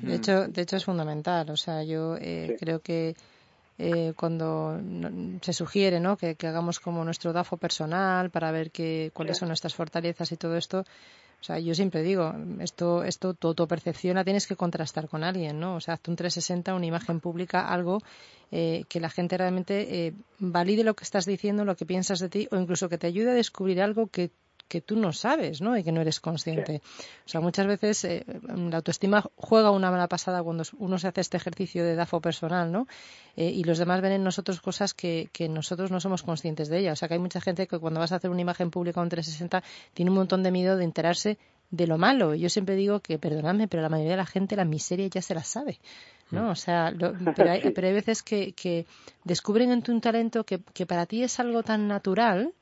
De 0.02 0.16
hecho, 0.16 0.48
de 0.48 0.62
hecho 0.62 0.76
es 0.76 0.86
fundamental. 0.86 1.50
O 1.50 1.56
sea, 1.58 1.84
yo 1.84 2.16
eh, 2.18 2.48
Sí. 2.50 2.56
creo 2.60 2.80
que 2.82 3.16
eh, 3.78 4.14
cuando 4.16 4.78
no- 4.82 5.40
se 5.42 5.54
sugiere 5.54 6.00
¿no? 6.00 6.18
que, 6.18 6.36
que 6.36 6.48
hagamos 6.48 6.80
como 6.80 7.04
nuestro 7.06 7.34
DAFO 7.34 7.58
personal 7.58 8.30
para 8.30 8.52
ver 8.52 8.72
que, 8.72 9.12
cuáles 9.14 9.38
son 9.38 9.48
nuestras 9.48 9.74
fortalezas 9.74 10.32
y 10.32 10.38
todo 10.38 10.58
esto, 10.58 10.80
o 10.80 11.46
sea, 11.46 11.60
yo 11.60 11.76
siempre 11.76 12.04
digo, 12.04 12.34
esto, 12.62 13.04
esto, 13.04 13.34
tu 13.34 13.50
autopercepción 13.50 14.16
la 14.16 14.24
tienes 14.24 14.48
que 14.48 14.56
contrastar 14.56 15.10
con 15.10 15.24
alguien, 15.26 15.60
¿no? 15.60 15.76
O 15.76 15.82
sea, 15.82 15.96
hazte 15.96 16.10
un 16.10 16.16
360, 16.16 16.74
una 16.74 16.86
imagen 16.86 17.20
pública, 17.20 17.68
algo 17.68 18.00
eh, 18.52 18.84
que 18.88 19.02
la 19.02 19.10
gente 19.10 19.38
realmente 19.38 20.08
eh, 20.08 20.14
valide 20.40 20.84
lo 20.86 20.94
que 20.94 21.04
estás 21.04 21.26
diciendo, 21.26 21.66
lo 21.66 21.76
que 21.76 21.86
piensas 21.86 22.20
de 22.20 22.30
ti, 22.30 22.48
o 22.52 22.56
incluso 22.56 22.88
que 22.88 22.98
te 22.98 23.08
ayude 23.08 23.32
a 23.32 23.34
descubrir 23.34 23.82
algo 23.82 24.08
que 24.08 24.30
que 24.74 24.82
tú 24.82 24.96
no 24.96 25.14
sabes, 25.14 25.62
¿no? 25.62 25.78
Y 25.78 25.84
que 25.84 25.92
no 25.92 26.02
eres 26.02 26.20
consciente. 26.20 26.82
O 27.28 27.30
sea, 27.30 27.42
muchas 27.42 27.68
veces 27.68 28.04
eh, 28.06 28.26
la 28.70 28.78
autoestima 28.78 29.24
juega 29.36 29.70
una 29.70 29.92
mala 29.92 30.08
pasada 30.08 30.42
cuando 30.42 30.64
uno 30.80 30.98
se 30.98 31.08
hace 31.08 31.22
este 31.22 31.38
ejercicio 31.38 31.84
de 31.86 31.94
DAFO 31.94 32.22
personal, 32.22 32.72
¿no? 32.72 32.88
Eh, 33.38 33.52
y 33.52 33.64
los 33.66 33.78
demás 33.78 34.02
ven 34.02 34.14
en 34.14 34.24
nosotros 34.24 34.62
cosas 34.62 34.96
que, 34.96 35.30
que 35.32 35.48
nosotros 35.48 35.92
no 35.92 36.00
somos 36.00 36.24
conscientes 36.24 36.70
de 36.70 36.80
ellas. 36.80 36.94
O 36.94 36.96
sea, 36.98 37.08
que 37.08 37.14
hay 37.14 37.20
mucha 37.20 37.40
gente 37.40 37.68
que 37.68 37.78
cuando 37.78 38.00
vas 38.00 38.12
a 38.14 38.16
hacer 38.16 38.32
una 38.32 38.42
imagen 38.42 38.72
pública 38.72 39.00
un 39.00 39.10
360 39.10 39.64
tiene 39.94 40.10
un 40.10 40.18
montón 40.18 40.42
de 40.42 40.50
miedo 40.50 40.76
de 40.76 40.86
enterarse 40.86 41.38
de 41.70 41.86
lo 41.88 41.98
malo. 42.00 42.34
Yo 42.34 42.50
siempre 42.50 42.76
digo 42.76 43.00
que, 43.00 43.20
perdonadme, 43.20 43.68
pero 43.68 43.84
la 43.84 43.90
mayoría 43.90 44.12
de 44.14 44.18
la 44.18 44.26
gente 44.26 44.56
la 44.56 44.66
miseria 44.66 45.08
ya 45.08 45.22
se 45.22 45.36
la 45.36 45.44
sabe. 45.44 45.80
¿no? 46.32 46.50
O 46.50 46.56
sea, 46.56 46.90
lo- 46.90 47.14
pero, 47.36 47.52
hay, 47.52 47.62
pero 47.76 47.88
hay 47.88 47.94
veces 47.94 48.24
que, 48.24 48.54
que 48.54 48.88
descubren 49.24 49.72
en 49.72 49.84
tu 49.84 49.92
un 49.92 50.02
talento 50.02 50.44
que, 50.46 50.60
que 50.74 50.86
para 50.88 51.06
ti 51.06 51.22
es 51.24 51.40
algo 51.40 51.62
tan 51.62 51.88
natural 51.88 52.54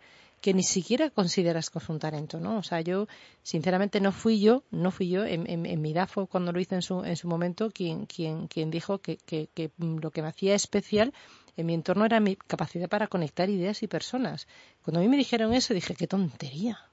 que 0.42 0.54
ni 0.54 0.64
siquiera 0.64 1.12
consideras 1.12 1.70
que 1.70 1.80
un 1.88 2.00
talento, 2.00 2.40
¿no? 2.40 2.58
O 2.58 2.64
sea, 2.64 2.82
yo, 2.82 3.08
sinceramente, 3.44 4.02
no 4.02 4.12
fui 4.12 4.42
yo, 4.42 4.64
no 4.72 4.92
fui 4.92 5.08
yo, 5.10 5.24
en, 5.24 5.50
en, 5.50 5.66
en 5.66 5.82
mi 5.82 5.94
DAFO, 5.94 6.26
cuando 6.26 6.52
lo 6.52 6.60
hice 6.60 6.76
en 6.76 6.82
su, 6.82 7.04
en 7.04 7.16
su 7.16 7.28
momento, 7.28 7.70
quien, 7.70 8.08
quien, 8.08 8.48
quien 8.48 8.72
dijo 8.72 9.00
que, 9.00 9.18
que, 9.18 9.50
que 9.54 9.72
lo 9.78 10.12
que 10.12 10.22
me 10.22 10.30
hacía 10.30 10.56
especial 10.56 11.14
en 11.58 11.66
mi 11.68 11.74
entorno 11.74 12.06
era 12.06 12.20
mi 12.20 12.36
capacidad 12.36 12.90
para 12.90 13.08
conectar 13.08 13.50
ideas 13.50 13.84
y 13.84 13.88
personas. 13.88 14.48
Cuando 14.84 15.00
a 15.00 15.04
mí 15.04 15.10
me 15.10 15.18
dijeron 15.18 15.54
eso, 15.54 15.74
dije, 15.74 15.96
qué 15.96 16.08
tontería. 16.08 16.91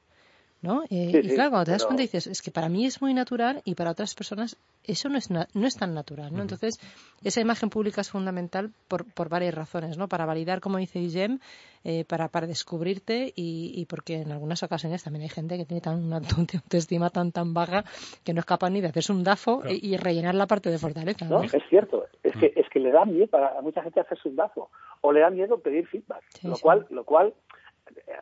¿No? 0.61 0.83
Eh, 0.91 1.11
Sí, 1.13 1.19
y 1.23 1.35
claro, 1.35 1.51
cuando 1.51 1.67
te 1.67 1.71
das 1.71 1.83
pero- 1.83 1.89
cuenta 1.91 2.03
dices, 2.03 2.27
es 2.27 2.43
que 2.43 2.51
para 2.51 2.69
mí 2.69 2.85
es 2.85 3.01
muy 3.01 3.15
natural 3.15 3.63
y 3.65 3.75
para 3.77 3.93
otras 3.93 4.15
personas 4.17 4.57
eso 4.85 5.09
no 5.09 5.17
es, 5.19 5.31
na- 5.31 5.47
no 5.55 5.67
es 5.67 5.77
tan 5.77 5.95
natural, 5.95 6.35
¿no? 6.35 6.41
Entonces, 6.43 6.81
esa 7.23 7.41
imagen 7.41 7.69
pública 7.71 8.01
es 8.01 8.11
fundamental 8.11 8.73
por, 8.89 9.05
por 9.13 9.29
varias 9.29 9.55
razones, 9.55 9.97
¿no? 9.99 10.09
Para 10.09 10.25
validar, 10.27 10.61
como 10.61 10.79
dice 10.79 10.99
Guillem, 10.99 11.39
eh, 11.85 12.05
para, 12.07 12.27
para 12.29 12.47
descubrirte 12.49 13.33
y, 13.37 13.73
y 13.77 13.85
porque 13.85 14.23
en 14.23 14.33
algunas 14.33 14.63
ocasiones 14.65 15.05
también 15.05 15.23
hay 15.25 15.29
gente 15.29 15.57
que 15.59 15.65
tiene 15.65 15.81
tan 15.81 16.03
una 16.05 16.17
autoestima 16.65 17.11
tan 17.11 17.31
tan 17.31 17.55
baja 17.55 17.85
que 18.25 18.33
no 18.35 18.41
es 18.41 18.47
capaz 18.47 18.71
ni 18.71 18.81
de 18.81 18.89
hacerse 18.89 19.13
un 19.13 19.23
DAFO 19.23 19.61
Claro. 19.61 19.77
y, 19.81 19.95
y 19.95 19.97
rellenar 19.97 20.35
la 20.35 20.47
parte 20.49 20.71
de 20.71 20.79
fortaleza, 20.79 21.27
¿no? 21.27 21.39
No, 21.39 21.43
es 21.45 21.53
cierto. 21.69 22.07
Es 22.25 22.33
que, 22.37 22.53
es 22.57 22.69
que 22.71 22.81
le 22.81 22.91
da 22.91 23.05
miedo 23.05 23.29
para 23.29 23.59
a 23.59 23.63
mucha 23.63 23.83
gente 23.83 24.01
hacerse 24.01 24.29
un 24.29 24.35
dazo 24.37 24.71
o 25.03 25.13
le 25.13 25.21
da 25.21 25.31
miedo 25.31 25.61
pedir 25.61 25.87
feedback. 25.87 26.23
Sí, 26.31 26.49
lo, 26.49 26.57
sí. 26.57 26.63
Cual, 26.63 26.87
lo 26.91 27.05
cual 27.05 27.33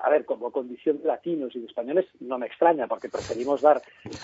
a 0.00 0.10
ver, 0.10 0.24
como 0.24 0.50
condición 0.52 0.98
de 1.00 1.08
latinos 1.08 1.54
y 1.56 1.60
de 1.60 1.66
españoles, 1.66 2.06
no 2.20 2.38
me 2.38 2.46
extraña, 2.46 2.86
porque 2.86 3.08
preferimos 3.08 3.60
dar 3.60 3.82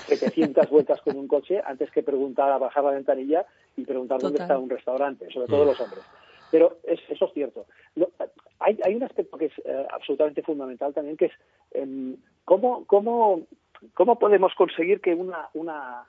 700 0.08 0.68
vueltas 0.70 1.00
con 1.02 1.16
un 1.16 1.28
coche 1.28 1.60
antes 1.64 1.90
que 1.90 2.02
preguntar 2.02 2.50
a 2.50 2.58
bajar 2.58 2.84
la 2.84 2.90
ventanilla 2.92 3.46
y 3.76 3.84
preguntar 3.84 4.20
dónde 4.20 4.38
Total. 4.38 4.50
está 4.56 4.58
un 4.58 4.70
restaurante, 4.70 5.30
sobre 5.30 5.48
todo 5.48 5.64
los 5.64 5.80
hombres. 5.80 6.04
Pero 6.50 6.78
es- 6.84 7.00
eso 7.08 7.26
es 7.26 7.32
cierto. 7.32 7.66
Lo- 7.94 8.10
hay, 8.58 8.78
hay 8.84 8.94
un 8.94 9.02
aspecto 9.02 9.38
que 9.38 9.46
es 9.46 9.52
eh, 9.64 9.86
absolutamente 9.90 10.42
fundamental 10.42 10.92
también, 10.92 11.16
que 11.16 11.26
es 11.26 11.32
em, 11.72 12.16
cómo, 12.44 12.84
cómo, 12.86 13.42
cómo 13.94 14.18
podemos 14.18 14.54
conseguir 14.54 15.00
que 15.00 15.14
una, 15.14 15.48
una 15.54 16.06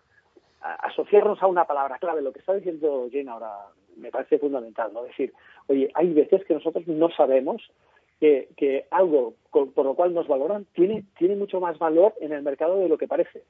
a- 0.61 0.75
asociarnos 0.87 1.41
a 1.41 1.47
una 1.47 1.65
palabra 1.65 1.97
clave. 1.99 2.21
Lo 2.21 2.33
que 2.33 2.39
está 2.39 2.53
diciendo 2.53 3.07
Jane 3.11 3.29
ahora 3.29 3.51
me 3.95 4.11
parece 4.11 4.39
fundamental, 4.39 4.91
¿no? 4.93 5.03
Decir, 5.03 5.33
oye, 5.67 5.89
hay 5.93 6.11
veces 6.13 6.43
que 6.45 6.53
nosotros 6.55 6.85
no 6.87 7.09
sabemos 7.11 7.61
que, 8.23 8.47
que 8.55 8.85
algo 8.89 9.33
con- 9.49 9.73
por 9.73 9.83
lo 9.85 9.95
cual 9.95 10.13
nos 10.13 10.29
valoran 10.29 10.63
tiene, 10.73 11.03
tiene 11.17 11.35
mucho 11.35 11.59
más 11.59 11.77
valor 11.77 12.13
en 12.21 12.31
el 12.31 12.41
mercado 12.41 12.77
de 12.79 12.87
lo 12.87 12.97
que 12.97 13.05
parece. 13.05 13.43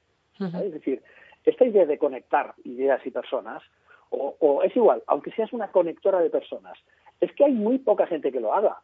¿sabes? 0.51 0.67
Es 0.69 0.73
decir, 0.73 1.03
esta 1.45 1.63
idea 1.63 1.85
de 1.85 1.99
conectar 1.99 2.55
ideas 2.63 2.99
y 3.05 3.11
personas, 3.11 3.61
o, 4.09 4.35
o 4.39 4.63
es 4.63 4.75
igual, 4.75 5.03
aunque 5.05 5.31
seas 5.33 5.53
una 5.53 5.69
conectora 5.71 6.21
de 6.21 6.31
personas, 6.31 6.75
es 7.21 7.31
que 7.33 7.45
hay 7.45 7.51
muy 7.53 7.77
poca 7.77 8.07
gente 8.07 8.31
que 8.31 8.39
lo 8.39 8.51
haga. 8.51 8.79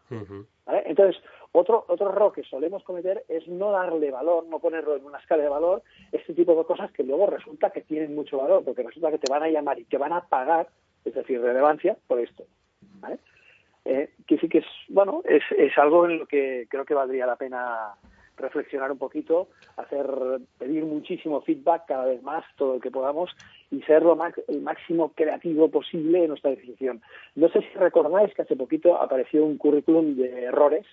¿vale? 0.67 0.83
Entonces, 0.85 1.19
otro, 1.53 1.85
otro 1.87 2.09
error 2.11 2.31
que 2.33 2.43
solemos 2.43 2.83
cometer 2.83 3.23
es 3.27 3.47
no 3.47 3.71
darle 3.71 4.11
valor, 4.11 4.45
no 4.45 4.59
ponerlo 4.59 4.95
en 4.95 5.05
una 5.05 5.17
escala 5.17 5.41
de 5.41 5.49
valor, 5.49 5.81
este 6.11 6.35
tipo 6.35 6.53
de 6.55 6.65
cosas 6.65 6.91
que 6.91 7.03
luego 7.03 7.25
resulta 7.25 7.71
que 7.71 7.81
tienen 7.81 8.13
mucho 8.13 8.37
valor, 8.37 8.63
porque 8.63 8.83
resulta 8.83 9.09
que 9.09 9.17
te 9.17 9.31
van 9.31 9.41
a 9.41 9.49
llamar 9.49 9.79
y 9.79 9.85
te 9.85 9.97
van 9.97 10.13
a 10.13 10.21
pagar, 10.21 10.67
es 11.03 11.15
decir, 11.15 11.41
relevancia, 11.41 11.97
por 12.07 12.19
esto. 12.19 12.43
¿vale? 13.01 13.17
Eh, 13.91 14.11
que 14.27 14.37
sí 14.37 14.47
que 14.47 14.59
es, 14.59 14.65
bueno, 14.89 15.23
es, 15.25 15.41
es 15.57 15.75
algo 15.79 16.05
en 16.05 16.19
lo 16.19 16.27
que 16.27 16.67
creo 16.69 16.85
que 16.85 16.93
valdría 16.93 17.25
la 17.25 17.37
pena 17.37 17.95
reflexionar 18.37 18.91
un 18.91 18.99
poquito, 18.99 19.47
hacer, 19.77 20.05
pedir 20.59 20.83
muchísimo 20.85 21.41
feedback 21.41 21.87
cada 21.87 22.05
vez 22.05 22.21
más, 22.21 22.45
todo 22.55 22.75
el 22.75 22.81
que 22.81 22.91
podamos, 22.91 23.35
y 23.71 23.81
ser 23.81 24.03
lo 24.03 24.15
max- 24.15 24.43
el 24.47 24.61
máximo 24.61 25.11
creativo 25.13 25.69
posible 25.69 26.21
en 26.21 26.27
nuestra 26.27 26.51
decisión. 26.51 27.01
No 27.33 27.49
sé 27.49 27.61
si 27.61 27.77
recordáis 27.79 28.31
que 28.35 28.43
hace 28.43 28.55
poquito 28.55 29.01
apareció 29.01 29.43
un 29.43 29.57
currículum 29.57 30.15
de 30.15 30.43
errores 30.43 30.85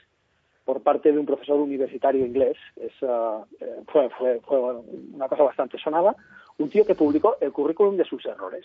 por 0.65 0.83
parte 0.83 1.13
de 1.13 1.19
un 1.19 1.27
profesor 1.27 1.61
universitario 1.61 2.25
inglés. 2.25 2.57
Es, 2.77 2.93
eh, 3.03 3.83
fue, 3.93 4.09
fue, 4.17 4.41
fue 4.41 4.59
bueno, 4.59 4.85
una 5.13 5.29
cosa 5.29 5.43
bastante 5.43 5.79
sonada. 5.79 6.17
Un 6.59 6.71
tío 6.71 6.87
que 6.87 6.95
publicó 6.95 7.37
el 7.43 7.53
currículum 7.53 7.99
de 7.99 8.05
sus 8.05 8.25
errores. 8.25 8.65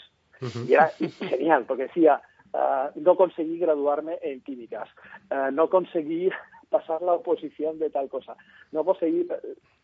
Y 0.67 0.73
era 0.73 0.87
genial, 1.19 1.65
porque 1.67 1.83
decía, 1.83 2.21
ah, 2.53 2.91
no 2.95 3.15
conseguí 3.15 3.57
graduarme 3.57 4.19
en 4.21 4.41
químicas, 4.41 4.89
ah, 5.29 5.49
no 5.51 5.69
conseguí 5.69 6.29
pasar 6.69 7.01
la 7.01 7.13
oposición 7.13 7.79
de 7.79 7.89
tal 7.89 8.09
cosa, 8.09 8.35
no 8.71 8.83
conseguí... 8.83 9.27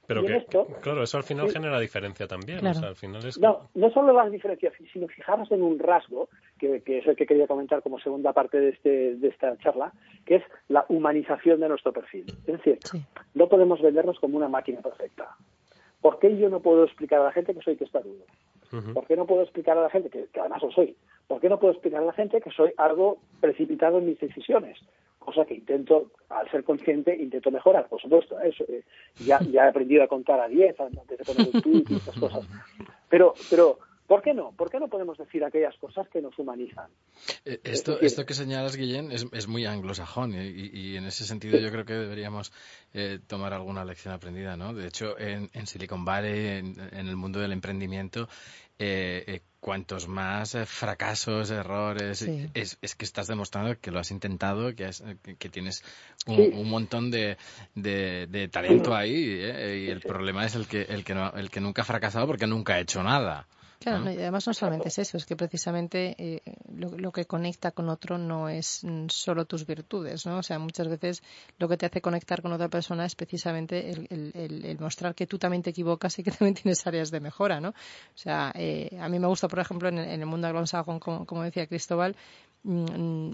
Pero 0.07 0.21
y 0.21 0.27
en 0.27 0.31
que, 0.31 0.37
esto, 0.37 0.67
claro, 0.81 1.03
eso 1.03 1.17
al 1.17 1.23
final 1.23 1.47
Sí. 1.49 1.55
genera 1.55 1.77
diferencia 1.81 2.27
también. 2.27 2.59
Claro. 2.59 2.77
O 2.77 2.79
sea, 2.79 2.89
al 2.89 2.95
final 2.95 3.25
es... 3.25 3.37
no, 3.39 3.67
no 3.75 3.89
solo 3.91 4.13
las 4.13 4.31
diferencias, 4.31 4.73
sino 4.93 5.05
fijarnos 5.09 5.51
en 5.51 5.61
un 5.61 5.77
rasgo, 5.79 6.29
que, 6.57 6.81
que 6.81 6.99
es 6.99 7.07
el 7.07 7.17
que 7.17 7.25
quería 7.25 7.45
comentar 7.45 7.81
como 7.83 7.99
segunda 7.99 8.31
parte 8.31 8.57
de, 8.57 8.69
este, 8.69 9.15
de 9.15 9.27
esta 9.27 9.57
charla, 9.57 9.91
que 10.25 10.35
es 10.35 10.43
la 10.69 10.85
humanización 10.87 11.59
de 11.59 11.67
nuestro 11.67 11.91
perfil. 11.91 12.23
Es 12.45 12.53
decir, 12.57 12.79
Sí. 12.85 13.03
no 13.33 13.49
podemos 13.49 13.81
vendernos 13.81 14.17
como 14.21 14.37
una 14.37 14.47
máquina 14.47 14.79
perfecta. 14.79 15.35
¿Por 15.99 16.19
qué 16.19 16.37
yo 16.37 16.47
no 16.47 16.61
puedo 16.61 16.85
explicar 16.85 17.19
a 17.19 17.25
la 17.25 17.31
gente 17.33 17.53
que 17.53 17.61
soy 17.61 17.75
testarudo? 17.75 18.23
¿Por 18.93 19.05
qué 19.05 19.15
no 19.15 19.25
puedo 19.25 19.43
explicar 19.43 19.77
a 19.77 19.81
la 19.81 19.89
gente, 19.89 20.09
que, 20.09 20.25
que 20.25 20.39
además 20.39 20.61
lo 20.61 20.71
soy, 20.71 20.95
por 21.27 21.39
qué 21.39 21.49
no 21.49 21.59
puedo 21.59 21.73
explicar 21.73 22.01
a 22.01 22.05
la 22.05 22.13
gente 22.13 22.41
que 22.41 22.51
soy 22.51 22.71
algo 22.77 23.17
precipitado 23.39 23.99
en 23.99 24.07
mis 24.07 24.19
decisiones? 24.19 24.79
Cosa 25.19 25.45
que 25.45 25.55
intento, 25.55 26.11
al 26.29 26.49
ser 26.49 26.63
consciente, 26.63 27.15
intento 27.15 27.51
mejorar, 27.51 27.87
por 27.89 28.01
supuesto. 28.01 28.39
Eso, 28.39 28.63
eh, 28.69 28.83
ya, 29.25 29.39
ya 29.41 29.65
he 29.65 29.69
aprendido 29.69 30.03
a 30.03 30.07
contar 30.07 30.39
a 30.39 30.47
10 30.47 30.79
antes 30.79 31.17
de 31.17 31.25
poner 31.25 31.49
un 31.53 31.61
tweet 31.61 31.83
y 31.89 31.95
estas 31.95 32.17
cosas. 32.17 32.47
Pero, 33.09 33.33
pero, 33.49 33.79
¿por 34.07 34.21
qué 34.21 34.33
no? 34.33 34.51
¿Por 34.53 34.69
qué 34.71 34.79
no 34.79 34.87
podemos 34.87 35.17
decir 35.17 35.43
aquellas 35.43 35.75
cosas 35.77 36.07
que 36.09 36.21
nos 36.21 36.37
humanizan? 36.39 36.89
Eh, 37.45 37.59
Esto, 37.63 37.93
decir- 37.93 38.05
esto 38.05 38.25
que 38.25 38.33
señalas, 38.33 38.75
Guillén, 38.75 39.11
es, 39.11 39.25
es 39.33 39.47
muy 39.47 39.65
anglosajón 39.65 40.33
y, 40.33 40.37
y- 40.47 40.71
y 40.73 40.97
en 40.97 41.05
ese 41.05 41.25
sentido 41.25 41.59
yo 41.59 41.69
creo 41.71 41.85
que 41.85 41.93
deberíamos 41.93 42.51
eh, 42.93 43.19
tomar 43.27 43.53
alguna 43.53 43.83
lección 43.85 44.13
aprendida, 44.13 44.55
¿no? 44.57 44.73
De 44.73 44.87
hecho, 44.87 45.17
en, 45.19 45.49
en 45.53 45.67
Silicon 45.67 46.05
Valley, 46.05 46.47
en, 46.59 46.75
en 46.91 47.07
el 47.07 47.15
mundo 47.15 47.39
del 47.39 47.51
emprendimiento, 47.51 48.27
eh, 48.79 49.23
eh, 49.27 49.41
cuantos 49.59 50.07
más 50.07 50.53
eh, 50.55 50.65
fracasos, 50.65 51.49
errores, 51.49 52.19
Sí. 52.19 52.49
es, 52.53 52.77
es 52.81 52.95
que 52.95 53.03
estás 53.05 53.27
demostrando 53.27 53.77
que 53.81 53.91
lo 53.91 53.99
has 53.99 54.11
intentado, 54.11 54.73
que, 54.75 54.85
has- 54.85 55.03
que, 55.23 55.35
que 55.35 55.49
tienes 55.49 55.83
un, 56.27 56.37
Sí. 56.37 56.51
un 56.53 56.69
montón 56.69 57.11
de, 57.11 57.37
de- 57.75 58.27
de 58.27 58.47
talento 58.47 58.95
ahí 58.95 59.39
¿eh? 59.41 59.83
y 59.85 59.89
el 59.89 59.99
problema 60.01 60.45
es 60.45 60.55
el 60.55 60.67
que, 60.67 60.83
el, 60.83 61.03
que 61.03 61.13
no- 61.15 61.33
el 61.33 61.49
que 61.49 61.59
nunca 61.59 61.81
ha 61.81 61.85
fracasado 61.85 62.27
porque 62.27 62.47
nunca 62.47 62.75
ha 62.75 62.79
hecho 62.79 63.03
nada. 63.03 63.47
Claro, 63.79 64.03
¿no? 64.05 64.11
y 64.11 64.15
además 64.17 64.47
no 64.47 64.53
solamente 64.53 64.87
es 64.87 64.97
eso, 64.97 65.17
es 65.17 65.25
que 65.25 65.35
precisamente 65.35 66.15
eh, 66.17 66.41
lo, 66.73 66.97
lo 66.97 67.11
que 67.11 67.25
conecta 67.25 67.71
con 67.71 67.89
otro 67.89 68.17
no 68.17 68.49
es 68.49 68.79
mm, 68.83 69.05
solo 69.09 69.45
tus 69.45 69.65
virtudes, 69.67 70.25
¿no? 70.25 70.39
O 70.39 70.43
sea, 70.43 70.57
muchas 70.57 70.87
veces 70.87 71.21
lo 71.59 71.67
que 71.67 71.77
te 71.77 71.85
hace 71.85 72.01
conectar 72.01 72.41
con 72.41 72.51
otra 72.53 72.69
persona 72.69 73.05
es 73.05 73.15
precisamente 73.15 73.89
el, 73.91 74.07
el- 74.09 74.31
el- 74.33 74.65
el 74.65 74.79
mostrar 74.79 75.13
que 75.13 75.27
tú 75.27 75.37
también 75.37 75.61
te 75.61 75.69
equivocas 75.69 76.17
y 76.17 76.23
que 76.23 76.31
también 76.39 76.55
tienes 76.55 76.85
áreas 76.87 77.11
de 77.11 77.19
mejora, 77.19 77.59
¿no? 77.61 77.69
O 77.69 77.73
sea, 78.17 78.51
eh, 78.55 78.97
a 78.99 79.07
mí 79.09 79.19
me 79.19 79.27
gusta, 79.27 79.47
por 79.47 79.59
ejemplo, 79.59 79.89
en 79.89 79.99
el, 79.99 80.09
en 80.09 80.19
el 80.21 80.25
mundo 80.25 80.47
anglosajón, 80.47 80.99
como, 80.99 81.25
como 81.25 81.43
decía 81.43 81.67
Cristóbal, 81.67 82.15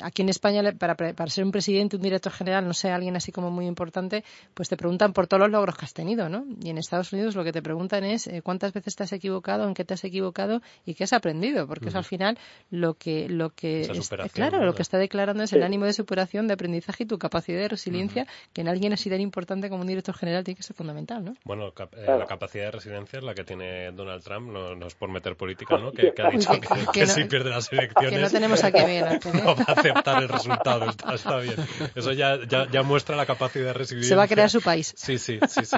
aquí 0.04 0.22
en 0.22 0.30
España, 0.30 0.62
le- 0.62 0.74
para, 0.74 0.96
para 0.96 1.28
ser 1.30 1.44
un 1.44 1.52
presidente, 1.52 1.96
un 1.96 2.02
director 2.02 2.32
general, 2.32 2.66
no 2.68 2.74
sé, 2.74 2.92
alguien 2.92 3.16
así 3.16 3.32
como 3.32 3.50
muy 3.52 3.66
importante, 3.66 4.24
pues 4.54 4.70
te 4.70 4.78
preguntan 4.78 5.14
por 5.14 5.28
todos 5.28 5.42
los 5.42 5.50
logros 5.52 5.76
que 5.78 5.86
has 5.86 5.94
tenido, 5.94 6.30
¿no? 6.30 6.46
Y 6.62 6.70
en 6.70 6.78
Estados 6.78 7.12
Unidos 7.14 7.36
lo 7.36 7.44
que 7.44 7.52
te 7.52 7.62
preguntan 7.62 8.04
es 8.04 8.28
eh, 8.28 8.42
cuántas 8.42 8.74
veces 8.74 8.96
te 8.96 9.04
has 9.04 9.14
equivocado, 9.14 9.68
en 9.68 9.74
qué 9.74 9.84
te 9.86 9.94
has 9.94 10.04
equivocado 10.04 10.62
y 10.86 10.94
qué 10.94 11.04
has 11.06 11.14
aprendido, 11.14 11.68
porque 11.68 11.90
eso 11.90 11.98
al 11.98 12.04
final 12.04 12.38
lo 12.70 12.94
que 12.96 13.28
lo 13.30 13.50
que 13.52 13.82
Esa 13.82 13.94
es- 13.94 14.04
superación, 14.06 14.34
claro, 14.34 14.60
¿no? 14.60 14.66
lo 14.66 14.76
que 14.76 14.82
está 14.82 14.98
declarando 14.98 15.44
es 15.44 15.54
el 15.54 15.64
ánimo 15.64 15.86
de 15.86 15.94
superación, 15.94 16.48
de 16.48 16.54
aprendizaje 16.54 17.04
y 17.04 17.08
tu 17.08 17.18
capacidad 17.18 17.60
de 17.60 17.68
resiliencia, 17.70 18.28
que 18.54 18.62
en 18.62 18.68
alguien 18.68 18.94
así 18.94 19.10
tan 19.10 19.22
importante 19.22 19.70
como 19.70 19.82
un 19.82 19.88
director 19.88 20.16
general 20.16 20.44
tiene 20.44 20.58
que 20.58 20.64
ser 20.64 20.76
fundamental, 20.76 21.24
¿no? 21.24 21.36
Bueno, 21.44 21.72
cap- 21.72 21.94
eh, 21.96 22.06
la 22.08 22.26
capacidad 22.26 22.66
de 22.66 22.72
resiliencia 22.72 23.20
es 23.20 23.26
la 23.26 23.34
que 23.34 23.44
tiene 23.44 23.92
Donald 23.92 24.24
Trump, 24.24 24.50
no, 24.52 24.76
no 24.76 24.88
es 24.88 24.96
por 24.96 25.10
meter 25.10 25.36
política, 25.36 25.78
¿no? 25.78 25.92
Que, 25.92 26.14
que 26.14 26.22
ha 26.22 26.30
dicho 26.30 26.50
Que- 26.54 26.60
que, 26.62 26.68
que 26.86 26.92
que 26.92 27.06
no- 27.06 27.14
si 27.14 27.24
pierde 27.26 27.50
las 27.50 27.70
Que 27.70 27.76
elecciones 27.78 28.22
no 28.22 28.30
tenemos 28.30 28.64
a 28.64 28.72
qué 28.72 28.86
ver. 28.86 29.20
no 29.34 29.56
va 29.56 29.66
a 29.68 29.72
aceptar 29.74 30.24
el 30.24 30.30
resultado, 30.30 30.90
está, 30.90 31.14
está 31.16 31.40
bien. 31.40 31.56
Eso 31.96 32.12
ya, 32.12 32.38
ya, 32.48 32.68
ya 32.70 32.84
muestra 32.84 33.16
la 33.16 33.26
capacidad 33.26 33.66
de 33.66 33.74
resiliencia. 33.74 34.10
Se 34.10 34.16
va 34.16 34.24
a 34.24 34.28
crear 34.28 34.50
su 34.50 34.62
país. 34.62 34.94
Sí, 34.98 35.18
sí, 35.18 35.40
sí, 35.48 35.66
sí. 35.66 35.78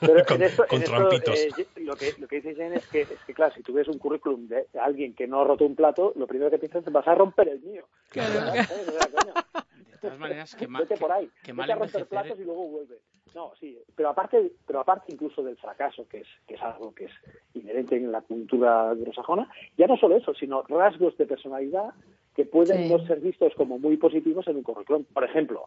Pero 0.00 0.24
con 0.26 0.36
en 0.36 0.42
esto, 0.48 0.66
con 0.68 0.76
en 0.76 0.82
esto, 0.82 0.96
trampitos. 0.96 1.34
eh, 1.34 1.66
lo, 1.76 1.96
que, 1.96 2.14
lo 2.18 2.28
que 2.28 2.36
dice 2.36 2.54
Jen 2.54 2.74
es 2.74 2.86
que, 2.86 3.02
es 3.02 3.08
que, 3.26 3.34
claro, 3.34 3.54
si 3.54 3.62
tú 3.62 3.72
ves 3.72 3.88
un 3.88 3.98
currículum 3.98 4.48
de 4.48 4.66
alguien 4.80 5.14
que 5.14 5.26
no 5.26 5.40
ha 5.40 5.44
roto 5.44 5.64
un 5.64 5.76
plato, 5.76 6.12
lo 6.16 6.26
primero 6.26 6.50
que 6.50 6.58
piensas 6.58 6.86
es 6.86 6.92
vas 6.92 7.06
a 7.08 7.14
romper 7.14 7.48
el 7.48 7.60
mío. 7.60 7.86
Claro. 8.10 8.52
De 8.52 9.98
todas 10.00 10.18
maneras, 10.18 10.54
que 10.54 10.68
mal, 10.68 10.82
vete 10.82 10.96
por 10.98 11.10
ahí, 11.10 11.30
que 11.42 11.52
vete 11.52 11.72
a 11.72 11.76
romper 11.76 12.02
envejecer, 12.02 12.06
platos 12.06 12.38
y 12.38 12.44
luego 12.44 12.68
vuelve. 12.68 13.00
No, 13.34 13.52
sí, 13.60 13.78
pero 13.94 14.10
aparte, 14.10 14.52
pero 14.66 14.80
aparte 14.80 15.12
incluso 15.12 15.42
del 15.42 15.56
fracaso, 15.56 16.06
que 16.08 16.20
es, 16.20 16.26
que 16.46 16.54
es 16.54 16.62
algo 16.62 16.94
que 16.94 17.04
es 17.04 17.12
inherente 17.54 17.96
en 17.96 18.10
la 18.10 18.22
cultura 18.22 18.90
anglosajona, 18.90 19.46
ya 19.76 19.86
no 19.86 19.96
solo 19.96 20.16
eso, 20.16 20.34
sino 20.34 20.62
rasgos 20.62 21.16
de 21.18 21.26
personalidad 21.26 21.92
que 22.36 22.44
pueden 22.44 22.84
Sí. 22.84 22.92
no 22.92 22.98
ser 23.06 23.18
vistos 23.20 23.54
como 23.56 23.78
muy 23.78 23.96
positivos 23.96 24.46
en 24.46 24.56
un 24.56 24.62
currículum. 24.62 25.04
Por 25.12 25.24
ejemplo, 25.24 25.64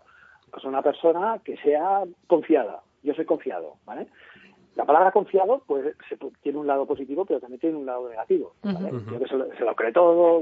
pues 0.51 0.63
una 0.63 0.82
persona 0.82 1.41
que 1.43 1.57
sea 1.57 2.03
confiada. 2.28 2.82
Yo 3.03 3.13
soy 3.15 3.26
confiado, 3.26 3.76
¿vale? 3.86 4.07
La 4.76 4.86
palabra 4.86 5.11
confiado 5.11 5.63
pues 5.65 5.95
se 6.07 6.17
pu- 6.17 6.32
tiene 6.41 6.59
un 6.59 6.67
lado 6.67 6.86
positivo, 6.86 7.26
pero 7.26 7.39
también 7.39 7.59
tiene 7.59 7.76
un 7.76 7.86
lado 7.86 8.07
negativo. 8.07 8.53
¿vale? 8.61 8.91
Un 8.91 9.05
tío 9.05 9.20
que 9.20 9.28
se 9.28 9.36
lo, 9.36 9.45
se 9.55 9.63
lo 9.65 9.76
cree 9.76 9.91
todo, 9.91 10.41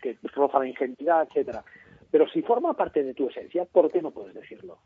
que 0.00 0.16
roza 0.34 0.58
la 0.60 0.68
ingenuidad, 0.68 1.26
etcétera. 1.28 1.64
Pero 2.10 2.28
si 2.28 2.42
forma 2.42 2.74
parte 2.74 3.02
de 3.02 3.14
tu 3.14 3.28
esencia, 3.30 3.64
¿por 3.64 3.90
qué 3.90 4.02
no 4.02 4.10
puedes 4.10 4.34
decirlo? 4.34 4.78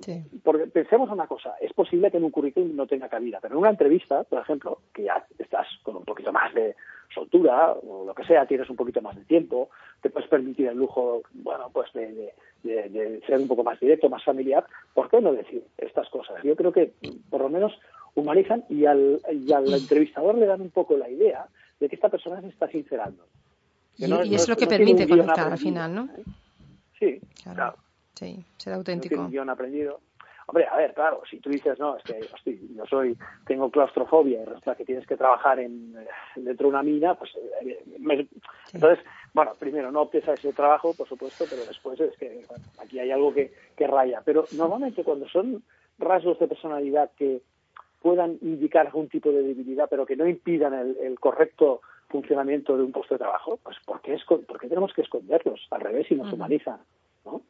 Sí. 0.00 0.22
Porque 0.42 0.66
pensemos 0.66 1.08
una 1.10 1.26
cosa, 1.26 1.54
es 1.60 1.72
posible 1.72 2.10
que 2.10 2.16
en 2.18 2.24
un 2.24 2.30
currículum 2.30 2.74
no 2.76 2.86
tenga 2.86 3.08
cabida, 3.08 3.38
pero 3.40 3.54
en 3.54 3.60
una 3.60 3.70
entrevista, 3.70 4.24
por 4.24 4.40
ejemplo, 4.42 4.80
que 4.92 5.04
ya 5.04 5.24
estás 5.38 5.66
con 5.82 5.96
un 5.96 6.04
poquito 6.04 6.32
más 6.32 6.52
de 6.52 6.74
soltura 7.14 7.72
o 7.72 8.04
lo 8.06 8.14
que 8.14 8.24
sea, 8.24 8.44
tienes 8.46 8.68
un 8.68 8.76
poquito 8.76 9.00
más 9.00 9.14
de 9.16 9.24
tiempo, 9.24 9.70
te 10.02 10.10
puedes 10.10 10.28
permitir 10.28 10.66
el 10.68 10.76
lujo, 10.76 11.22
bueno, 11.32 11.70
pues 11.72 11.92
de, 11.92 12.12
de- 12.12 12.34
de- 12.62 12.88
de 12.88 13.20
ser 13.26 13.38
un 13.38 13.46
poco 13.48 13.62
más 13.62 13.78
directo, 13.78 14.08
más 14.08 14.24
familiar, 14.24 14.66
¿por 14.94 15.08
qué 15.08 15.20
no 15.20 15.32
decir 15.32 15.62
estas 15.78 16.08
cosas? 16.10 16.42
Yo 16.42 16.56
creo 16.56 16.72
que 16.72 16.92
por 17.30 17.40
lo 17.42 17.48
menos 17.48 17.72
humanizan 18.14 18.64
y 18.68 18.86
al, 18.86 19.20
y 19.32 19.52
al 19.52 19.72
entrevistador 19.72 20.34
le 20.36 20.46
dan 20.46 20.60
un 20.60 20.70
poco 20.70 20.96
la 20.96 21.08
idea 21.08 21.46
de 21.80 21.88
que 21.88 21.94
esta 21.94 22.08
persona 22.08 22.40
se 22.40 22.48
está 22.48 22.68
sincerando. 22.68 23.24
Que 23.96 24.06
Y, 24.06 24.08
no- 24.08 24.24
y 24.24 24.30
no 24.30 24.36
es 24.36 24.48
lo 24.48 24.56
que 24.56 24.64
no 24.64 24.70
permite 24.70 25.08
conectar 25.08 25.52
al 25.52 25.58
final, 25.58 25.94
¿no? 25.94 26.04
¿eh? 26.16 26.22
Sí, 26.98 27.20
Claro. 27.42 27.56
claro 27.56 27.76
Sí, 28.14 28.44
ser 28.58 28.72
no 28.72 28.78
auténtico. 28.78 29.20
un 29.20 29.30
guion 29.30 29.50
aprendido. 29.50 30.00
Hombre, 30.46 30.66
a 30.70 30.76
ver, 30.76 30.92
claro, 30.92 31.22
si 31.30 31.40
tú 31.40 31.48
dices, 31.48 31.78
no, 31.78 31.96
es 31.96 32.04
que 32.04 32.28
hostia, 32.32 32.54
yo 32.76 32.84
soy, 32.84 33.16
tengo 33.46 33.70
claustrofobia 33.70 34.42
y 34.42 34.44
resulta 34.44 34.74
que 34.74 34.84
tienes 34.84 35.06
que 35.06 35.16
trabajar 35.16 35.58
en, 35.58 35.96
eh, 35.98 36.06
dentro 36.36 36.66
de 36.66 36.70
una 36.74 36.82
mina, 36.82 37.14
pues 37.14 37.30
eh, 37.62 37.82
entonces 38.72 39.02
bueno, 39.32 39.54
primero 39.58 39.90
no 39.90 40.02
optes 40.02 40.28
a 40.28 40.34
ese 40.34 40.52
trabajo, 40.52 40.92
por 40.94 41.08
supuesto, 41.08 41.46
pero 41.48 41.64
después 41.64 41.98
es 41.98 42.14
que 42.18 42.44
bueno, 42.46 42.62
aquí 42.78 42.98
hay 42.98 43.10
algo 43.10 43.32
que, 43.32 43.52
que 43.74 43.86
raya. 43.86 44.20
Pero 44.24 44.46
normalmente 44.52 45.02
cuando 45.02 45.26
son 45.28 45.62
rasgos 45.98 46.38
de 46.38 46.46
personalidad 46.46 47.10
que 47.16 47.40
puedan 48.02 48.36
indicar 48.42 48.86
algún 48.86 49.08
tipo 49.08 49.30
de 49.32 49.42
debilidad, 49.42 49.88
pero 49.88 50.04
que 50.04 50.14
no 50.14 50.28
impidan 50.28 50.74
el, 50.74 50.96
el 50.98 51.18
correcto 51.18 51.80
funcionamiento 52.08 52.76
de 52.76 52.82
un 52.82 52.92
puesto 52.92 53.14
de 53.14 53.18
trabajo, 53.20 53.58
pues 53.62 53.78
¿por 53.86 54.02
qué, 54.02 54.14
esco- 54.14 54.44
por 54.44 54.60
qué 54.60 54.68
tenemos 54.68 54.92
que 54.92 55.00
esconderlos? 55.02 55.66
Al 55.70 55.80
revés, 55.80 56.10
y 56.10 56.14
nos 56.16 56.30
humanizan, 56.32 56.80
¿no? 57.24 57.40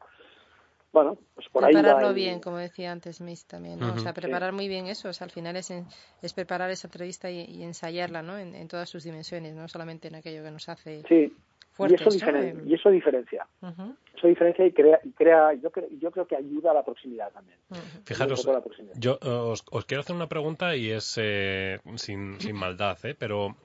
Bueno, 0.95 1.17
pues 1.35 1.49
por 1.49 1.65
ahí 1.65 1.73
prepararlo 1.73 2.07
el- 2.11 2.15
bien, 2.15 2.39
como 2.39 2.55
decía 2.57 2.89
antes 2.93 3.19
Miss 3.19 3.45
también, 3.45 3.79
¿no? 3.81 3.93
O 3.93 3.97
sea, 3.97 4.13
preparar 4.13 4.53
muy 4.53 4.69
bien 4.69 4.87
eso, 4.87 5.09
o 5.09 5.13
sea, 5.13 5.25
al 5.25 5.31
final 5.31 5.57
es, 5.57 5.69
en- 5.69 5.85
es 6.21 6.33
preparar 6.33 6.71
esa 6.71 6.87
entrevista 6.87 7.29
y, 7.29 7.41
y 7.41 7.63
ensayarla, 7.63 8.21
¿no? 8.21 8.37
En, 8.37 8.55
en 8.55 8.67
todas 8.69 8.89
sus 8.89 9.03
dimensiones, 9.03 9.53
no 9.55 9.67
solamente 9.67 10.07
en 10.07 10.15
aquello 10.15 10.41
que 10.41 10.51
nos 10.51 10.69
hace 10.69 11.01
Sí, 11.09 11.15
y 11.15 11.33
fuertes, 11.73 11.99
eso, 11.99 12.09
¿no? 12.11 12.15
diferen- 12.15 12.63
y 12.65 12.73
eso 12.75 12.89
diferencia. 12.89 13.45
ujú, 13.61 13.93
Eso 14.15 14.27
diferencia 14.27 14.65
y 14.65 14.71
crea, 14.71 15.01
y 15.03 15.11
crea 15.11 15.53
yo, 15.61 15.69
creo, 15.69 15.89
yo 15.99 16.11
creo 16.11 16.25
que 16.25 16.37
ayuda 16.37 16.71
a 16.71 16.75
la 16.75 16.83
proximidad 16.85 17.29
también. 17.33 17.59
Fijaros, 18.05 18.47
yo 18.97 19.17
os, 19.21 19.65
os 19.69 19.85
quiero 19.85 19.99
hacer 19.99 20.15
una 20.15 20.29
pregunta 20.29 20.77
y 20.77 20.91
es 20.91 21.19
eh, 21.21 21.79
sin, 21.95 22.39
sin 22.39 22.55
maldad, 22.55 22.97
¿eh? 23.03 23.15
pero 23.19 23.57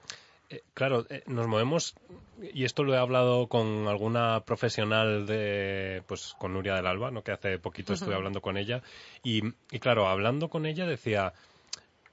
eh, 0.51 0.62
claro, 0.74 1.07
eh, 1.09 1.22
nos 1.26 1.46
movemos 1.46 1.94
y 2.53 2.64
esto 2.64 2.82
lo 2.82 2.94
he 2.94 2.98
hablado 2.98 3.46
con 3.48 3.86
alguna 3.86 4.40
profesional 4.44 5.26
de, 5.26 6.03
pues 6.07 6.34
con 6.38 6.53
Nuria 6.53 6.74
del 6.74 6.86
Alba, 6.86 7.11
¿no? 7.11 7.22
que 7.22 7.32
hace 7.32 7.59
poquito 7.59 7.92
estuve 7.92 8.14
hablando 8.14 8.40
con 8.40 8.57
ella 8.57 8.82
y, 9.22 9.42
y 9.70 9.78
claro, 9.78 10.09
hablando 10.09 10.48
con 10.48 10.66
ella 10.66 10.86
decía, 10.86 11.32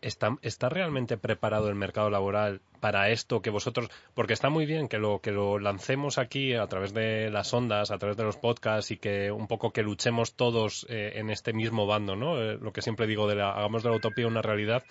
¿está, 0.01 0.37
¿está 0.41 0.69
realmente 0.69 1.17
preparado 1.17 1.69
el 1.69 1.75
mercado 1.75 2.09
laboral 2.09 2.61
para 2.79 3.09
esto 3.09 3.41
que 3.41 3.49
vosotros, 3.49 3.89
porque 4.13 4.33
está 4.33 4.49
muy 4.49 4.65
bien 4.65 4.87
que 4.87 4.99
lo, 4.99 5.19
que 5.19 5.31
lo 5.31 5.57
lancemos 5.57 6.17
aquí 6.17 6.53
a 6.53 6.67
través 6.67 6.93
de 6.93 7.29
las 7.31 7.53
ondas, 7.53 7.91
a 7.91 7.97
través 7.97 8.17
de 8.17 8.23
los 8.23 8.37
podcasts 8.37 8.91
y 8.91 8.97
que 8.97 9.31
un 9.31 9.47
poco 9.47 9.71
que 9.71 9.81
luchemos 9.81 10.35
todos 10.35 10.85
eh, 10.89 11.13
en 11.15 11.29
este 11.29 11.53
mismo 11.53 11.87
bando, 11.87 12.15
¿no? 12.15 12.39
Eh, 12.39 12.57
lo 12.61 12.71
que 12.71 12.81
siempre 12.81 13.07
digo 13.07 13.27
de 13.27 13.35
la, 13.35 13.51
hagamos 13.51 13.83
de 13.83 13.89
la 13.89 13.95
utopía 13.95 14.27
una 14.27 14.41
realidad. 14.41 14.83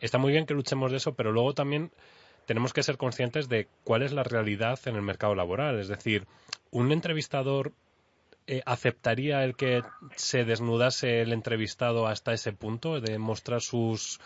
Está 0.00 0.18
muy 0.18 0.32
bien 0.32 0.46
que 0.46 0.54
luchemos 0.54 0.90
de 0.90 0.96
eso, 0.96 1.14
pero 1.14 1.30
luego 1.32 1.54
también 1.54 1.92
tenemos 2.50 2.72
que 2.72 2.82
ser 2.82 2.96
conscientes 2.96 3.48
de 3.48 3.68
cuál 3.84 4.02
es 4.02 4.10
la 4.10 4.24
realidad 4.24 4.80
en 4.86 4.96
el 4.96 5.02
mercado 5.02 5.36
laboral. 5.36 5.78
Es 5.78 5.86
decir, 5.86 6.26
un 6.72 6.90
entrevistador 6.90 7.72
eh, 8.48 8.60
aceptaría 8.66 9.44
el 9.44 9.54
que 9.54 9.84
se 10.16 10.44
desnudase 10.44 11.20
el 11.20 11.32
entrevistado 11.32 12.08
hasta 12.08 12.32
ese 12.32 12.52
punto 12.52 13.00
de 13.00 13.20
mostrar 13.20 13.60
sus 13.60 14.18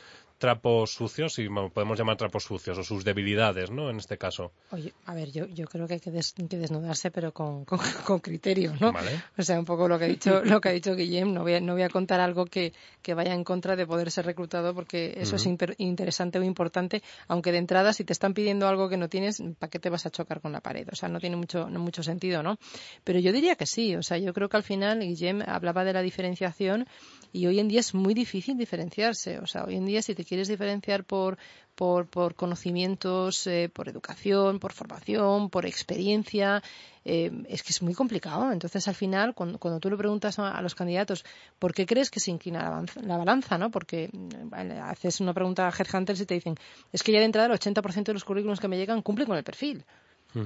trapos 0.44 0.90
sucios, 0.92 1.38
y 1.38 1.46
bueno, 1.48 1.70
podemos 1.70 1.98
llamar 1.98 2.18
trapos 2.18 2.44
sucios, 2.44 2.76
o 2.76 2.84
sus 2.84 3.02
debilidades, 3.02 3.70
¿no? 3.70 3.88
En 3.88 3.96
este 3.96 4.18
caso. 4.18 4.52
Oye, 4.72 4.92
a 5.06 5.14
ver, 5.14 5.32
yo, 5.32 5.46
yo 5.46 5.64
creo 5.66 5.86
que 5.88 5.94
hay 5.94 6.00
que, 6.00 6.10
des- 6.10 6.34
que 6.34 6.58
desnudarse, 6.58 7.10
pero 7.10 7.32
con, 7.32 7.64
con, 7.64 7.78
con 8.06 8.18
criterio, 8.20 8.74
¿no? 8.78 8.92
¿Vale? 8.92 9.20
O 9.38 9.42
sea, 9.42 9.58
un 9.58 9.64
poco 9.64 9.88
lo 9.88 9.98
que 9.98 10.04
ha 10.04 10.08
dicho, 10.08 10.42
lo 10.44 10.60
que 10.60 10.68
ha 10.68 10.72
dicho 10.72 10.94
Guillem, 10.94 11.32
no 11.32 11.42
voy 11.42 11.54
a, 11.54 11.60
no 11.60 11.72
voy 11.72 11.82
a 11.82 11.88
contar 11.88 12.20
algo 12.20 12.44
que, 12.44 12.74
que 13.00 13.14
vaya 13.14 13.32
en 13.32 13.42
contra 13.42 13.74
de 13.74 13.86
poder 13.86 14.10
ser 14.10 14.26
reclutado 14.26 14.74
porque 14.74 15.14
eso 15.16 15.36
es 15.36 15.46
Ujú. 15.46 15.56
imper- 15.56 15.74
interesante 15.78 16.38
o 16.38 16.42
importante, 16.42 17.02
aunque 17.26 17.50
de 17.50 17.58
entrada 17.58 17.94
si 17.94 18.04
te 18.04 18.12
están 18.12 18.34
pidiendo 18.34 18.68
algo 18.68 18.90
que 18.90 18.98
no 18.98 19.08
tienes, 19.08 19.42
¿para 19.58 19.70
qué 19.70 19.78
te 19.78 19.88
vas 19.88 20.04
a 20.04 20.10
chocar 20.10 20.42
con 20.42 20.52
la 20.52 20.60
pared? 20.60 20.86
O 20.92 20.96
sea, 20.96 21.08
no 21.08 21.20
tiene 21.20 21.36
mucho, 21.36 21.70
no 21.70 21.80
mucho 21.80 22.02
sentido, 22.02 22.42
¿no? 22.42 22.58
Pero 23.02 23.18
yo 23.18 23.32
diría 23.32 23.54
que 23.56 23.64
sí, 23.66 23.96
o 23.96 24.02
sea, 24.02 24.18
yo 24.18 24.34
creo 24.34 24.50
que 24.50 24.58
al 24.58 24.62
final 24.62 25.00
Guillem 25.00 25.40
hablaba 25.46 25.84
de 25.84 25.92
la 25.94 26.02
diferenciación 26.02 26.86
y 27.32 27.46
hoy 27.46 27.58
en 27.60 27.68
día 27.68 27.80
es 27.80 27.94
muy 27.94 28.12
difícil 28.14 28.56
diferenciarse, 28.58 29.38
o 29.38 29.46
sea, 29.46 29.64
hoy 29.64 29.76
en 29.76 29.86
día 29.86 30.02
si 30.02 30.14
te 30.14 30.24
quieres 30.24 30.33
diferenciar 30.48 31.04
por 31.04 31.38
por, 31.74 32.06
por 32.06 32.36
conocimientos, 32.36 33.48
eh, 33.48 33.68
por 33.68 33.88
educación, 33.88 34.60
por 34.60 34.72
formación, 34.72 35.50
por 35.50 35.66
experiencia. 35.66 36.62
eh, 37.04 37.30
es 37.48 37.62
que 37.64 37.70
es 37.70 37.82
muy 37.82 37.94
complicado. 37.94 38.52
Entonces, 38.52 38.86
al 38.86 38.94
final, 38.94 39.34
cuando, 39.34 39.58
cuando 39.58 39.80
tú 39.80 39.90
le 39.90 39.96
preguntas 39.96 40.38
a, 40.38 40.52
a 40.56 40.62
los 40.62 40.74
candidatos 40.76 41.24
por 41.58 41.74
qué 41.74 41.84
crees 41.84 42.10
que 42.10 42.20
se 42.20 42.30
inclina 42.30 42.62
la, 42.62 42.70
balanza- 42.70 43.00
la 43.02 43.16
balanza, 43.18 43.58
¿no? 43.58 43.70
Porque 43.72 44.08
mm, 44.12 44.48
vale, 44.50 44.78
haces 44.78 45.20
una 45.20 45.34
pregunta 45.34 45.66
a 45.66 45.72
Headhunters 45.76 46.20
y 46.20 46.26
te 46.26 46.34
dicen, 46.34 46.54
es 46.92 47.02
que 47.02 47.10
ya 47.12 47.18
de 47.18 47.24
entrada 47.24 47.46
el 47.48 47.52
80% 47.52 48.04
de 48.04 48.12
los 48.14 48.24
currículums 48.24 48.60
que 48.60 48.68
me 48.68 48.76
llegan 48.76 49.02
cumplen 49.02 49.26
con 49.26 49.36
el 49.36 49.42
perfil. 49.44 49.84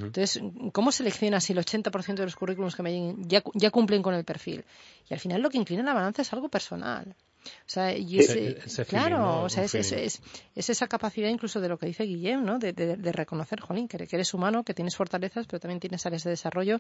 Entonces, 0.07 0.41
¿cómo 0.73 0.93
seleccionas 0.93 1.45
si 1.45 1.53
el 1.53 1.59
80% 1.61 2.15
de 2.23 2.25
los 2.25 2.37
currículums 2.37 2.75
que 2.75 2.83
me 2.83 2.91
lleguen 2.91 3.29
ya, 3.29 3.43
ya 3.55 3.71
cumplen 3.71 4.03
con 4.03 4.15
el 4.15 4.25
perfil? 4.25 4.65
Y 5.09 5.15
al 5.15 5.21
final 5.21 5.41
lo 5.43 5.51
que 5.51 5.59
inclina 5.59 5.83
la 5.83 5.95
balanza 5.95 6.23
es 6.23 6.33
algo 6.33 6.49
personal. 6.49 7.15
O 7.67 7.69
sea, 7.69 7.97
y 7.97 8.19
Ese- 8.19 8.51
ese, 8.51 8.59
ese 8.67 8.85
feeling, 8.85 9.05
claro, 9.07 9.19
¿no? 9.19 9.43
o 9.45 9.49
sea, 9.49 9.65
es, 9.65 9.75
es, 9.75 9.89
feeling. 9.91 10.05
es- 10.07 10.23
es 10.55 10.71
esa 10.71 10.87
capacidad 10.87 11.29
incluso 11.29 11.61
de 11.61 11.69
lo 11.69 11.79
que 11.79 11.87
dice 11.87 12.05
Guillem, 12.05 12.45
¿no? 12.45 12.59
De, 12.59 12.73
de- 12.73 12.97
de 12.97 13.13
reconocer, 13.13 13.61
jolín, 13.61 13.89
que, 13.89 13.97
eres 14.11 14.35
humano, 14.35 14.63
que 14.65 14.75
tienes 14.75 14.97
fortalezas, 14.97 15.47
pero 15.47 15.61
también 15.61 15.81
tienes 15.81 16.05
áreas 16.07 16.25
de 16.25 16.31
desarrollo, 16.31 16.79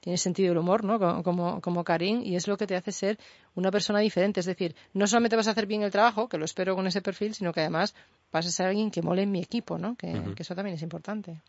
tienes 0.00 0.20
sentido 0.20 0.50
del 0.50 0.58
humor, 0.58 0.84
¿no? 0.84 0.98
Como, 0.98 1.22
como, 1.22 1.60
como 1.60 1.84
Karim, 1.84 2.22
y 2.24 2.36
es 2.36 2.48
lo 2.48 2.56
que 2.56 2.66
te 2.66 2.76
hace 2.76 2.92
ser 2.92 3.18
una 3.54 3.70
persona 3.70 4.00
diferente. 4.00 4.40
Es 4.40 4.46
decir, 4.46 4.74
no 4.94 5.06
solamente 5.06 5.36
vas 5.36 5.48
a 5.48 5.52
hacer 5.52 5.66
bien 5.66 5.82
el 5.82 5.90
trabajo, 5.90 6.28
que 6.28 6.38
lo 6.38 6.44
espero 6.44 6.74
con 6.76 6.86
ese 6.86 7.02
perfil, 7.02 7.34
sino 7.34 7.52
que 7.52 7.60
además 7.60 7.94
vas 8.32 8.46
a 8.46 8.50
ser 8.50 8.66
alguien 8.66 8.90
que 8.90 9.02
mole 9.02 9.22
en 9.22 9.30
mi 9.32 9.40
equipo, 9.42 9.78
¿no? 9.78 9.96
Que 9.96 10.12
eso 10.38 10.54
también 10.54 10.76
es 10.76 10.82
importante. 10.82 11.40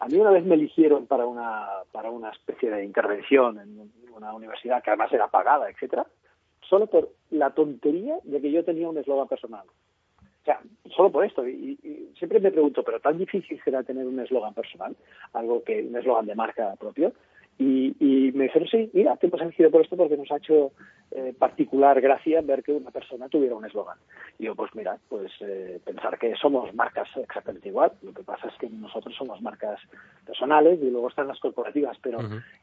A 0.00 0.06
mí 0.06 0.16
una 0.18 0.30
vez 0.30 0.44
me 0.44 0.54
eligieron 0.54 1.06
para 1.06 1.26
una, 1.26 1.66
para 1.92 2.10
una 2.10 2.30
especie 2.30 2.70
de 2.70 2.84
intervención 2.84 3.58
en 3.58 3.90
una 4.14 4.34
universidad 4.34 4.82
que 4.82 4.90
además 4.90 5.12
era 5.12 5.28
pagada, 5.28 5.70
etcétera, 5.70 6.06
solo 6.72 6.86
por 6.86 7.10
la 7.28 7.50
tontería 7.50 8.16
de 8.24 8.40
que 8.40 8.50
yo 8.50 8.64
tenía 8.64 8.88
un 8.88 8.96
eslogan 8.96 9.28
personal. 9.28 9.66
O 9.66 10.44
sea, 10.46 10.58
solo 10.96 11.12
por 11.12 11.22
esto. 11.22 11.46
Y, 11.46 11.78
y 11.82 12.14
siempre 12.16 12.40
me 12.40 12.50
pregunto, 12.50 12.82
¿pero 12.82 12.98
tan 12.98 13.18
difícil 13.18 13.60
será 13.62 13.82
tener 13.82 14.06
un 14.06 14.18
eslogan 14.18 14.54
personal? 14.54 14.96
Algo 15.34 15.62
que, 15.62 15.82
un 15.82 15.94
eslogan 15.94 16.24
de 16.24 16.34
marca 16.34 16.74
propio. 16.76 17.12
Y, 17.58 17.94
y 18.00 18.32
me 18.32 18.44
dijeron, 18.44 18.68
sí, 18.68 18.90
mira, 18.92 19.16
te 19.16 19.26
hemos 19.26 19.40
elegido 19.40 19.70
por 19.70 19.82
esto 19.82 19.96
porque 19.96 20.16
nos 20.16 20.30
ha 20.32 20.38
hecho 20.38 20.72
eh, 21.14 21.34
particular 21.38 22.00
gracia 22.00 22.40
ver 22.40 22.62
que 22.62 22.72
una 22.72 22.90
persona 22.90 23.28
tuviera 23.28 23.54
un 23.54 23.66
eslogan. 23.66 23.98
Y 24.38 24.46
yo, 24.46 24.54
pues 24.54 24.74
mira, 24.74 24.98
pues 25.10 25.30
eh, 25.40 25.78
pensar 25.84 26.18
que 26.18 26.34
somos 26.36 26.74
marcas 26.74 27.06
exactamente 27.16 27.68
igual. 27.68 27.92
Lo 28.02 28.14
que 28.14 28.22
pasa 28.22 28.48
es 28.48 28.54
que 28.58 28.70
nosotros 28.70 29.14
somos 29.14 29.42
marcas 29.42 29.78
personales 30.24 30.80
y 30.82 30.90
luego 30.90 31.08
están 31.08 31.28
las 31.28 31.38
corporativas. 31.38 31.98
Pero. 32.02 32.18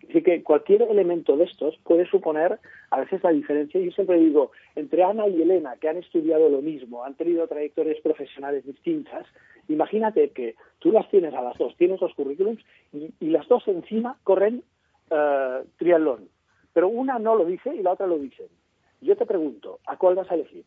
Así 0.09 0.23
que 0.23 0.41
cualquier 0.41 0.81
elemento 0.81 1.37
de 1.37 1.43
estos 1.43 1.77
puede 1.83 2.07
suponer 2.07 2.59
a 2.89 2.99
veces 2.99 3.23
la 3.23 3.29
diferencia. 3.29 3.79
Yo 3.79 3.91
siempre 3.91 4.17
digo, 4.17 4.51
entre 4.75 5.03
Ana 5.03 5.27
y 5.27 5.41
Elena, 5.41 5.75
que 5.79 5.89
han 5.89 5.97
estudiado 5.97 6.49
lo 6.49 6.61
mismo, 6.61 7.03
han 7.03 7.13
tenido 7.13 7.47
trayectorias 7.47 8.01
profesionales 8.01 8.65
distintas, 8.65 9.27
imagínate 9.67 10.31
que 10.31 10.55
tú 10.79 10.91
las 10.91 11.07
tienes 11.09 11.35
a 11.35 11.41
las 11.43 11.57
dos, 11.59 11.75
tienes 11.77 12.01
los 12.01 12.15
currículums 12.15 12.63
y, 12.91 13.13
y 13.19 13.27
las 13.29 13.47
dos 13.47 13.67
encima 13.67 14.17
corren 14.23 14.63
eh, 15.09 15.63
triatlón. 15.77 16.29
Pero 16.73 16.87
una 16.87 17.17
no 17.19 17.35
lo 17.35 17.45
dice 17.45 17.73
y 17.75 17.81
la 17.81 17.91
otra 17.93 18.07
lo 18.07 18.17
dice. 18.17 18.47
Yo 19.01 19.15
te 19.15 19.25
pregunto, 19.25 19.79
¿a 19.85 19.97
cuál 19.97 20.15
vas 20.15 20.29
a 20.31 20.35
elegir? 20.35 20.63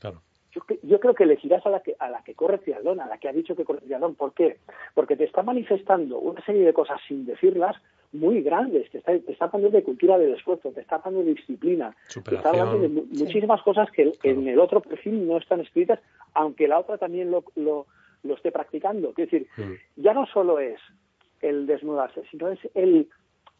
Claro. 0.00 0.22
Yo, 0.52 0.60
yo 0.82 1.00
creo 1.00 1.14
que 1.14 1.24
elegirás 1.24 1.64
a 1.64 1.70
la 1.70 1.80
que, 1.80 1.96
a 1.98 2.10
la 2.10 2.22
que 2.24 2.34
corre 2.34 2.58
triatlón, 2.58 3.00
a 3.00 3.06
la 3.06 3.18
que 3.18 3.28
ha 3.28 3.32
dicho 3.32 3.56
que 3.56 3.64
corre 3.64 3.80
triatlón. 3.80 4.14
¿Por 4.14 4.32
qué? 4.34 4.58
Porque 4.94 5.16
te 5.16 5.24
está 5.24 5.42
manifestando 5.42 6.18
una 6.18 6.44
serie 6.44 6.64
de 6.64 6.72
cosas 6.74 7.00
sin 7.08 7.24
decirlas 7.24 7.76
muy 8.12 8.42
grandes. 8.42 8.90
Te 8.90 8.98
está, 8.98 9.18
te 9.18 9.32
está 9.32 9.46
hablando 9.46 9.70
de 9.70 9.82
cultura 9.82 10.18
del 10.18 10.34
esfuerzo, 10.34 10.70
te 10.70 10.82
está 10.82 10.96
hablando 10.96 11.20
de 11.24 11.34
disciplina, 11.34 11.96
te 12.24 12.34
está 12.34 12.50
hablando 12.50 12.78
de 12.78 12.88
mu- 12.88 13.06
Sí. 13.12 13.24
muchísimas 13.24 13.62
cosas 13.62 13.90
que 13.90 14.12
Claro. 14.12 14.40
en 14.40 14.48
el 14.48 14.58
otro 14.58 14.80
perfil 14.82 15.26
no 15.26 15.38
están 15.38 15.60
escritas, 15.60 16.00
aunque 16.34 16.68
la 16.68 16.78
otra 16.78 16.98
también 16.98 17.30
lo, 17.30 17.42
lo, 17.56 17.86
lo 18.22 18.34
esté 18.34 18.52
practicando. 18.52 19.10
Es 19.10 19.16
decir, 19.16 19.46
Mm. 19.56 19.72
ya 20.02 20.12
no 20.12 20.26
solo 20.26 20.58
es 20.58 20.78
el 21.42 21.66
desnudarse, 21.66 22.22
sino 22.30 22.48
es 22.48 22.58
el 22.74 23.08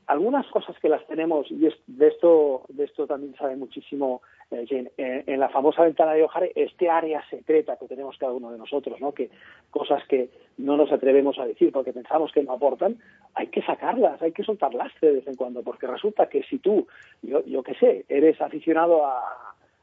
algunas 0.08 0.44
cosas 0.48 0.76
que 0.80 0.88
las 0.88 1.06
tenemos 1.06 1.48
y 1.50 1.66
es- 1.66 1.78
de 1.86 2.08
esto 2.08 2.62
de 2.68 2.84
esto 2.84 3.06
también 3.06 3.34
sabe 3.36 3.54
muchísimo 3.56 4.20
eh, 4.50 4.66
Jane, 4.68 4.90
eh, 4.98 5.22
en 5.26 5.38
la 5.38 5.48
famosa 5.48 5.82
ventana 5.84 6.12
de 6.12 6.24
O'Hare 6.24 6.50
este 6.56 6.90
área 6.90 7.22
secreta 7.30 7.76
que 7.76 7.86
tenemos 7.86 8.18
cada 8.18 8.32
uno 8.32 8.50
de 8.50 8.58
nosotros 8.58 9.00
no 9.00 9.12
que 9.12 9.30
cosas 9.70 10.04
que 10.08 10.28
no 10.58 10.76
nos 10.76 10.90
atrevemos 10.90 11.38
a 11.38 11.46
decir 11.46 11.70
porque 11.72 11.92
pensamos 11.92 12.32
que 12.32 12.42
no 12.42 12.52
aportan 12.52 12.98
hay 13.34 13.46
que 13.46 13.62
sacarlas 13.62 14.20
hay 14.20 14.32
que 14.32 14.42
soltar 14.42 14.74
lastre 14.74 15.08
de 15.10 15.14
vez 15.18 15.26
en 15.28 15.36
cuando 15.36 15.62
porque 15.62 15.86
resulta 15.86 16.28
que 16.28 16.42
si 16.42 16.58
tú 16.58 16.86
yo 17.22 17.44
yo 17.46 17.62
qué 17.62 17.74
sé 17.74 18.04
eres 18.08 18.40
aficionado 18.40 19.06
a, 19.06 19.20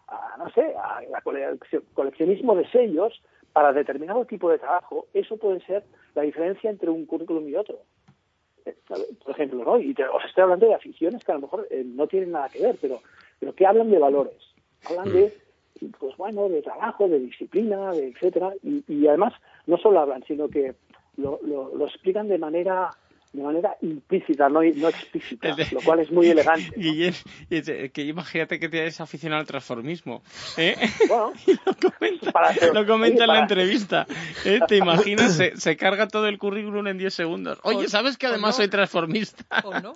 a, 0.09 0.35
no 0.37 0.49
sé 0.51 0.75
a 0.77 1.01
la 1.09 1.21
coleccio- 1.21 1.83
coleccionismo 1.93 2.55
de 2.55 2.67
sellos 2.69 3.21
para 3.59 3.73
determinado 3.73 4.23
tipo 4.23 4.49
de 4.49 4.57
trabajo 4.57 5.07
eso 5.13 5.35
puede 5.35 5.59
ser 5.65 5.83
la 6.15 6.21
diferencia 6.21 6.69
entre 6.69 6.89
un 6.89 7.05
currículum 7.05 7.45
y 7.49 7.55
otro. 7.57 7.79
Eh, 8.65 8.73
por 8.87 9.31
ejemplo, 9.31 9.65
¿no? 9.65 9.77
Y 9.77 9.93
te- 9.93 10.07
os 10.07 10.23
estoy 10.23 10.43
hablando 10.43 10.65
de 10.65 10.75
aficiones 10.75 11.21
que 11.25 11.31
a 11.33 11.35
lo 11.35 11.41
mejor 11.41 11.67
eh, 11.69 11.83
no 11.85 12.07
tienen 12.07 12.31
nada 12.31 12.47
que 12.47 12.61
ver, 12.61 12.77
pero, 12.79 13.01
pero 13.37 13.53
que 13.53 13.65
hablan 13.67 13.91
de 13.91 13.99
valores, 13.99 14.37
hablan 14.85 15.11
de, 15.11 15.33
pues 15.99 16.15
bueno, 16.15 16.47
de 16.47 16.61
trabajo, 16.61 17.09
de 17.09 17.19
disciplina, 17.19 17.93
de 17.93 18.07
etcétera, 18.07 18.53
y, 18.63 18.81
y 18.87 19.07
además 19.07 19.33
no 19.67 19.77
solo 19.77 19.99
hablan, 19.99 20.23
sino 20.23 20.47
que 20.47 20.75
lo, 21.17 21.41
lo, 21.43 21.75
lo 21.75 21.85
explican 21.85 22.29
de 22.29 22.37
manera 22.37 22.93
de 23.31 23.43
manera 23.43 23.75
implícita, 23.83 24.49
no, 24.49 24.61
no 24.63 24.89
explícita, 24.89 25.55
lo 25.71 25.81
cual 25.81 25.99
es 25.99 26.11
muy 26.11 26.27
elegante. 26.31 26.71
¿no? 26.75 27.91
Que 27.93 28.01
imagínate 28.01 28.59
que 28.59 28.69
tienes 28.69 28.99
aficionado 29.01 29.39
al 29.41 29.45
transformismo. 29.47 30.23
¿eh? 30.57 30.75
Bueno, 31.07 31.33
lo 31.65 31.91
comenta, 31.91 32.31
para 32.31 32.49
hacer- 32.49 32.73
lo 32.73 32.85
comenta 32.87 33.23
oye, 33.23 33.23
en 33.25 33.27
la 33.37 33.39
entrevista. 33.41 34.07
¿eh? 34.45 34.59
¿Te 34.67 34.77
imaginas? 34.77 35.35
Se, 35.35 35.55
se 35.57 35.77
carga 35.77 36.07
todo 36.07 36.27
el 36.27 36.37
currículum 36.39 36.87
en 36.87 36.97
10 36.97 37.13
segundos. 37.13 37.59
Oye, 37.63 37.85
O- 37.85 37.89
¿sabes 37.89 38.17
que 38.17 38.25
o 38.25 38.29
además 38.29 38.51
no. 38.51 38.57
soy 38.57 38.67
transformista? 38.67 39.43
¿O 39.63 39.79
no? 39.79 39.93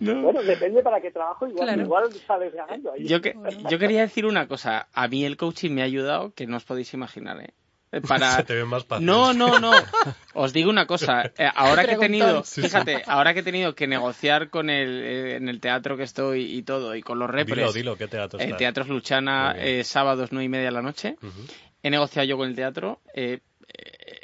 Bueno, 0.00 0.42
depende 0.42 0.82
para 0.82 1.00
qué 1.00 1.10
trabajo, 1.10 1.46
igual, 1.46 1.66
Claro. 1.68 1.82
igual 1.82 2.12
sales 2.26 2.54
ganando. 2.54 2.92
ahí. 2.92 3.06
Yo, 3.06 3.20
que, 3.20 3.34
yo 3.70 3.78
quería 3.78 4.00
decir 4.00 4.24
una 4.24 4.48
cosa. 4.48 4.88
A 4.94 5.08
mí 5.08 5.24
el 5.24 5.36
coaching 5.36 5.72
me 5.72 5.82
ha 5.82 5.84
ayudado 5.84 6.32
que 6.32 6.46
no 6.46 6.56
os 6.56 6.64
podéis 6.64 6.94
imaginar, 6.94 7.40
¿eh? 7.42 7.52
Eh, 7.92 8.00
Para... 8.00 8.30
Se 8.36 8.42
te 8.44 8.54
ve 8.54 8.64
más. 8.64 8.84
No, 9.00 9.32
no, 9.32 9.58
no. 9.58 9.72
Os 10.34 10.52
digo 10.52 10.70
una 10.70 10.86
cosa. 10.86 11.32
eh, 11.38 11.48
ahora 11.54 11.84
que 11.84 11.92
he 11.94 11.98
tenido, 11.98 12.26
Preguntón. 12.26 12.44
Sí, 12.46 12.62
sí. 12.62 12.68
fíjate, 12.68 13.02
ahora 13.06 13.32
que 13.34 13.40
he 13.40 13.42
tenido 13.44 13.74
que 13.74 13.86
negociar 13.86 14.50
con 14.50 14.70
el, 14.70 15.02
eh, 15.02 15.36
en 15.36 15.48
el 15.48 15.60
teatro 15.60 15.96
que 15.96 16.02
estoy 16.02 16.56
y 16.56 16.62
todo, 16.62 16.94
y 16.96 17.02
con 17.02 17.18
los 17.18 17.30
repres. 17.30 17.56
Dilo, 17.58 17.72
dilo, 17.72 17.96
¿qué 17.96 18.08
teatro 18.08 18.38
El 18.38 18.46
estás? 18.46 18.58
Teatro 18.58 18.82
es 18.84 18.88
Luchana, 18.90 19.54
eh, 19.58 19.84
sábados 19.84 20.30
nueve 20.32 20.44
y 20.44 20.48
media 20.48 20.66
de 20.66 20.72
la 20.72 20.82
noche. 20.82 21.16
He 21.82 21.90
negociado 21.90 22.26
yo 22.26 22.36
con 22.36 22.48
el 22.48 22.56
teatro. 22.56 23.00
eh, 23.14 23.40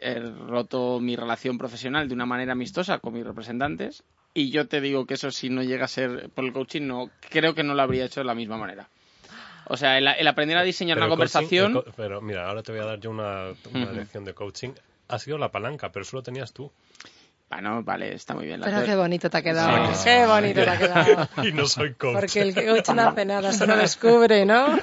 he 0.05 0.19
roto 0.19 0.99
mi 1.01 1.15
relación 1.17 1.59
profesional 1.59 2.09
de 2.09 2.15
una 2.15 2.27
manera 2.27 2.53
amistosa 2.53 2.99
con 2.99 3.15
mis 3.15 3.25
representantes. 3.25 4.03
Y 4.35 4.51
yo 4.51 4.67
te 4.67 4.81
digo 4.81 5.07
que 5.07 5.15
eso, 5.15 5.31
si 5.31 5.49
no 5.51 5.63
llega 5.63 5.85
a 5.85 5.89
ser 5.89 6.31
por 6.35 6.45
el 6.45 6.53
coaching, 6.53 6.83
no 6.87 7.11
creo 7.31 7.55
que 7.55 7.63
no 7.63 7.75
lo 7.75 7.83
habría 7.83 8.05
hecho 8.07 8.21
de 8.21 8.25
la 8.25 8.35
misma 8.35 8.57
manera. 8.57 8.89
O 9.73 9.77
sea, 9.79 9.97
el, 9.97 10.07
el 10.07 10.29
aprender 10.29 10.59
a 10.59 10.63
diseñar 10.63 10.97
Pero 10.99 11.07
una 11.07 11.17
coaching- 11.17 11.33
conversación. 11.49 11.85
pero 11.97 12.21
mira, 12.21 12.47
ahora 12.47 12.63
te 12.63 12.73
voy 12.73 12.83
a 12.83 12.85
dar 12.85 13.01
yo 13.01 13.09
una, 13.11 13.53
lección 13.95 14.23
de 14.27 14.35
coaching. 14.35 14.73
Ha 15.09 15.19
sido 15.19 15.39
la 15.39 15.51
palanca, 15.51 15.91
pero 15.91 16.03
eso 16.03 16.15
lo 16.17 16.23
tenías 16.23 16.53
tú. 16.53 16.71
Bueno, 17.53 17.83
vale, 17.83 18.15
está 18.15 18.35
muy 18.35 18.47
bien. 18.47 18.61
la 18.61 18.67
Pero 18.67 18.83
qué 18.85 18.97
bonito 18.97 19.29
te 19.29 19.37
ha 19.37 19.43
quedado. 19.43 19.95
Sí. 19.95 20.05
Qué 20.05 20.25
bonito 20.27 20.63
te 20.65 20.71
ha 20.71 20.79
quedado. 20.79 21.29
y 21.47 21.53
no 21.53 21.67
soy 21.67 21.93
coach. 21.95 22.15
Porque 22.15 22.41
el 22.41 22.55
coach 22.55 22.89
no 22.95 23.09
hace 23.09 23.25
nada, 23.27 23.53
solo 23.53 23.77
descubre, 23.79 24.47
¿no? 24.47 24.79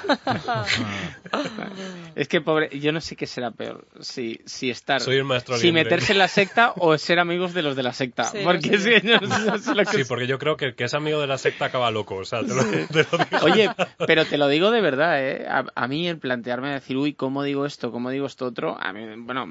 Es 2.14 2.28
que 2.28 2.40
pobre, 2.40 2.68
yo 2.78 2.92
no 2.92 3.00
sé 3.00 3.16
qué 3.16 3.26
será 3.26 3.50
peor, 3.50 3.86
si, 4.00 4.40
si 4.44 4.70
estar, 4.70 5.00
Soy 5.00 5.16
el 5.16 5.24
maestro 5.24 5.56
si 5.56 5.66
libre. 5.68 5.84
meterse 5.84 6.12
en 6.12 6.18
la 6.18 6.28
secta 6.28 6.72
o 6.76 6.96
ser 6.98 7.18
amigos 7.18 7.54
de 7.54 7.62
los 7.62 7.76
de 7.76 7.82
la 7.82 7.92
secta, 7.92 8.24
Sí, 8.24 8.38
porque 8.42 8.70
no 8.70 8.78
si 8.78 9.06
no, 9.06 9.20
no 9.20 9.58
sé 9.58 9.74
lo 9.74 9.84
que 9.84 9.96
Sí, 9.98 10.04
porque 10.04 10.26
yo 10.26 10.38
creo 10.38 10.56
que 10.56 10.66
el 10.66 10.74
que 10.74 10.84
es 10.84 10.94
amigo 10.94 11.20
de 11.20 11.26
la 11.26 11.38
secta 11.38 11.66
acaba 11.66 11.90
loco. 11.90 12.16
O 12.16 12.24
sea, 12.24 12.40
te 12.40 12.54
lo, 12.54 12.64
te 12.64 12.86
lo 12.94 13.24
digo. 13.24 13.44
Oye, 13.44 13.70
pero 14.06 14.24
te 14.24 14.38
lo 14.38 14.48
digo 14.48 14.70
de 14.70 14.80
verdad, 14.80 15.20
¿eh? 15.24 15.46
A, 15.48 15.64
a 15.74 15.88
mí 15.88 16.08
el 16.08 16.18
plantearme 16.18 16.72
decir, 16.72 16.96
uy, 16.96 17.14
¿cómo 17.14 17.42
digo 17.42 17.64
esto? 17.64 17.92
¿Cómo 17.92 18.10
digo 18.10 18.26
esto 18.26 18.46
otro? 18.46 18.76
A 18.80 18.92
mí, 18.92 19.04
bueno, 19.18 19.46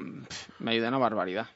me 0.58 0.70
ayuda 0.72 0.88
una 0.88 0.98
barbaridad. 0.98 1.46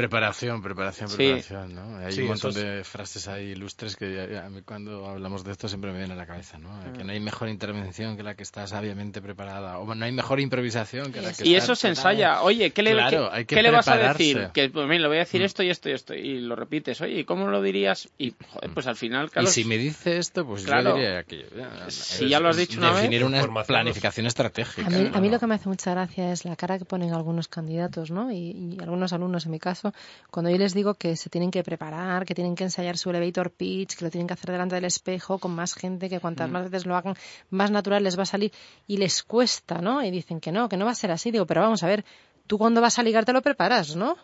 Preparación, 0.00 0.62
preparación, 0.62 1.08
Sí. 1.08 1.16
preparación, 1.16 1.74
¿no? 1.74 1.98
Hay 1.98 2.12
Sí, 2.12 2.22
un 2.22 2.28
montón 2.28 2.50
es- 2.50 2.56
de 2.56 2.84
frases 2.84 3.28
ahí 3.28 3.50
ilustres 3.50 3.96
que 3.96 4.38
a 4.42 4.48
mí 4.48 4.62
cuando 4.62 5.06
hablamos 5.06 5.44
de 5.44 5.52
esto 5.52 5.68
siempre 5.68 5.92
me 5.92 5.98
vienen 5.98 6.16
a 6.16 6.20
la 6.20 6.26
cabeza, 6.26 6.58
¿no? 6.58 6.70
Que 6.96 7.04
no 7.04 7.12
hay 7.12 7.20
mejor 7.20 7.48
intervención 7.48 8.16
que 8.16 8.22
la 8.22 8.34
que 8.34 8.42
está 8.42 8.66
sabiamente 8.66 9.20
preparada, 9.20 9.78
o 9.78 9.94
no 9.94 10.04
hay 10.04 10.12
mejor 10.12 10.40
improvisación 10.40 11.12
que 11.12 11.20
la 11.20 11.32
que 11.32 11.46
Y 11.48 11.54
está 11.54 11.64
eso 11.64 11.74
se 11.74 11.88
preparada. 11.88 12.12
ensaya. 12.12 12.42
Oye, 12.42 12.70
¿qué 12.70 12.82
le, 12.82 12.92
Claro, 12.92 13.28
qué- 13.30 13.36
hay 13.36 13.44
que 13.44 13.54
qué 13.56 13.62
le 13.62 13.70
vas 13.70 13.88
a 13.88 13.96
decir? 13.96 14.48
Que, 14.54 14.70
pues 14.70 14.86
mira, 14.88 15.02
le 15.02 15.08
voy 15.08 15.16
a 15.18 15.20
decir 15.20 15.42
esto 15.42 15.62
y 15.62 15.70
esto 15.70 15.88
y 15.88 15.92
esto. 15.92 16.14
Y 16.14 16.40
lo 16.40 16.56
repites. 16.56 17.00
Oye, 17.00 17.20
¿y 17.20 17.24
cómo 17.24 17.46
lo 17.48 17.60
dirías? 17.62 18.08
Y, 18.18 18.34
joder, 18.48 18.70
pues 18.72 18.86
al 18.86 18.96
final, 18.96 19.26
Y 19.26 19.30
Carlos... 19.30 19.52
si 19.52 19.64
me 19.64 19.76
dice 19.78 20.18
esto, 20.18 20.44
pues 20.46 20.64
Claro. 20.64 20.90
yo 20.90 20.94
diría 20.96 21.18
aquello. 21.18 21.46
Si 21.88 22.28
ya 22.28 22.40
lo 22.40 22.48
has 22.48 22.56
dicho 22.56 22.78
una 22.78 22.90
vez, 22.92 23.02
Definir 23.02 23.24
una 23.24 23.42
planificación 23.64 24.26
estratégica. 24.26 24.86
A 24.86 24.90
mí, 24.90 25.10
a 25.12 25.20
mí 25.20 25.28
¿no? 25.28 25.34
lo 25.34 25.40
que 25.40 25.46
me 25.46 25.54
hace 25.56 25.68
mucha 25.68 25.90
gracia 25.92 26.32
es 26.32 26.44
la 26.44 26.56
cara 26.56 26.78
que 26.78 26.84
ponen 26.84 27.12
algunos 27.12 27.48
candidatos, 27.48 28.10
¿no? 28.10 28.30
Y, 28.32 28.50
y 28.50 28.78
algunos 28.80 29.12
alumnos, 29.12 29.44
en 29.46 29.52
mi 29.52 29.58
caso, 29.58 29.89
cuando 30.30 30.50
yo 30.50 30.58
les 30.58 30.74
digo 30.74 30.94
que 30.94 31.16
se 31.16 31.30
tienen 31.30 31.50
que 31.50 31.62
preparar, 31.62 32.24
que 32.24 32.34
tienen 32.34 32.54
que 32.54 32.64
ensayar 32.64 32.96
su 32.96 33.10
elevator 33.10 33.50
pitch, 33.50 33.96
que 33.96 34.04
lo 34.04 34.10
tienen 34.10 34.26
que 34.26 34.34
hacer 34.34 34.50
delante 34.50 34.74
del 34.74 34.84
espejo 34.84 35.38
con 35.38 35.52
más 35.54 35.74
gente, 35.74 36.08
que 36.08 36.20
cuantas 36.20 36.50
más 36.50 36.64
veces 36.70 36.86
lo 36.86 36.96
hagan, 36.96 37.14
más 37.50 37.70
natural 37.70 38.02
les 38.02 38.18
va 38.18 38.22
a 38.22 38.26
salir 38.26 38.52
y 38.86 38.96
les 38.96 39.22
cuesta, 39.22 39.80
¿no? 39.80 40.02
Y 40.04 40.10
dicen 40.10 40.40
que 40.40 40.52
no, 40.52 40.68
que 40.68 40.76
no 40.76 40.84
va 40.84 40.92
a 40.92 40.94
ser 40.94 41.10
así. 41.10 41.30
Digo, 41.30 41.46
pero 41.46 41.60
vamos 41.60 41.82
a 41.82 41.86
ver, 41.86 42.04
tú 42.46 42.58
cuando 42.58 42.80
vas 42.80 42.98
a 42.98 43.02
ligar 43.02 43.24
te 43.24 43.32
lo 43.32 43.42
preparas, 43.42 43.96
¿no? 43.96 44.16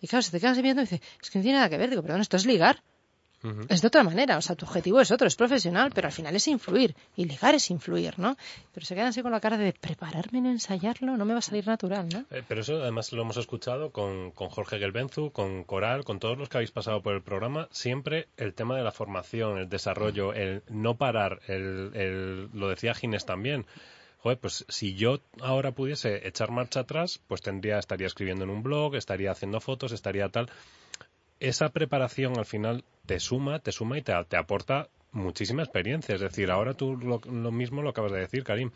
Y 0.00 0.06
claro, 0.06 0.22
se 0.22 0.30
te 0.30 0.40
quedas 0.40 0.60
viendo 0.62 0.82
y 0.82 0.84
dice, 0.84 1.02
es 1.20 1.30
que 1.30 1.38
no 1.38 1.42
tiene 1.42 1.58
nada 1.58 1.68
que 1.68 1.78
ver. 1.78 1.90
Digo, 1.90 2.02
perdón, 2.02 2.20
esto 2.20 2.36
es 2.36 2.46
ligar. 2.46 2.82
Es 3.68 3.80
de 3.82 3.86
otra 3.86 4.02
manera, 4.02 4.36
o 4.36 4.42
sea, 4.42 4.56
tu 4.56 4.66
objetivo 4.66 5.00
es 5.00 5.10
otro, 5.12 5.26
es 5.28 5.36
profesional, 5.36 5.92
pero 5.94 6.08
al 6.08 6.12
final 6.12 6.34
es 6.34 6.48
influir. 6.48 6.96
Y 7.16 7.24
ligar 7.26 7.54
es 7.54 7.70
influir, 7.70 8.18
¿no? 8.18 8.36
Pero 8.74 8.84
se 8.84 8.94
quedan 8.94 9.08
así 9.08 9.22
con 9.22 9.30
la 9.30 9.40
cara 9.40 9.56
de 9.56 9.72
prepararme 9.72 10.38
en 10.40 10.46
ensayarlo, 10.46 11.16
no 11.16 11.24
me 11.24 11.34
va 11.34 11.38
a 11.38 11.42
salir 11.42 11.66
natural, 11.66 12.08
¿no? 12.08 12.24
Eh, 12.36 12.42
Pero 12.48 12.62
eso 12.62 12.82
además 12.82 13.12
lo 13.12 13.22
hemos 13.22 13.36
escuchado 13.36 13.90
con, 13.92 14.32
con 14.32 14.48
Jorge 14.48 14.78
Gelbenzu, 14.78 15.30
con 15.30 15.62
Coral, 15.64 16.04
con 16.04 16.18
todos 16.18 16.36
los 16.36 16.48
que 16.48 16.56
habéis 16.58 16.72
pasado 16.72 17.00
por 17.00 17.14
el 17.14 17.22
programa. 17.22 17.68
Siempre 17.70 18.26
el 18.36 18.54
tema 18.54 18.76
de 18.76 18.82
la 18.82 18.90
formación, 18.92 19.58
el 19.58 19.68
desarrollo, 19.68 20.32
el 20.32 20.62
no 20.68 20.96
parar, 20.96 21.40
el, 21.46 21.92
el- 21.94 22.48
lo 22.52 22.68
decía 22.68 22.94
Ginés 22.94 23.24
también. 23.24 23.66
Joder, 24.20 24.38
pues 24.38 24.64
si 24.68 24.96
yo 24.96 25.20
ahora 25.40 25.70
pudiese 25.70 26.26
echar 26.26 26.50
marcha 26.50 26.80
atrás, 26.80 27.20
pues 27.28 27.40
tendría, 27.40 27.78
estaría 27.78 28.08
escribiendo 28.08 28.42
en 28.42 28.50
un 28.50 28.64
blog, 28.64 28.96
estaría 28.96 29.30
haciendo 29.30 29.60
fotos, 29.60 29.92
estaría 29.92 30.28
tal. 30.28 30.50
Esa 31.40 31.68
preparación 31.70 32.38
al 32.38 32.46
final 32.46 32.84
te 33.06 33.20
suma, 33.20 33.60
te 33.60 33.72
suma 33.72 33.98
y 33.98 34.02
te, 34.02 34.12
te 34.28 34.36
aporta 34.36 34.88
muchísima 35.12 35.62
experiencia. 35.62 36.14
Es 36.14 36.20
decir, 36.20 36.50
ahora 36.50 36.74
tú 36.74 36.96
lo, 36.96 37.20
lo 37.24 37.52
mismo 37.52 37.82
lo 37.82 37.90
acabas 37.90 38.12
de 38.12 38.20
decir, 38.20 38.44
Karim. 38.44 38.70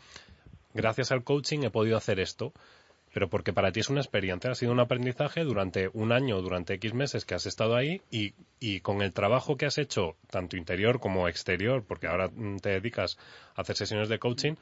Gracias 0.73 1.11
al 1.11 1.23
coaching 1.23 1.59
he 1.63 1.69
podido 1.69 1.97
hacer 1.97 2.19
esto 2.19 2.53
pero 3.13 3.29
porque 3.29 3.53
para 3.53 3.71
ti 3.71 3.79
es 3.81 3.89
una 3.89 4.01
experiencia, 4.01 4.51
ha 4.51 4.55
sido 4.55 4.71
un 4.71 4.79
aprendizaje 4.79 5.43
durante 5.43 5.89
un 5.93 6.11
año, 6.11 6.41
durante 6.41 6.73
X 6.73 6.93
meses 6.93 7.25
que 7.25 7.35
has 7.35 7.45
estado 7.45 7.75
ahí 7.75 8.01
y, 8.11 8.33
y 8.59 8.79
con 8.79 9.01
el 9.01 9.13
trabajo 9.13 9.55
que 9.55 9.65
has 9.67 9.77
hecho, 9.77 10.15
tanto 10.29 10.57
interior 10.57 10.99
como 10.99 11.27
exterior, 11.27 11.83
porque 11.87 12.07
ahora 12.07 12.29
mm, 12.33 12.57
te 12.57 12.69
dedicas 12.69 13.17
a 13.55 13.61
hacer 13.61 13.75
sesiones 13.75 14.09
de 14.09 14.17
coaching, 14.19 14.53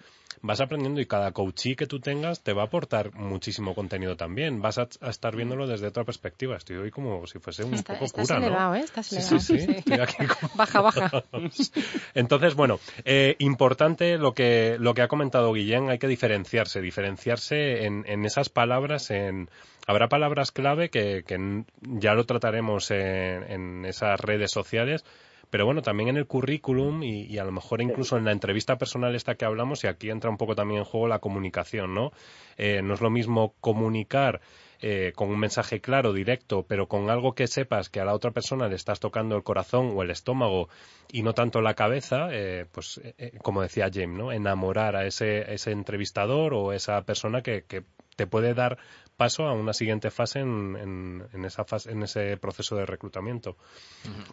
vas 0.41 0.59
aprendiendo 0.59 0.99
y 0.99 1.05
cada 1.05 1.31
coachee 1.31 1.75
que 1.77 1.87
tú 1.87 1.99
tengas 2.01 2.41
te 2.43 2.51
va 2.53 2.63
a 2.63 2.65
aportar 2.65 3.13
muchísimo 3.13 3.73
contenido 3.73 4.17
también. 4.17 4.61
Vas 4.61 4.77
a, 4.77 4.87
a 5.01 5.09
estar 5.09 5.35
viéndolo 5.35 5.65
desde 5.67 5.87
otra 5.87 6.03
perspectiva. 6.03 6.57
Estoy 6.57 6.75
hoy 6.77 6.91
como 6.91 7.25
si 7.27 7.39
fuese 7.39 7.63
un 7.63 7.73
Está- 7.73 7.93
poco 7.93 8.05
estás 8.05 8.27
cura, 8.27 8.39
elevado, 8.39 8.69
¿no? 8.71 8.75
¿eh? 8.75 8.79
Estás 8.81 9.11
elevado. 9.13 9.39
sí, 9.39 9.59
sí, 9.59 9.71
estoy 9.77 9.99
aquí 9.99 10.25
como- 10.27 10.51
Baja, 10.55 10.81
baja. 10.81 11.23
entonces, 12.13 12.55
bueno, 12.55 12.79
eh, 13.05 13.35
importante 13.39 14.17
lo 14.17 14.33
que, 14.33 14.77
lo 14.79 14.93
que 14.93 15.01
ha 15.01 15.07
comentado 15.07 15.53
Guillén, 15.53 15.89
hay 15.89 15.99
que 15.99 16.07
diferenciarse, 16.07 16.81
diferenciarse 16.81 17.85
en, 17.85 18.03
en 18.07 18.25
esas 18.41 18.49
palabras, 18.49 19.11
en, 19.11 19.49
habrá 19.87 20.09
palabras 20.09 20.51
clave 20.51 20.89
que, 20.89 21.23
ya 21.81 22.13
lo 22.13 22.25
trataremos 22.25 22.91
en, 22.91 23.43
en 23.43 23.85
esas 23.85 24.19
redes 24.19 24.51
sociales, 24.51 25.05
pero 25.49 25.65
bueno, 25.65 25.81
también 25.81 26.09
en 26.09 26.17
el 26.17 26.27
currículum 26.27 27.03
y, 27.03 27.25
y 27.25 27.37
a 27.37 27.43
lo 27.43 27.51
mejor 27.51 27.81
incluso 27.81 28.17
en 28.17 28.25
la 28.25 28.31
entrevista 28.31 28.77
personal 28.77 29.15
esta 29.15 29.35
que 29.35 29.45
hablamos, 29.45 29.83
y 29.83 29.87
aquí 29.87 30.09
entra 30.09 30.29
un 30.29 30.37
poco 30.37 30.55
también 30.55 30.79
en 30.79 30.85
juego 30.85 31.07
la 31.07 31.19
comunicación, 31.19 31.93
¿no? 31.93 32.11
Eh, 32.57 32.81
no 32.81 32.93
es 32.93 33.01
lo 33.01 33.09
mismo 33.09 33.53
comunicar 33.59 34.41
eh, 34.83 35.13
con 35.15 35.29
un 35.29 35.39
mensaje 35.39 35.79
claro, 35.79 36.11
directo, 36.11 36.65
pero 36.67 36.87
con 36.87 37.11
algo 37.11 37.35
que 37.35 37.45
sepas 37.45 37.89
que 37.89 37.99
a 37.99 38.05
la 38.05 38.15
otra 38.15 38.31
persona 38.31 38.67
le 38.67 38.75
estás 38.75 38.99
tocando 38.99 39.35
el 39.35 39.43
corazón 39.43 39.91
o 39.95 40.01
el 40.01 40.09
estómago 40.09 40.69
y 41.11 41.21
no 41.21 41.33
tanto 41.33 41.61
la 41.61 41.75
cabeza, 41.75 42.29
eh, 42.31 42.65
pues 42.71 42.99
eh, 43.03 43.37
como 43.43 43.61
decía 43.61 43.91
James, 43.93 44.17
¿no? 44.17 44.31
Enamorar 44.31 44.95
a 44.95 45.05
ese, 45.05 45.45
entrevistador 45.69 46.55
o 46.55 46.73
esa 46.73 47.03
persona 47.03 47.43
que, 47.43 47.63
que 47.67 47.83
te 48.21 48.27
puede 48.27 48.53
dar 48.53 48.77
paso 49.17 49.45
a 49.45 49.53
una 49.53 49.73
siguiente 49.73 50.11
fase 50.11 50.39
en, 50.39 50.75
en, 50.75 51.27
en 51.33 51.45
esa 51.45 51.63
fase, 51.63 51.91
en 51.91 52.03
ese 52.03 52.37
proceso 52.37 52.75
de 52.75 52.85
reclutamiento. 52.85 53.57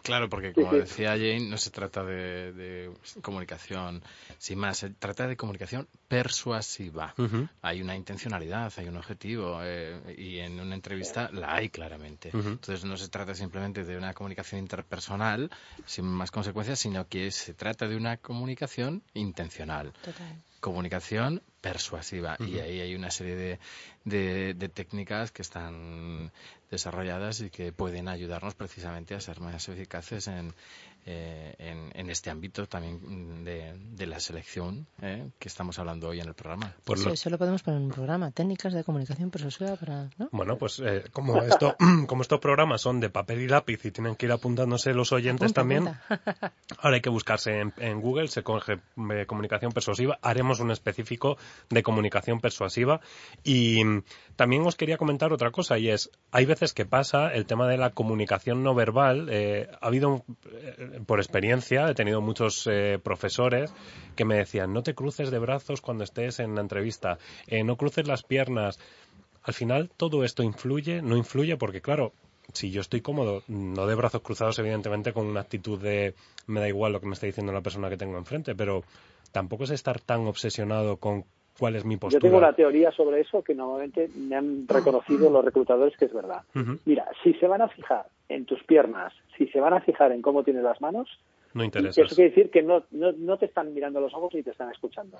Claro, 0.03 0.29
porque 0.29 0.53
como 0.53 0.71
decía 0.73 1.09
Jane, 1.09 1.47
no 1.49 1.57
se 1.57 1.71
trata 1.71 2.03
de, 2.03 2.53
de 2.53 2.91
comunicación 3.21 4.03
sin 4.37 4.59
más, 4.59 4.77
se 4.77 4.91
trata 4.91 5.25
de 5.27 5.35
comunicación 5.35 5.87
persuasiva. 6.07 7.15
Hay 7.63 7.81
una 7.81 7.95
intencionalidad, 7.95 8.71
hay 8.77 8.87
un 8.87 8.97
objetivo 8.97 9.59
eh, 9.63 10.15
y 10.17 10.37
en 10.37 10.59
una 10.59 10.75
entrevista 10.75 11.29
la 11.31 11.55
hay 11.55 11.69
claramente. 11.69 12.29
Entonces 12.31 12.85
no 12.85 12.95
se 12.95 13.09
trata 13.09 13.33
simplemente 13.33 13.83
de 13.85 13.97
una 13.97 14.13
comunicación 14.13 14.61
interpersonal 14.61 15.49
sin 15.85 16.05
más 16.05 16.29
consecuencias, 16.29 16.79
sino 16.79 17.07
que 17.07 17.31
se 17.31 17.55
trata 17.55 17.87
de 17.87 17.95
una 17.95 18.17
comunicación 18.17 19.01
intencional 19.13 19.93
Total. 20.03 20.43
Comunicación 20.59 21.41
persuasiva. 21.61 22.37
Y 22.39 22.59
ahí 22.59 22.79
hay 22.79 22.95
una 22.95 23.11
serie 23.11 23.35
de, 23.35 23.59
de, 24.05 24.53
de 24.53 24.69
técnicas 24.69 25.31
que 25.31 25.41
están 25.41 26.31
desarrolladas 26.71 27.41
y 27.41 27.49
que 27.49 27.71
pueden 27.71 28.07
ayudarnos 28.07 28.55
precisamente 28.55 29.15
a 29.15 29.21
ser 29.21 29.39
más 29.41 29.67
eficaces 29.69 30.27
en, 30.27 30.53
eh, 31.05 31.55
en, 31.57 31.91
en 31.95 32.09
este 32.09 32.29
ámbito 32.29 32.67
también 32.67 33.43
de, 33.43 33.73
de 33.77 34.07
la 34.07 34.19
selección 34.19 34.87
¿eh? 35.01 35.29
que 35.39 35.47
estamos 35.47 35.79
hablando 35.79 36.09
hoy 36.09 36.19
en 36.19 36.27
el 36.27 36.33
programa. 36.35 36.75
Pues 36.83 36.99
Eso, 36.99 37.09
lo- 37.09 37.13
eso 37.13 37.29
lo 37.29 37.37
podemos 37.37 37.63
poner 37.63 37.79
en 37.79 37.85
un 37.87 37.91
programa. 37.91 38.31
Técnicas 38.31 38.73
de 38.73 38.83
comunicación 38.83 39.31
persuasiva 39.31 39.75
para... 39.75 40.09
¿no? 40.17 40.29
Bueno, 40.31 40.57
pues 40.57 40.79
eh, 40.79 41.03
como, 41.11 41.41
esto, 41.41 41.75
como 42.07 42.21
estos 42.21 42.39
programas 42.39 42.81
son 42.81 42.99
de 42.99 43.09
papel 43.09 43.41
y 43.41 43.47
lápiz 43.47 43.83
y 43.85 43.91
tienen 43.91 44.15
que 44.15 44.25
ir 44.27 44.31
apuntándose 44.31 44.93
los 44.93 45.11
oyentes 45.11 45.51
Apunta, 45.51 45.61
también, 45.61 45.87
apunta. 45.87 46.53
ahora 46.79 46.95
hay 46.95 47.01
que 47.01 47.09
buscarse 47.09 47.59
en, 47.59 47.73
en 47.77 48.01
Google, 48.01 48.27
se 48.27 48.43
coge 48.43 48.73
eh, 48.73 49.25
comunicación 49.25 49.71
persuasiva, 49.71 50.19
haremos 50.21 50.59
un 50.59 50.71
específico 50.71 51.37
de 51.69 51.81
comunicación 51.83 52.39
persuasiva 52.39 53.01
y 53.43 53.83
mm, 53.83 54.03
también 54.35 54.65
os 54.65 54.75
quería 54.75 54.97
comentar 54.97 55.33
otra 55.33 55.51
cosa 55.51 55.77
y 55.77 55.89
es, 55.89 56.09
hay 56.31 56.45
veces 56.45 56.73
que 56.73 56.85
pasa 56.85 57.33
el 57.33 57.45
tema 57.45 57.67
de 57.67 57.77
la 57.77 57.91
comunicación 57.91 58.63
no 58.63 58.73
verbal, 58.75 59.27
eh, 59.31 59.69
ha 59.81 59.87
habido, 59.87 60.23
eh, 60.51 60.88
por 61.05 61.19
experiencia, 61.19 61.89
he 61.89 61.95
tenido 61.95 62.21
muchos 62.21 62.67
eh, 62.67 62.99
profesores 63.01 63.73
que 64.15 64.25
me 64.25 64.35
decían, 64.35 64.73
no 64.73 64.83
te 64.83 64.95
cruces 64.95 65.31
de 65.31 65.39
brazos 65.39 65.81
cuando 65.81 66.03
estés 66.03 66.39
en 66.39 66.55
la 66.55 66.61
entrevista, 66.61 67.17
eh, 67.47 67.63
no 67.63 67.77
cruces 67.77 68.07
las 68.07 68.23
piernas, 68.23 68.79
al 69.43 69.53
final 69.53 69.89
todo 69.95 70.23
esto 70.23 70.43
influye, 70.43 71.01
no 71.01 71.17
influye, 71.17 71.57
porque 71.57 71.81
claro, 71.81 72.13
si 72.53 72.71
yo 72.71 72.81
estoy 72.81 73.01
cómodo, 73.01 73.43
no 73.47 73.85
de 73.87 73.95
brazos 73.95 74.21
cruzados, 74.21 74.59
evidentemente, 74.59 75.13
con 75.13 75.27
una 75.27 75.41
actitud 75.41 75.79
de 75.81 76.15
me 76.47 76.59
da 76.59 76.67
igual 76.67 76.93
lo 76.93 76.99
que 76.99 77.07
me 77.07 77.13
está 77.13 77.25
diciendo 77.25 77.51
la 77.51 77.61
persona 77.61 77.89
que 77.89 77.97
tengo 77.97 78.17
enfrente, 78.17 78.55
pero 78.55 78.83
tampoco 79.31 79.65
es 79.65 79.69
estar 79.69 79.99
tan 79.99 80.27
obsesionado 80.27 80.97
con 80.97 81.25
cuál 81.59 81.75
es 81.75 81.85
mi 81.85 81.95
Yo 81.95 81.99
postura. 81.99 82.21
tengo 82.21 82.37
una 82.37 82.53
teoría 82.53 82.91
sobre 82.91 83.21
eso 83.21 83.43
que 83.43 83.53
normalmente 83.53 84.09
me 84.15 84.35
han 84.35 84.67
reconocido 84.67 85.29
los 85.29 85.43
reclutadores 85.43 85.95
que 85.97 86.05
es 86.05 86.13
verdad. 86.13 86.41
Mira, 86.85 87.05
si 87.23 87.33
se 87.33 87.47
van 87.47 87.61
a 87.61 87.67
fijar 87.67 88.05
en 88.29 88.45
tus 88.45 88.63
piernas, 88.63 89.13
si 89.37 89.47
se 89.47 89.59
van 89.59 89.73
a 89.73 89.81
fijar 89.81 90.11
en 90.11 90.21
cómo 90.21 90.43
tienes 90.43 90.63
las 90.63 90.79
manos, 90.81 91.07
No 91.53 91.61
eso 91.61 91.65
interesas. 91.65 92.15
quiere 92.15 92.29
decir 92.29 92.49
que 92.51 92.61
no, 92.63 92.83
no, 92.91 93.11
no 93.11 93.37
te 93.37 93.45
están 93.45 93.73
mirando 93.73 93.99
los 93.99 94.13
ojos 94.13 94.33
ni 94.33 94.43
te 94.43 94.51
están 94.51 94.71
escuchando. 94.71 95.17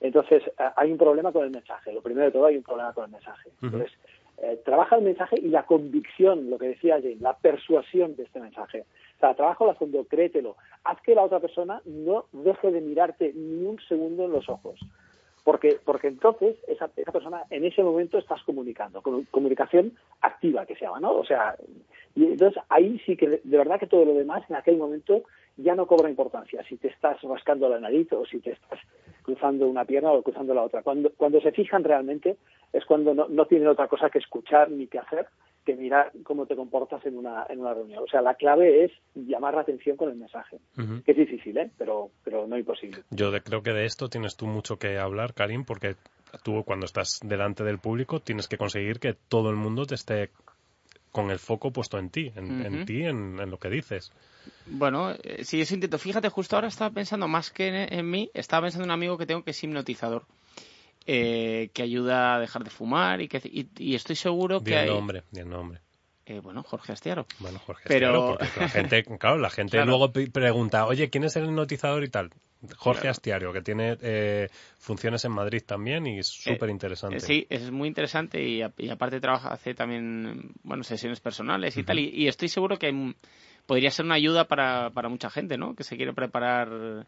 Entonces, 0.00 0.42
hay 0.76 0.92
un 0.92 0.98
problema 0.98 1.32
con 1.32 1.44
el 1.44 1.50
mensaje. 1.50 1.92
Lo 1.92 2.02
primero 2.02 2.26
de 2.26 2.32
todo, 2.32 2.46
hay 2.46 2.56
un 2.56 2.62
problema 2.62 2.92
con 2.92 3.04
el 3.04 3.10
mensaje. 3.10 3.50
Entonces, 3.62 3.90
eh, 4.38 4.60
trabaja 4.64 4.96
el 4.96 5.02
mensaje 5.02 5.36
y 5.40 5.48
la 5.48 5.64
convicción, 5.64 6.50
lo 6.50 6.58
que 6.58 6.68
decía 6.68 6.96
Jane, 7.00 7.16
la 7.20 7.36
persuasión 7.36 8.14
de 8.16 8.24
este 8.24 8.38
mensaje. 8.38 8.84
O 9.16 9.18
sea, 9.20 9.34
trabaja 9.34 9.64
a 9.70 9.74
fondo, 9.74 10.04
créetelo. 10.04 10.56
Haz 10.84 11.00
que 11.00 11.14
la 11.14 11.22
otra 11.22 11.40
persona 11.40 11.80
no 11.86 12.26
deje 12.32 12.70
de 12.70 12.82
mirarte 12.82 13.32
ni 13.34 13.64
un 13.64 13.78
segundo 13.88 14.24
en 14.26 14.32
los 14.32 14.48
ojos. 14.50 14.78
Porque, 15.46 15.78
porque 15.84 16.08
entonces 16.08 16.56
esa, 16.66 16.90
esa 16.96 17.12
persona 17.12 17.44
en 17.50 17.64
ese 17.64 17.80
momento 17.84 18.18
estás 18.18 18.42
comunicando, 18.42 19.00
con 19.00 19.22
comunicación 19.26 19.92
activa 20.20 20.66
que 20.66 20.74
se 20.74 20.86
llama, 20.86 20.98
¿no? 20.98 21.12
O 21.12 21.24
sea, 21.24 21.54
y 22.16 22.24
entonces 22.24 22.60
ahí 22.68 23.00
sí 23.06 23.16
que 23.16 23.28
de, 23.44 23.56
verdad 23.56 23.78
que 23.78 23.86
todo 23.86 24.04
lo 24.04 24.14
demás 24.14 24.42
en 24.50 24.56
aquel 24.56 24.76
momento 24.76 25.22
ya 25.56 25.76
no 25.76 25.86
cobra 25.86 26.10
importancia. 26.10 26.64
Si 26.68 26.76
te 26.78 26.88
estás 26.88 27.22
rascando 27.22 27.68
la 27.68 27.78
nariz 27.78 28.12
o 28.12 28.26
si 28.26 28.40
te 28.40 28.50
estás 28.50 28.80
cruzando 29.22 29.68
una 29.68 29.84
pierna 29.84 30.10
o 30.10 30.20
cruzando 30.20 30.52
la 30.52 30.64
otra. 30.64 30.82
Cuando, 30.82 31.12
cuando 31.16 31.40
se 31.40 31.52
fijan 31.52 31.84
realmente 31.84 32.38
es 32.72 32.84
cuando 32.84 33.14
no, 33.14 33.28
no 33.28 33.46
tienen 33.46 33.68
otra 33.68 33.86
cosa 33.86 34.10
que 34.10 34.18
escuchar 34.18 34.68
ni 34.72 34.88
que 34.88 34.98
hacer 34.98 35.28
que 35.66 35.76
mirar 35.76 36.12
cómo 36.22 36.46
te 36.46 36.56
comportas 36.56 37.04
en 37.04 37.18
una, 37.18 37.44
en 37.50 37.60
una 37.60 37.74
reunión. 37.74 38.02
O 38.02 38.06
sea, 38.08 38.22
la 38.22 38.34
clave 38.36 38.84
es 38.84 38.92
llamar 39.14 39.54
la 39.54 39.60
atención 39.60 39.96
con 39.98 40.08
el 40.08 40.16
mensaje. 40.16 40.58
Que 41.04 41.10
es 41.12 41.16
difícil, 41.18 41.58
¿eh? 41.58 41.70
Pero, 41.76 42.10
pero 42.24 42.46
no 42.46 42.56
imposible. 42.56 43.02
Yo 43.10 43.30
de- 43.30 43.42
creo 43.42 43.62
que 43.62 43.72
de 43.72 43.84
esto 43.84 44.08
tienes 44.08 44.36
tú 44.36 44.46
mucho 44.46 44.78
que 44.78 44.96
hablar, 44.96 45.34
Karim, 45.34 45.64
porque 45.64 45.96
tú 46.42 46.62
cuando 46.64 46.86
estás 46.86 47.20
delante 47.22 47.64
del 47.64 47.78
público 47.78 48.20
tienes 48.20 48.48
que 48.48 48.56
conseguir 48.56 48.98
que 49.00 49.12
todo 49.14 49.50
el 49.50 49.56
mundo 49.56 49.84
te 49.84 49.96
esté 49.96 50.30
con 51.12 51.30
el 51.30 51.38
foco 51.38 51.70
puesto 51.72 51.98
en 51.98 52.10
ti, 52.10 52.32
en, 52.36 52.84
ti, 52.84 53.02
en, 53.04 53.38
en 53.40 53.50
lo 53.50 53.58
que 53.58 53.68
dices. 53.70 54.12
Bueno, 54.66 55.12
eh, 55.22 55.44
sí, 55.44 55.60
eso 55.60 55.74
intento. 55.74 55.98
Fíjate, 55.98 56.28
justo 56.28 56.56
ahora 56.56 56.68
estaba 56.68 56.90
pensando 56.90 57.26
más 57.26 57.50
que 57.50 57.68
en, 57.68 57.92
en 57.92 58.08
mí, 58.10 58.30
estaba 58.34 58.66
pensando 58.66 58.84
en 58.84 58.90
un 58.90 58.94
amigo 58.94 59.16
que 59.18 59.26
tengo 59.26 59.42
que 59.42 59.50
es 59.52 59.64
hipnotizador. 59.64 60.24
Eh, 61.06 61.70
que 61.72 61.82
ayuda 61.82 62.34
a 62.36 62.40
dejar 62.40 62.64
de 62.64 62.70
fumar 62.70 63.20
y 63.20 63.28
que 63.28 63.40
y, 63.44 63.68
y 63.78 63.94
estoy 63.94 64.16
seguro 64.16 64.62
que 64.62 64.76
hay 64.76 64.88
nombre, 64.88 65.22
di 65.30 65.40
el 65.40 65.48
nombre. 65.48 65.80
eh, 66.26 66.40
bueno 66.40 66.62
Jorge 66.64 66.92
Astiaro 66.92 67.26
Bueno, 67.38 67.58
Jorge, 67.60 67.84
Pero- 67.86 68.08
Astiaro, 68.08 68.38
porque 68.38 68.60
la 68.60 68.68
gente, 69.00 69.04
claro, 69.18 69.38
la 69.38 69.50
gente 69.50 69.76
Claro. 69.76 69.86
luego 69.86 70.12
pregunta, 70.32 70.86
oye, 70.86 71.08
¿quién 71.10 71.24
es 71.24 71.36
el 71.36 71.44
hipnotizador 71.44 72.02
y 72.04 72.08
tal? 72.08 72.30
Jorge 72.76 73.02
Claro. 73.02 73.10
Astiario, 73.12 73.52
que 73.52 73.60
tiene 73.62 73.96
eh, 74.00 74.48
funciones 74.78 75.24
en 75.24 75.32
Madrid 75.32 75.62
también 75.64 76.06
y 76.06 76.18
es 76.18 76.26
súper 76.26 76.70
interesante. 76.70 77.18
Eh, 77.18 77.20
sí, 77.20 77.46
es 77.50 77.70
muy 77.70 77.86
interesante 77.86 78.42
y, 78.42 78.62
a- 78.62 78.72
y 78.78 78.88
aparte 78.88 79.20
trabaja, 79.20 79.50
hace 79.50 79.74
también, 79.74 80.52
bueno, 80.64 80.82
sesiones 80.82 81.20
personales 81.20 81.76
y 81.76 81.84
tal. 81.84 81.98
Y, 82.00 82.08
y 82.08 82.26
estoy 82.28 82.48
seguro 82.48 82.78
que 82.78 83.14
podría 83.66 83.90
ser 83.90 84.06
una 84.06 84.14
ayuda 84.16 84.48
para, 84.48 84.90
para 84.90 85.08
mucha 85.08 85.28
gente, 85.30 85.58
¿no? 85.58 85.74
Que 85.76 85.84
se 85.84 85.96
quiere 85.96 86.12
preparar, 86.14 87.06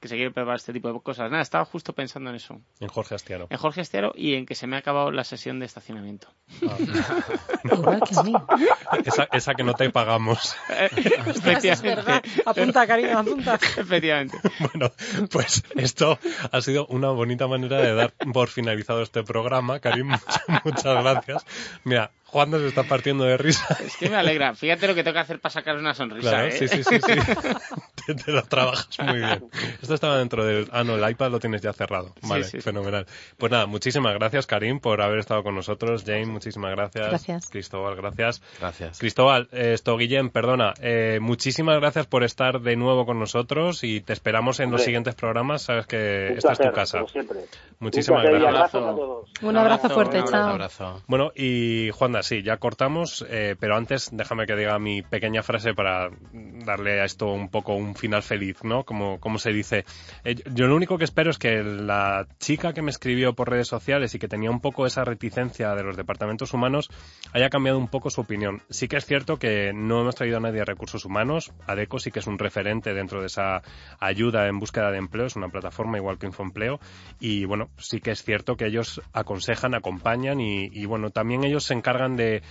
que 0.00 0.08
se 0.08 0.16
quiere 0.16 0.30
preparar 0.30 0.56
este 0.56 0.72
tipo 0.72 0.92
de 0.92 1.00
cosas. 1.00 1.30
Nada, 1.30 1.42
estaba 1.42 1.64
justo 1.64 1.92
pensando 1.92 2.30
en 2.30 2.36
eso. 2.36 2.60
En 2.80 2.88
Jorge 2.88 3.14
Astiaro. 3.14 3.46
En 3.50 3.58
Jorge 3.58 3.80
Estiero 3.80 4.12
y 4.14 4.34
en 4.34 4.46
que 4.46 4.54
se 4.54 4.66
me 4.66 4.76
ha 4.76 4.80
acabado 4.80 5.10
la 5.10 5.24
sesión 5.24 5.58
de 5.58 5.66
estacionamiento. 5.66 6.28
Igual 7.64 8.00
que 8.08 8.18
a 8.18 8.22
mí. 8.22 8.34
Esa, 9.04 9.28
esa 9.32 9.54
que 9.54 9.64
no 9.64 9.74
te 9.74 9.90
pagamos. 9.90 10.56
Es 11.66 11.82
verdad. 11.82 12.22
Apunta, 12.44 12.86
cariño, 12.86 13.18
apunta. 13.18 13.54
Efectivamente. 13.54 14.38
Bueno, 14.58 14.92
pues 15.30 15.64
esto 15.74 16.18
ha 16.52 16.60
sido 16.60 16.86
una 16.86 17.10
bonita 17.10 17.46
manera 17.46 17.80
de 17.80 17.94
dar 17.94 18.14
por 18.32 18.48
finalizado 18.48 19.02
este 19.02 19.22
programa. 19.22 19.80
Karim, 19.80 20.06
muchas, 20.08 20.64
muchas 20.64 21.02
gracias. 21.02 21.46
Mira, 21.84 22.12
Juan 22.36 22.50
nos 22.50 22.60
está 22.60 22.82
partiendo 22.82 23.24
de 23.24 23.38
risa. 23.38 23.78
Es 23.82 23.96
que 23.96 24.10
me 24.10 24.16
alegra. 24.16 24.54
Fíjate 24.54 24.86
lo 24.86 24.94
que 24.94 25.02
tengo 25.02 25.14
que 25.14 25.20
hacer 25.20 25.40
para 25.40 25.54
sacar 25.54 25.76
una 25.78 25.94
sonrisa. 25.94 26.28
Claro, 26.28 26.48
¿eh? 26.48 26.52
sí, 26.52 26.68
sí, 26.68 26.84
sí, 26.84 26.98
sí. 27.00 27.12
Te, 28.06 28.14
te 28.14 28.30
lo 28.30 28.42
trabajas 28.42 28.88
muy 28.98 29.16
bien. 29.20 29.46
Esto 29.80 29.94
estaba 29.94 30.18
dentro 30.18 30.44
del... 30.44 30.68
Ah, 30.70 30.84
no, 30.84 30.96
el 31.02 31.10
iPad 31.10 31.30
lo 31.30 31.40
tienes 31.40 31.62
ya 31.62 31.72
cerrado. 31.72 32.12
Sí, 32.20 32.28
Vale, 32.28 32.44
sí, 32.44 32.50
sí. 32.52 32.60
fenomenal. 32.60 33.06
Pues 33.38 33.50
nada, 33.50 33.64
muchísimas 33.64 34.12
gracias, 34.14 34.46
Karim, 34.46 34.80
por 34.80 35.00
haber 35.00 35.18
estado 35.18 35.42
con 35.42 35.54
nosotros. 35.54 36.04
Jane, 36.04 36.26
muchísimas 36.26 36.72
gracias. 36.72 37.08
Gracias. 37.08 37.48
Cristóbal, 37.48 37.96
gracias. 37.96 38.42
Gracias. 38.60 38.98
Cristóbal, 38.98 39.48
eh, 39.52 39.72
esto, 39.72 39.96
Guillem, 39.96 40.28
perdona. 40.28 40.74
eh, 40.82 41.18
muchísimas 41.22 41.80
gracias 41.80 42.06
por 42.06 42.22
estar 42.22 42.60
de 42.60 42.76
nuevo 42.76 43.06
con 43.06 43.18
nosotros 43.18 43.82
y 43.82 44.02
te 44.02 44.12
esperamos 44.12 44.60
en 44.60 44.70
los 44.70 44.82
siguientes 44.82 45.14
programas. 45.14 45.62
Sabes 45.62 45.86
que 45.86 46.28
Un 46.32 46.36
esta 46.38 46.52
es 46.52 46.58
tu 46.58 46.72
casa. 46.72 46.98
como 46.98 47.08
siempre. 47.08 47.38
Muchísimas 47.78 48.24
Un 48.24 48.30
gracias. 48.30 48.48
abrazos 48.54 48.82
a 48.84 48.94
todos. 48.94 49.30
Un 49.40 49.56
abrazo 49.56 49.88
fuerte, 49.90 50.18
un 50.18 50.24
Un 50.24 50.30
chao. 50.30 50.48
abrazo. 50.50 51.02
Bueno, 51.06 51.32
y 51.34 51.90
Juanda, 51.92 52.22
sí, 52.26 52.42
ya 52.42 52.56
cortamos, 52.56 53.24
eh, 53.30 53.54
pero 53.58 53.76
antes 53.76 54.10
déjame 54.12 54.46
que 54.46 54.56
diga 54.56 54.78
mi 54.78 55.02
pequeña 55.02 55.42
frase 55.42 55.74
para 55.74 56.10
darle 56.32 57.00
a 57.00 57.04
esto 57.04 57.32
un 57.32 57.48
poco 57.48 57.74
un 57.74 57.94
final 57.94 58.22
feliz, 58.22 58.64
¿no? 58.64 58.84
Como, 58.84 59.20
como 59.20 59.38
se 59.38 59.50
dice. 59.52 59.84
Eh, 60.24 60.34
yo 60.52 60.66
lo 60.66 60.76
único 60.76 60.98
que 60.98 61.04
espero 61.04 61.30
es 61.30 61.38
que 61.38 61.62
la 61.62 62.26
chica 62.38 62.72
que 62.72 62.82
me 62.82 62.90
escribió 62.90 63.34
por 63.34 63.50
redes 63.50 63.68
sociales 63.68 64.14
y 64.14 64.18
que 64.18 64.28
tenía 64.28 64.50
un 64.50 64.60
poco 64.60 64.86
esa 64.86 65.04
reticencia 65.04 65.74
de 65.74 65.84
los 65.84 65.96
departamentos 65.96 66.52
humanos 66.52 66.90
haya 67.32 67.48
cambiado 67.48 67.78
un 67.78 67.88
poco 67.88 68.10
su 68.10 68.20
opinión. 68.20 68.62
Sí 68.70 68.88
que 68.88 68.96
es 68.96 69.06
cierto 69.06 69.38
que 69.38 69.72
no 69.72 70.00
hemos 70.00 70.16
traído 70.16 70.38
a 70.38 70.40
nadie 70.40 70.64
recursos 70.64 71.04
humanos. 71.04 71.52
ADECO 71.66 71.98
sí 71.98 72.10
que 72.10 72.18
es 72.18 72.26
un 72.26 72.38
referente 72.38 72.92
dentro 72.92 73.20
de 73.20 73.26
esa 73.26 73.62
ayuda 74.00 74.48
en 74.48 74.58
búsqueda 74.58 74.90
de 74.90 74.98
empleo, 74.98 75.26
es 75.26 75.36
una 75.36 75.48
plataforma 75.48 75.98
igual 75.98 76.18
que 76.18 76.26
Infoempleo. 76.26 76.80
Y 77.20 77.44
bueno, 77.44 77.68
sí 77.78 78.00
que 78.00 78.10
es 78.10 78.22
cierto 78.22 78.56
que 78.56 78.66
ellos 78.66 79.00
aconsejan, 79.12 79.74
acompañan 79.74 80.40
y 80.40 80.84
bueno, 80.86 81.10
también 81.10 81.44
ellos 81.44 81.64
se 81.64 81.74
encargan 81.74 82.05
de 82.14 82.42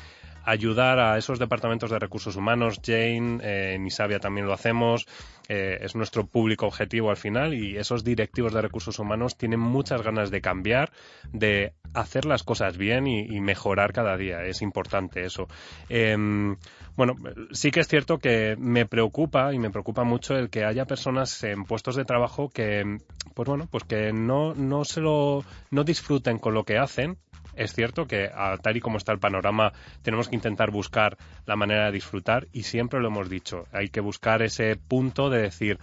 ayudar 0.45 0.99
a 0.99 1.17
esos 1.17 1.39
departamentos 1.39 1.89
de 1.89 1.99
recursos 1.99 2.35
humanos. 2.35 2.79
Jane, 2.83 3.39
eh, 3.41 3.73
en 3.75 3.85
Isabia 3.85 4.19
también 4.19 4.45
lo 4.45 4.53
hacemos. 4.53 5.07
eh, 5.47 5.77
es 5.81 5.95
nuestro 5.95 6.25
público 6.25 6.65
objetivo 6.65 7.11
al 7.11 7.17
final 7.17 7.53
y 7.53 7.77
esos 7.77 8.03
directivos 8.03 8.51
de 8.51 8.61
recursos 8.61 8.97
humanos 8.97 9.37
tienen 9.37 9.59
muchas 9.59 10.01
ganas 10.01 10.31
de 10.31 10.41
cambiar, 10.41 10.91
de 11.33 11.73
hacer 11.93 12.25
las 12.25 12.41
cosas 12.41 12.77
bien 12.77 13.05
y, 13.05 13.39
mejorar 13.41 13.93
cada 13.93 14.17
día. 14.17 14.43
Es 14.43 14.63
importante 14.63 15.23
eso. 15.23 15.47
Em, 15.87 16.55
bueno, 16.95 17.15
sí 17.51 17.69
que 17.69 17.81
es 17.81 17.87
cierto 17.87 18.17
que 18.17 18.55
me 18.57 18.85
preocupa 18.87 19.53
y 19.53 19.59
me 19.59 19.69
preocupa 19.69 20.03
mucho 20.03 20.35
el 20.35 20.49
que 20.49 20.65
haya 20.65 20.85
personas 20.85 21.43
en 21.43 21.65
puestos 21.65 21.95
de 21.95 22.05
trabajo 22.05 22.49
que, 22.49 22.97
pues 23.35 23.47
bueno, 23.47 23.67
pues 23.69 23.83
que 23.83 24.13
no, 24.13 24.55
no 24.55 24.83
se 24.83 25.01
lo, 25.01 25.43
no 25.69 25.83
disfruten 25.83 26.39
con 26.39 26.53
lo 26.53 26.63
que 26.63 26.77
hacen. 26.77 27.17
Es 27.55 27.73
cierto 27.73 28.05
que 28.05 28.29
a 28.33 28.57
tal 28.57 28.77
y 28.77 28.81
como 28.81 28.97
está 28.97 29.11
el 29.11 29.19
panorama 29.19 29.71
tenemos 30.01 30.27
que 30.27 30.35
intentar 30.35 30.71
buscar 30.71 31.17
la 31.45 31.55
manera 31.55 31.85
de 31.85 31.91
disfrutar 31.93 32.47
y 32.51 32.63
siempre 32.63 32.99
lo 32.99 33.07
hemos 33.07 33.29
dicho, 33.29 33.65
hay 33.71 33.89
que 33.89 34.01
buscar 34.01 34.41
ese 34.41 34.75
punto 34.75 35.29
de 35.29 35.41
decir 35.41 35.79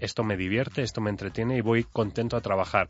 esto 0.00 0.24
me 0.24 0.36
divierte, 0.36 0.82
esto 0.82 1.00
me 1.00 1.10
entretiene 1.10 1.56
y 1.56 1.60
voy 1.60 1.84
contento 1.84 2.36
a 2.36 2.40
trabajar. 2.40 2.88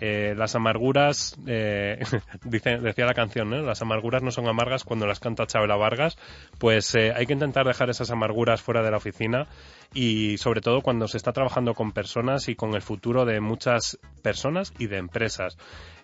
Eh, 0.00 0.34
las 0.36 0.54
amarguras, 0.54 1.38
eh, 1.46 1.98
decía 2.44 3.06
la 3.06 3.14
canción, 3.14 3.48
¿no? 3.48 3.62
Las 3.62 3.80
amarguras 3.80 4.22
no 4.22 4.30
son 4.30 4.46
amargas 4.46 4.84
cuando 4.84 5.06
las 5.06 5.20
canta 5.20 5.46
Chabela 5.46 5.76
Vargas. 5.76 6.18
Pues 6.58 6.94
eh, 6.94 7.12
hay 7.14 7.26
que 7.26 7.32
intentar 7.32 7.66
dejar 7.66 7.88
esas 7.88 8.10
amarguras 8.10 8.60
fuera 8.60 8.82
de 8.82 8.90
la 8.90 8.98
oficina 8.98 9.46
y 9.94 10.36
sobre 10.38 10.60
todo 10.60 10.82
cuando 10.82 11.08
se 11.08 11.16
está 11.16 11.32
trabajando 11.32 11.74
con 11.74 11.92
personas 11.92 12.48
y 12.48 12.56
con 12.56 12.74
el 12.74 12.82
futuro 12.82 13.24
de 13.24 13.40
muchas 13.40 13.98
personas 14.22 14.72
y 14.78 14.86
de 14.86 14.98
empresas. 14.98 15.56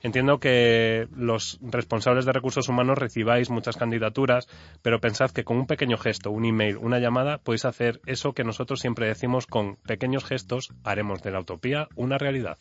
Entiendo 0.02 0.40
que 0.40 1.06
los 1.14 1.58
responsables 1.62 2.24
de 2.24 2.32
recursos 2.32 2.68
humanos 2.68 2.98
recibáis 2.98 3.50
muchas 3.50 3.76
candidaturas, 3.76 4.48
pero 4.82 5.00
pensad 5.00 5.30
que 5.30 5.44
con 5.44 5.58
un 5.58 5.66
pequeño 5.66 5.96
gesto, 5.96 6.30
un 6.30 6.44
email, 6.44 6.76
una 6.78 6.98
llamada, 6.98 7.38
podéis 7.38 7.66
hacer 7.66 8.00
eso 8.06 8.32
que 8.32 8.42
nosotros 8.42 8.80
siempre 8.80 9.06
decimos 9.06 9.46
con 9.46 9.76
pequeños 9.76 10.24
gestos 10.24 10.72
haremos 10.82 11.22
de 11.22 11.30
la 11.30 11.40
utopía 11.40 11.88
una 11.94 12.18
realidad. 12.18 12.58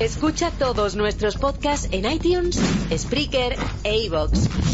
Escucha 0.00 0.50
todos 0.50 0.96
nuestros 0.96 1.36
podcasts 1.36 1.88
en 1.92 2.10
iTunes, 2.10 2.60
Spreaker 2.96 3.56
e 3.84 4.04
iVoox. 4.04 4.73